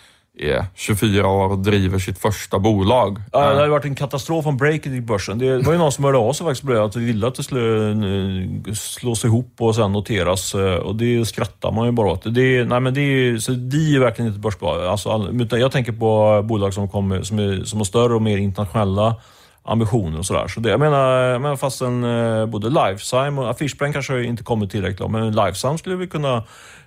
är 0.41 0.67
24 0.75 1.29
år 1.29 1.49
och 1.49 1.59
driver 1.59 1.99
sitt 1.99 2.19
första 2.19 2.59
bolag. 2.59 3.19
Ja, 3.33 3.53
det 3.53 3.61
har 3.61 3.69
varit 3.69 3.85
en 3.85 3.95
katastrof 3.95 4.47
om 4.47 4.57
breaket 4.57 4.93
i 4.93 5.01
börsen. 5.01 5.39
Det 5.39 5.59
var 5.59 5.73
ju 5.73 5.79
någon 5.79 5.93
som 5.93 6.05
hörde 6.05 6.19
av 6.19 6.33
sig 6.33 6.47
faktiskt 6.47 6.67
på 6.67 6.73
det, 6.73 6.85
att 6.85 6.97
vi 6.97 7.05
ville 7.05 7.27
att 7.27 7.35
det 7.35 7.43
skulle 7.43 7.91
eh, 7.91 8.75
slås 8.75 9.25
ihop 9.25 9.55
och 9.59 9.75
sen 9.75 9.93
noteras. 9.93 10.55
Eh, 10.55 10.75
och 10.75 10.97
det 10.97 11.25
skrattar 11.25 11.73
man 11.73 11.87
ju 11.87 11.93
bara 11.93 12.13
åt. 12.13 12.35
Det, 12.35 12.65
nej, 12.65 12.81
men 12.81 12.95
det, 12.95 13.01
är, 13.01 13.39
så 13.39 13.53
det 13.53 13.95
är 13.95 14.01
verkligen 14.01 14.29
inte 14.29 14.41
börsbolag. 14.41 14.87
Alltså, 14.87 15.31
jag 15.51 15.73
tänker 15.73 15.93
på 15.93 16.43
bolag 16.43 16.75
som, 16.75 16.89
kommer, 16.89 17.23
som, 17.23 17.39
är, 17.39 17.65
som 17.65 17.79
har 17.79 17.85
större 17.85 18.15
och 18.15 18.23
mer 18.23 18.37
internationella 18.37 19.17
ambitioner 19.63 20.19
och 20.19 20.27
sådär. 20.27 20.49
Så 20.49 20.61
det, 20.61 20.71
jag 20.71 20.81
menar, 20.81 21.39
men 21.39 21.59
fastän 21.59 22.05
eh, 22.05 22.47
både 22.47 22.69
Lifetime 22.69 23.41
och 23.41 23.59
Fishbrain 23.59 23.93
kanske 23.93 24.25
inte 24.25 24.43
kommer 24.43 24.67
tillräckligt 24.67 25.01
långt, 25.01 25.13
men 25.13 25.33
Lifetime 25.33 25.79
skulle 25.79 25.97
vi 25.97 26.07
kunna 26.07 26.45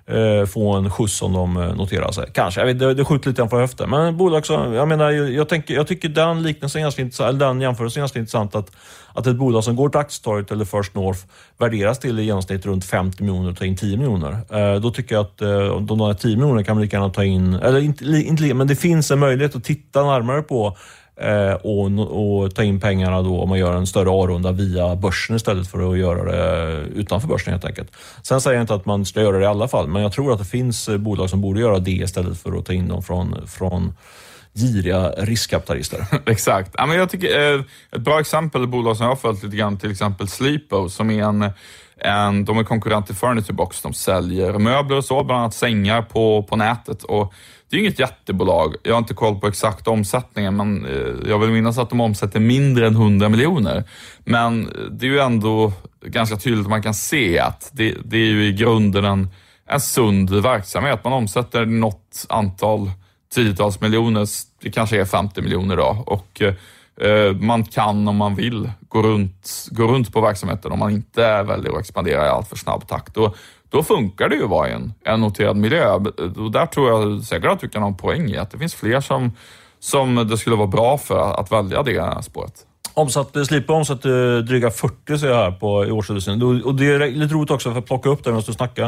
eh, 0.08 0.46
få 0.46 0.74
en 0.74 0.90
skjuts 0.90 1.22
om 1.22 1.34
de 1.34 1.58
eh, 1.58 1.76
noterar 1.76 2.12
sig. 2.12 2.30
Kanske, 2.34 2.62
jag 2.62 2.66
vet, 2.66 2.80
det, 2.80 2.94
det 2.94 3.06
skjuter 3.06 3.30
lite 3.30 3.42
grann 3.42 3.50
på 3.50 3.58
höften. 3.60 3.90
Men 3.90 4.18
bolag 4.18 4.46
som, 4.46 4.74
jag 4.74 4.88
menar, 4.88 5.12
jag, 5.12 5.50
tänker, 5.50 5.74
jag 5.74 5.88
tycker 5.88 6.10
den 6.10 6.44
liknelsen 6.44 6.80
är 6.80 6.84
ganska 6.84 7.02
intressant, 7.02 7.30
eller 7.30 7.48
den 7.48 7.62
jämförelsen 7.62 8.00
är 8.00 8.02
ganska 8.02 8.20
intressant. 8.20 8.56
Att, 8.56 8.72
att 9.14 9.28
ett 9.28 9.36
bolag 9.36 9.64
som 9.64 9.76
går 9.76 9.90
till 9.90 10.00
Aktietorget 10.00 10.52
eller 10.52 10.66
First 10.66 10.96
North 10.96 11.20
värderas 11.58 12.00
till 12.00 12.20
i 12.20 12.24
genomsnitt 12.24 12.66
runt 12.66 12.86
50 12.86 13.24
miljoner 13.24 13.50
och 13.50 13.58
tar 13.58 13.66
in 13.66 13.78
10 13.78 13.98
miljoner. 13.98 14.32
Eh, 14.32 14.82
då 14.82 14.92
tycker 14.92 15.16
jag 15.16 15.22
att 15.22 15.42
eh, 15.42 15.82
de 15.82 15.98
där 15.98 16.14
10 16.14 16.36
miljonerna 16.36 16.64
kan 16.64 16.76
man 16.76 16.84
lika 16.84 16.98
gärna 16.98 17.10
ta 17.10 17.24
in, 17.24 17.54
eller 17.54 17.80
inte, 17.80 18.06
inte 18.06 18.54
men 18.54 18.68
det 18.68 18.76
finns 18.76 19.12
en 19.12 19.20
möjlighet 19.20 19.56
att 19.56 19.64
titta 19.64 20.04
närmare 20.04 20.42
på 20.42 20.78
Eh, 21.16 21.54
och, 21.54 22.42
och, 22.44 22.56
ta 22.56 22.64
in 22.64 22.80
pengarna 22.80 23.22
då 23.22 23.42
om 23.42 23.50
man 23.50 23.60
gör 23.60 23.74
en 23.74 23.88
större 23.88 24.10
A-runda 24.10 24.52
via 24.52 24.96
börsen 24.96 25.36
istället 25.36 25.68
för 25.68 25.92
att 25.92 25.98
göra 25.98 26.32
det 26.32 26.78
utanför 26.82 27.28
börsen 27.28 27.54
helt 27.54 27.66
enkelt. 27.66 27.92
Sen 28.22 28.42
säger 28.42 28.58
jag 28.58 28.64
inte 28.64 28.74
att 28.74 28.86
man 28.86 29.06
ska 29.06 29.22
göra 29.22 29.38
det 29.38 29.44
i 29.44 29.48
alla 29.48 29.68
fall, 29.68 29.88
men 29.88 30.02
jag 30.02 30.12
tror 30.12 30.34
att 30.34 30.40
det 30.40 30.46
finns 30.46 30.90
eh, 30.90 30.98
bolag 30.98 31.30
som 31.30 31.42
borde 31.42 31.60
göra 31.60 31.80
det 31.80 31.92
istället 31.92 32.42
för 32.42 32.58
att 32.58 32.66
ta 32.66 32.74
in 32.74 32.88
dem 32.88 33.04
från, 33.04 33.48
från 33.48 33.94
giriga 34.54 35.10
riskkapitalister. 35.10 36.06
Exakt. 36.26 36.72
Ja, 36.78 36.86
men 36.86 36.98
jag 36.98 37.10
tycker, 37.10 37.56
eh, 37.56 37.62
ett 37.92 38.02
bra 38.02 38.20
exempel 38.20 38.64
är 38.64 38.68
bolag 38.68 38.98
som 38.98 39.04
jag 39.04 39.12
har 39.12 39.16
följt 39.16 39.44
lite 39.44 39.58
grann, 39.58 39.78
till 39.78 39.92
exempel 39.92 40.28
Sleepo, 40.28 40.90
som 40.90 41.12
är 41.12 41.24
en, 41.24 41.50
en, 41.98 42.46
de 42.46 42.58
är 42.58 42.64
konkurrent 42.64 43.06
till 43.06 43.16
Furniture 43.16 43.54
Box. 43.54 43.82
De 43.82 43.94
säljer 43.94 44.54
möbler 44.54 44.98
och 44.98 45.06
så, 45.06 45.24
bland 45.24 45.42
annat 45.42 45.54
sängar 45.54 46.02
på, 46.02 46.44
på 46.44 46.56
nätet. 46.56 47.04
Och 47.04 47.34
det 47.74 47.78
är 47.78 47.80
inget 47.80 48.00
jättebolag. 48.00 48.76
Jag 48.84 48.94
har 48.94 49.00
inte 49.00 49.14
koll 49.14 49.40
på 49.40 49.48
exakt 49.48 49.88
omsättningen, 49.88 50.56
men 50.56 50.86
eh, 50.86 51.30
jag 51.30 51.40
vill 51.40 51.50
minnas 51.50 51.78
att 51.78 51.90
de 51.90 52.02
omsätter 52.02 52.40
mindre 52.40 52.88
än 52.88 52.94
100 52.94 53.30
miljoner. 53.30 53.84
Men 54.24 54.68
eh, 54.68 54.74
det 54.92 55.06
är 55.06 55.10
ju 55.10 55.20
ändå 55.20 55.74
ganska 56.06 56.36
tydligt 56.36 56.66
att 56.66 56.70
man 56.70 56.84
kan 56.84 56.94
se 56.94 57.40
att 57.40 57.70
det, 57.74 57.96
det 58.06 58.18
är 58.18 58.26
ju 58.26 58.46
i 58.46 58.54
grunden 58.54 59.06
en, 59.06 59.28
en 59.66 59.80
sund 59.80 60.30
verksamhet. 60.30 61.04
Man 61.04 61.14
omsätter 61.14 61.66
något 61.66 62.26
antal 62.30 62.92
tiotals 63.34 63.82
miljoner, 63.82 64.28
det 64.62 64.72
kanske 64.72 65.02
är 65.02 65.06
50 65.06 65.42
miljoner 65.42 65.78
då. 65.78 66.04
Och 66.06 66.42
eh, 66.42 66.54
Eh, 67.02 67.36
man 67.36 67.64
kan 67.64 68.08
om 68.08 68.18
man 68.18 68.36
vill 68.36 68.72
gå 68.90 69.02
runt, 69.02 69.68
gå 69.72 69.84
runt 69.84 70.14
på 70.14 70.22
verksamheten 70.22 70.72
om 70.72 70.80
man 70.80 70.92
inte 70.92 71.44
väljer 71.44 71.74
att 71.74 71.80
expandera 71.80 72.26
i 72.26 72.30
allt 72.30 72.48
för 72.48 72.56
snabb 72.56 72.88
takt. 72.88 73.16
Då, 73.16 73.34
då 73.70 73.84
funkar 73.84 74.30
det 74.30 74.36
ju 74.36 74.44
att 74.44 74.50
vara 74.50 74.70
i 74.70 74.72
en, 74.72 74.94
en 75.04 75.22
noterad 75.22 75.58
miljö. 75.58 75.94
Och 76.38 76.52
där 76.52 76.66
tror 76.66 76.90
jag 76.90 77.24
säkert 77.24 77.52
att 77.52 77.60
du 77.60 77.70
kan 77.70 77.82
ha 77.82 77.90
en 77.90 77.98
poäng 77.98 78.30
i 78.30 78.38
att 78.38 78.52
det 78.52 78.58
finns 78.58 78.76
fler 78.76 79.02
som, 79.02 79.32
som 79.80 80.16
det 80.16 80.38
skulle 80.38 80.56
vara 80.56 80.68
bra 80.68 80.98
för 80.98 81.40
att 81.40 81.52
välja 81.52 81.84
det 81.84 82.24
spåret. 82.24 82.66
Omsatt, 82.96 83.48
Slipa 83.48 83.74
omsatte 83.74 84.42
dryga 84.42 84.72
40 84.72 85.18
ser 85.18 85.28
jag 85.28 85.36
här 85.36 85.52
på 85.52 85.86
i 85.86 85.92
årsredovisningen. 85.92 86.64
Och 86.64 86.76
det 86.76 86.86
är 86.86 87.12
lite 87.12 87.34
roligt 87.34 87.52
också 87.52 87.72
för 87.72 87.80
att 87.80 87.86
plocka 87.86 88.10
upp 88.10 88.24
det 88.24 88.30
medan 88.30 88.44
du 88.48 88.54
snackar. 88.54 88.86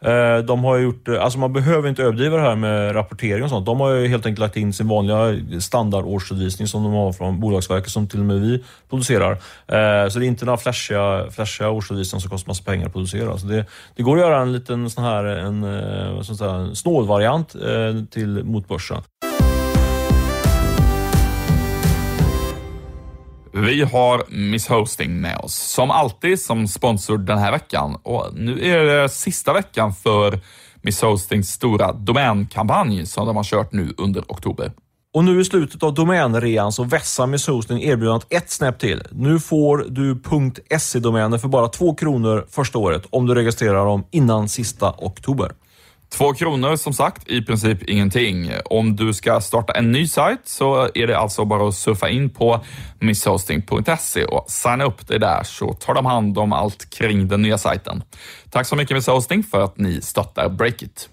Eh, 0.00 0.38
de 0.44 0.64
har 0.64 0.78
gjort, 0.78 1.08
eh, 1.08 1.24
alltså 1.24 1.38
man 1.38 1.52
behöver 1.52 1.88
inte 1.88 2.02
överdriva 2.02 2.36
det 2.36 2.42
här 2.42 2.56
med 2.56 2.94
rapportering 2.94 3.44
och 3.44 3.50
sånt. 3.50 3.66
De 3.66 3.80
har 3.80 3.90
ju 3.90 4.08
helt 4.08 4.26
enkelt 4.26 4.40
lagt 4.40 4.56
in 4.56 4.72
sin 4.72 4.88
vanliga 4.88 5.40
standardårsredovisning 5.60 6.68
som 6.68 6.82
de 6.82 6.92
har 6.92 7.12
från 7.12 7.40
Bolagsverket 7.40 7.90
som 7.90 8.08
till 8.08 8.20
och 8.20 8.26
med 8.26 8.40
vi 8.40 8.64
producerar. 8.90 9.32
Eh, 9.32 10.08
så 10.08 10.18
det 10.18 10.24
är 10.24 10.28
inte 10.28 10.44
några 10.44 10.58
flashiga, 10.58 11.30
flashiga 11.30 11.70
årsredovisningar 11.70 12.20
som 12.20 12.30
kostar 12.30 12.50
massa 12.50 12.64
pengar 12.64 12.86
att 12.86 12.92
producera. 12.92 13.38
Så 13.38 13.46
det, 13.46 13.66
det 13.96 14.02
går 14.02 14.16
att 14.16 14.22
göra 14.22 14.40
en 14.40 14.52
liten 14.52 14.90
sån 14.90 15.04
här 15.04 15.24
en, 15.24 15.64
en 15.64 16.76
snålvariant 16.76 17.56
till 18.10 18.44
mot 18.44 18.68
börsen. 18.68 19.02
Vi 23.52 23.82
har 23.82 24.22
Miss 24.28 24.68
Hosting 24.68 25.20
med 25.20 25.38
oss, 25.38 25.54
som 25.54 25.90
alltid 25.90 26.40
som 26.40 26.68
sponsor 26.68 27.18
den 27.18 27.38
här 27.38 27.52
veckan. 27.52 27.96
Och 28.02 28.30
nu 28.34 28.64
är 28.64 28.84
det 28.84 29.08
sista 29.08 29.52
veckan 29.52 29.92
för 29.92 30.40
Miss 30.82 31.02
Hostings 31.02 31.48
stora 31.48 31.92
domänkampanj 31.92 33.06
som 33.06 33.26
de 33.26 33.36
har 33.36 33.44
kört 33.44 33.72
nu 33.72 33.94
under 33.96 34.22
oktober. 34.28 34.72
Och 35.14 35.24
nu 35.24 35.40
i 35.40 35.44
slutet 35.44 35.82
av 35.82 35.94
domänrean 35.94 36.72
så 36.72 36.84
vässar 36.84 37.26
Miss 37.26 37.46
Hosting 37.46 37.82
erbjudandet 37.82 38.26
ett 38.30 38.50
snäpp 38.50 38.78
till. 38.78 39.02
Nu 39.10 39.40
får 39.40 39.86
du 39.88 40.22
.se-domäner 40.78 41.38
för 41.38 41.48
bara 41.48 41.68
2 41.68 41.94
kronor 41.94 42.46
första 42.50 42.78
året 42.78 43.06
om 43.10 43.26
du 43.26 43.34
registrerar 43.34 43.84
dem 43.84 44.04
innan 44.10 44.48
sista 44.48 44.94
oktober. 44.98 45.52
Två 46.10 46.34
kronor 46.34 46.76
som 46.76 46.92
sagt, 46.92 47.28
i 47.28 47.42
princip 47.42 47.82
ingenting. 47.82 48.50
Om 48.64 48.96
du 48.96 49.14
ska 49.14 49.40
starta 49.40 49.72
en 49.72 49.92
ny 49.92 50.06
sajt 50.06 50.40
så 50.44 50.88
är 50.94 51.06
det 51.06 51.18
alltså 51.18 51.44
bara 51.44 51.68
att 51.68 51.74
surfa 51.74 52.08
in 52.08 52.30
på 52.30 52.64
misshosting.se 52.98 54.24
och 54.24 54.50
signa 54.50 54.84
upp 54.84 55.08
dig 55.08 55.18
där 55.18 55.42
så 55.42 55.74
tar 55.74 55.94
de 55.94 56.06
hand 56.06 56.38
om 56.38 56.52
allt 56.52 56.90
kring 56.90 57.28
den 57.28 57.42
nya 57.42 57.58
sajten. 57.58 58.02
Tack 58.50 58.66
så 58.66 58.76
mycket 58.76 58.96
Misshosting 58.96 59.42
för 59.42 59.60
att 59.60 59.78
ni 59.78 60.00
stöttar 60.02 60.48
Breakit. 60.48 61.08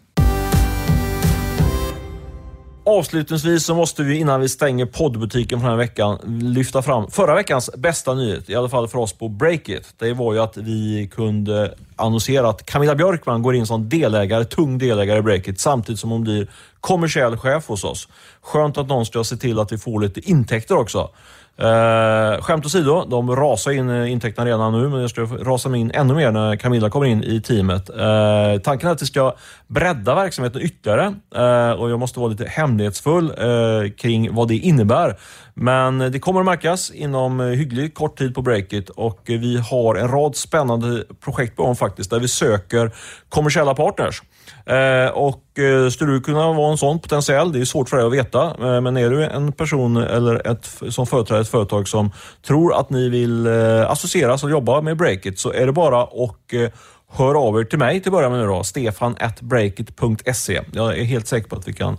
Avslutningsvis 2.87 3.65
så 3.65 3.75
måste 3.75 4.03
vi 4.03 4.17
innan 4.17 4.41
vi 4.41 4.49
stänger 4.49 4.85
poddbutiken 4.85 5.59
för 5.59 5.67
den 5.67 5.77
här 5.77 5.85
veckan 5.85 6.19
lyfta 6.41 6.81
fram 6.81 7.11
förra 7.11 7.35
veckans 7.35 7.69
bästa 7.77 8.13
nyhet, 8.13 8.49
i 8.49 8.55
alla 8.55 8.69
fall 8.69 8.87
för 8.87 8.99
oss 8.99 9.13
på 9.13 9.29
Breakit. 9.29 9.93
Det 9.97 10.13
var 10.13 10.33
ju 10.33 10.39
att 10.39 10.57
vi 10.57 11.09
kunde 11.13 11.73
annonsera 11.95 12.49
att 12.49 12.65
Camilla 12.65 12.95
Björkman 12.95 13.41
går 13.41 13.55
in 13.55 13.67
som 13.67 13.89
delägare, 13.89 14.45
tung 14.45 14.77
delägare 14.77 15.19
i 15.19 15.21
Breakit 15.21 15.59
samtidigt 15.59 15.99
som 15.99 16.09
hon 16.09 16.23
blir 16.23 16.47
kommersiell 16.79 17.37
chef 17.37 17.67
hos 17.67 17.83
oss. 17.83 18.07
Skönt 18.41 18.77
att 18.77 18.87
någon 18.87 19.05
ska 19.05 19.23
se 19.23 19.37
till 19.37 19.59
att 19.59 19.71
vi 19.71 19.77
får 19.77 20.01
lite 20.01 20.29
intäkter 20.29 20.77
också. 20.77 21.09
Eh, 21.57 22.41
skämt 22.41 22.65
åsido, 22.65 23.05
de 23.09 23.35
rasar 23.35 23.71
in 23.71 23.89
intäkterna 23.89 24.47
redan 24.47 24.81
nu, 24.81 24.89
men 24.89 25.01
jag 25.01 25.09
ska 25.09 25.21
rasa 25.21 25.75
in 25.75 25.91
ännu 25.91 26.13
mer 26.13 26.31
när 26.31 26.55
Camilla 26.55 26.89
kommer 26.89 27.05
in 27.05 27.23
i 27.23 27.41
teamet. 27.41 27.89
Eh, 27.89 28.61
tanken 28.63 28.89
är 28.89 28.93
att 28.93 29.01
vi 29.01 29.05
ska 29.05 29.35
bredda 29.67 30.15
verksamheten 30.15 30.61
ytterligare 30.61 31.15
eh, 31.35 31.71
och 31.71 31.91
jag 31.91 31.99
måste 31.99 32.19
vara 32.19 32.29
lite 32.29 32.45
hemlighetsfull 32.45 33.25
eh, 33.25 33.91
kring 33.97 34.35
vad 34.35 34.47
det 34.47 34.55
innebär. 34.55 35.19
Men 35.53 35.99
det 35.99 36.19
kommer 36.19 36.39
att 36.39 36.45
märkas 36.45 36.91
inom 36.91 37.39
hyggligt 37.39 37.95
kort 37.95 38.17
tid 38.17 38.35
på 38.35 38.41
Breakit 38.41 38.89
och 38.89 39.21
vi 39.25 39.57
har 39.57 39.95
en 39.95 40.07
rad 40.07 40.35
spännande 40.35 41.03
projekt 41.23 41.55
på 41.55 41.63
gång 41.63 41.75
faktiskt, 41.75 42.09
där 42.09 42.19
vi 42.19 42.27
söker 42.27 42.91
kommersiella 43.29 43.75
partners. 43.75 44.21
Eh, 44.65 45.09
och 45.09 45.59
eh, 45.59 45.89
skulle 45.89 46.11
du 46.11 46.21
kunna 46.21 46.53
vara 46.53 46.71
en 46.71 46.77
sån 46.77 46.99
potentiell? 46.99 47.51
Det 47.51 47.59
är 47.59 47.65
svårt 47.65 47.89
för 47.89 47.97
dig 47.97 48.05
att 48.05 48.13
veta. 48.13 48.43
Eh, 48.45 48.81
men 48.81 48.97
är 48.97 49.09
du 49.09 49.23
en 49.23 49.51
person 49.51 49.97
eller 49.97 50.47
ett, 50.47 50.81
som 50.89 51.07
företräder 51.07 51.41
ett 51.41 51.49
företag 51.49 51.87
som 51.87 52.11
tror 52.47 52.73
att 52.73 52.89
ni 52.89 53.09
vill 53.09 53.47
eh, 53.47 53.91
associeras 53.91 54.31
alltså 54.31 54.45
och 54.45 54.51
jobba 54.51 54.81
med 54.81 54.97
Breakit 54.97 55.39
så 55.39 55.51
är 55.51 55.65
det 55.65 55.71
bara 55.71 56.03
att 56.03 56.53
eh, 56.53 56.69
hör 57.17 57.47
av 57.47 57.59
er 57.59 57.63
till 57.63 57.79
mig 57.79 57.99
till 57.99 58.09
att 58.09 58.13
börja 58.13 58.29
med 58.29 58.39
nu 58.39 58.45
då. 58.45 58.63
Stefan 58.63 59.15
at 59.19 59.41
breakit.se. 59.41 60.61
Jag 60.71 60.97
är 60.97 61.03
helt 61.03 61.27
säker 61.27 61.49
på 61.49 61.55
att 61.55 61.67
vi 61.67 61.73
kan 61.73 61.97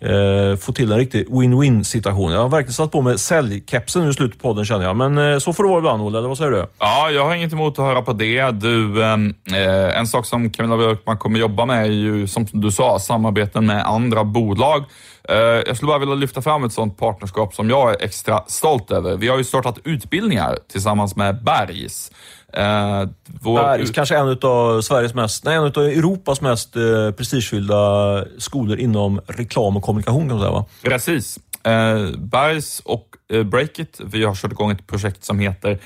eh, 0.00 0.56
få 0.56 0.72
till 0.72 0.92
en 0.92 0.98
riktig 0.98 1.28
win-win 1.28 1.82
situation. 1.82 2.32
Jag 2.32 2.40
har 2.40 2.48
verkligen 2.48 2.72
satt 2.72 2.92
på 2.92 3.02
mig 3.02 3.18
säljkepsen 3.18 4.04
nu 4.04 4.10
i 4.10 4.14
slutet 4.14 4.42
på 4.42 4.48
podden 4.48 4.64
känner 4.64 4.84
jag. 4.84 4.96
Men 4.96 5.18
eh, 5.18 5.38
så 5.38 5.52
får 5.52 5.62
det 5.62 5.68
vara 5.68 5.78
ibland 5.78 6.02
Olle, 6.02 6.18
eller 6.18 6.28
vad 6.28 6.38
säger 6.38 6.50
du? 6.50 6.66
Ja, 6.78 7.10
jag 7.10 7.24
har 7.24 7.34
inget 7.34 7.52
emot 7.52 7.78
att 7.78 7.84
höra 7.84 8.02
på 8.02 8.12
det. 8.12 8.50
Du, 8.50 9.04
ehm, 9.04 9.34
eh, 9.52 9.98
en 9.98 10.06
sak 10.06 10.26
som 10.26 10.50
Camilla 10.50 10.76
Björkman 10.76 11.18
kommer 11.18 11.40
jobba 11.40 11.66
med 11.66 11.86
är 11.86 11.90
ju, 11.90 12.26
som 12.26 12.46
du 12.52 12.70
sa, 12.70 12.98
samarbeten 12.98 13.66
med 13.66 13.86
andra 13.86 14.24
bolag. 14.24 14.84
Eh, 15.28 15.36
jag 15.66 15.76
skulle 15.76 15.88
bara 15.88 15.98
vilja 15.98 16.14
lyfta 16.14 16.42
fram 16.42 16.64
ett 16.64 16.72
sådant 16.72 16.98
partnerskap 16.98 17.54
som 17.54 17.70
jag 17.70 17.90
är 17.90 18.04
extra 18.04 18.44
stolt 18.46 18.90
över. 18.90 19.16
Vi 19.16 19.28
har 19.28 19.38
ju 19.38 19.44
startat 19.44 19.78
utbildningar 19.84 20.58
tillsammans 20.72 21.16
med 21.16 21.44
Bergs. 21.44 22.10
Eh, 22.56 23.08
vår... 23.26 23.62
Bergs, 23.62 23.90
kanske 23.90 24.16
en 24.16 24.38
av 24.42 24.80
Sveriges 24.80 25.14
mest, 25.14 25.44
nej, 25.44 25.56
en 25.56 25.64
av 25.64 25.78
Europas 25.78 26.40
mest 26.40 26.76
eh, 26.76 27.10
prestigefyllda 27.10 28.24
skolor 28.38 28.78
inom 28.78 29.20
reklam 29.26 29.76
och 29.76 29.82
kommunikation 29.82 30.28
kan 30.28 30.38
man 30.38 30.40
säga 30.40 30.52
va? 30.52 30.64
Precis. 30.82 31.38
Eh, 31.64 32.18
Bergs 32.18 32.80
och 32.84 33.06
eh, 33.32 33.42
Breakit, 33.42 34.00
vi 34.04 34.24
har 34.24 34.34
kört 34.34 34.52
igång 34.52 34.70
ett 34.70 34.86
projekt 34.86 35.24
som 35.24 35.38
heter 35.38 35.78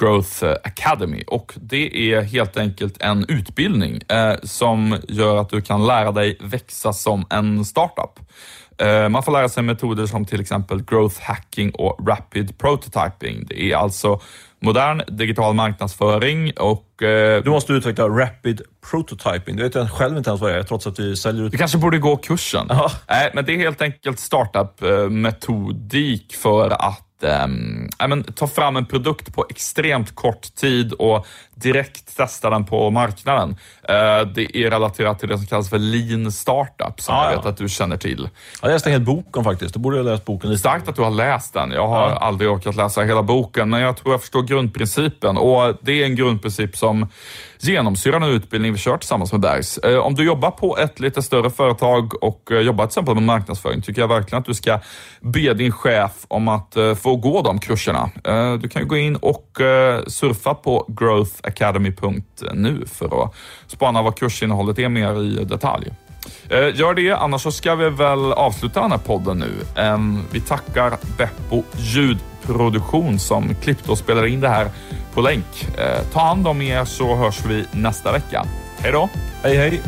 Growth 0.00 0.44
Academy 0.64 1.24
och 1.26 1.52
det 1.56 2.12
är 2.12 2.22
helt 2.22 2.56
enkelt 2.56 3.02
en 3.02 3.24
utbildning 3.28 4.02
eh, 4.08 4.34
som 4.42 4.96
gör 5.08 5.36
att 5.36 5.48
du 5.48 5.60
kan 5.60 5.86
lära 5.86 6.12
dig 6.12 6.38
växa 6.40 6.92
som 6.92 7.26
en 7.30 7.64
startup. 7.64 8.20
Eh, 8.78 9.08
man 9.08 9.22
får 9.22 9.32
lära 9.32 9.48
sig 9.48 9.62
metoder 9.62 10.06
som 10.06 10.24
till 10.24 10.40
exempel 10.40 10.82
growth 10.82 11.20
hacking 11.20 11.70
och 11.70 12.08
rapid 12.08 12.58
prototyping. 12.58 13.46
Det 13.48 13.72
är 13.72 13.76
alltså 13.76 14.20
modern 14.60 15.02
digital 15.08 15.54
marknadsföring 15.54 16.52
och... 16.56 17.02
Eh, 17.02 17.42
du 17.42 17.50
måste 17.50 17.72
utveckla 17.72 18.08
rapid 18.08 18.62
prototyping. 18.90 19.56
Det 19.56 19.62
vet 19.62 19.74
jag 19.74 19.90
själv 19.90 20.18
inte 20.18 20.30
ens 20.30 20.40
vad 20.40 20.50
det 20.50 20.58
är, 20.58 20.62
trots 20.62 20.86
att 20.86 20.98
vi 20.98 21.16
säljer 21.16 21.44
ut... 21.44 21.52
Du 21.52 21.58
kanske 21.58 21.78
borde 21.78 21.98
gå 21.98 22.16
kursen. 22.16 22.70
Aha. 22.70 22.90
Nej, 23.08 23.30
men 23.34 23.44
det 23.44 23.52
är 23.52 23.56
helt 23.56 23.82
enkelt 23.82 24.18
startup-metodik 24.18 26.34
för 26.34 26.70
att 26.70 27.07
ähm, 27.22 27.90
men, 28.08 28.24
ta 28.24 28.46
fram 28.46 28.76
en 28.76 28.86
produkt 28.86 29.34
på 29.34 29.46
extremt 29.50 30.14
kort 30.14 30.54
tid 30.54 30.92
och 30.92 31.26
direkt 31.54 32.16
testa 32.16 32.50
den 32.50 32.64
på 32.64 32.90
marknaden. 32.90 33.56
Äh, 33.82 34.20
det 34.34 34.56
är 34.56 34.70
relaterat 34.70 35.18
till 35.18 35.28
det 35.28 35.38
som 35.38 35.46
kallas 35.46 35.70
för 35.70 35.78
lean 35.78 36.32
startup, 36.32 37.00
som 37.00 37.14
ah, 37.14 37.24
jag 37.24 37.36
vet 37.36 37.44
ja. 37.44 37.50
att 37.50 37.56
du 37.56 37.68
känner 37.68 37.96
till. 37.96 38.28
Jag 38.62 38.68
läste 38.68 38.88
en 38.88 38.92
hel 38.92 39.04
bok 39.04 39.36
om 39.36 39.44
faktiskt. 39.44 39.74
Du 39.74 39.80
borde 39.80 39.96
ha 39.96 40.02
läst 40.02 40.24
boken. 40.24 40.50
Lite. 40.50 40.60
Starkt 40.60 40.88
att 40.88 40.96
du 40.96 41.02
har 41.02 41.10
läst 41.10 41.54
den. 41.54 41.70
Jag 41.70 41.88
har 41.88 42.10
ja. 42.10 42.16
aldrig 42.16 42.50
orkat 42.50 42.76
läsa 42.76 43.02
hela 43.02 43.22
boken, 43.22 43.70
men 43.70 43.80
jag 43.80 43.96
tror 43.96 44.12
jag 44.12 44.20
förstår 44.20 44.42
grundprincipen. 44.42 45.38
Och 45.38 45.74
Det 45.80 46.02
är 46.02 46.04
en 46.04 46.16
grundprincip 46.16 46.76
som 46.76 47.08
genomsyrar 47.60 48.20
den 48.20 48.28
utbildning 48.28 48.72
vi 48.72 48.78
kör 48.78 48.96
tillsammans 48.96 49.32
med 49.32 49.40
Bergs. 49.40 49.78
Eh, 49.78 49.98
om 49.98 50.14
du 50.14 50.24
jobbar 50.24 50.50
på 50.50 50.78
ett 50.78 51.00
lite 51.00 51.22
större 51.22 51.50
företag 51.50 52.24
och 52.24 52.52
eh, 52.52 52.60
jobbar 52.60 52.84
till 52.84 52.90
exempel 52.90 53.14
med 53.14 53.22
marknadsföring, 53.22 53.82
tycker 53.82 54.00
jag 54.00 54.08
verkligen 54.08 54.40
att 54.40 54.46
du 54.46 54.54
ska 54.54 54.80
be 55.20 55.54
din 55.54 55.72
chef 55.72 56.12
om 56.28 56.48
att 56.48 56.76
eh, 56.76 56.94
få 56.94 57.16
gå 57.16 57.42
de 57.42 57.58
kurserna. 57.58 58.10
Du 58.60 58.68
kan 58.68 58.88
gå 58.88 58.96
in 58.96 59.16
och 59.16 59.46
surfa 60.06 60.54
på 60.54 60.86
growthacademy.nu 60.88 62.84
för 62.86 63.24
att 63.24 63.34
spana 63.66 64.02
vad 64.02 64.18
kursinnehållet 64.18 64.78
är 64.78 64.88
mer 64.88 65.22
i 65.22 65.44
detalj. 65.44 65.92
Eh, 66.50 66.76
gör 66.80 66.94
det, 66.94 67.12
annars 67.12 67.42
så 67.42 67.52
ska 67.52 67.74
vi 67.74 67.90
väl 67.90 68.32
avsluta 68.32 68.80
den 68.80 68.90
här 68.90 68.98
podden 68.98 69.38
nu. 69.38 69.82
Ehm, 69.82 70.22
vi 70.30 70.40
tackar 70.40 70.96
Beppo 71.18 71.62
ljudproduktion 71.76 73.18
som 73.18 73.54
klippte 73.54 73.90
och 73.90 73.98
spelade 73.98 74.28
in 74.30 74.40
det 74.40 74.48
här 74.48 74.70
på 75.14 75.20
länk. 75.20 75.68
Eh, 75.78 76.02
ta 76.12 76.20
hand 76.20 76.48
om 76.48 76.62
er 76.62 76.84
så 76.84 77.16
hörs 77.16 77.44
vi 77.46 77.64
nästa 77.72 78.12
vecka. 78.12 78.46
Hej 78.78 78.92
då! 78.92 79.08
Hej 79.42 79.56
hej! 79.56 79.82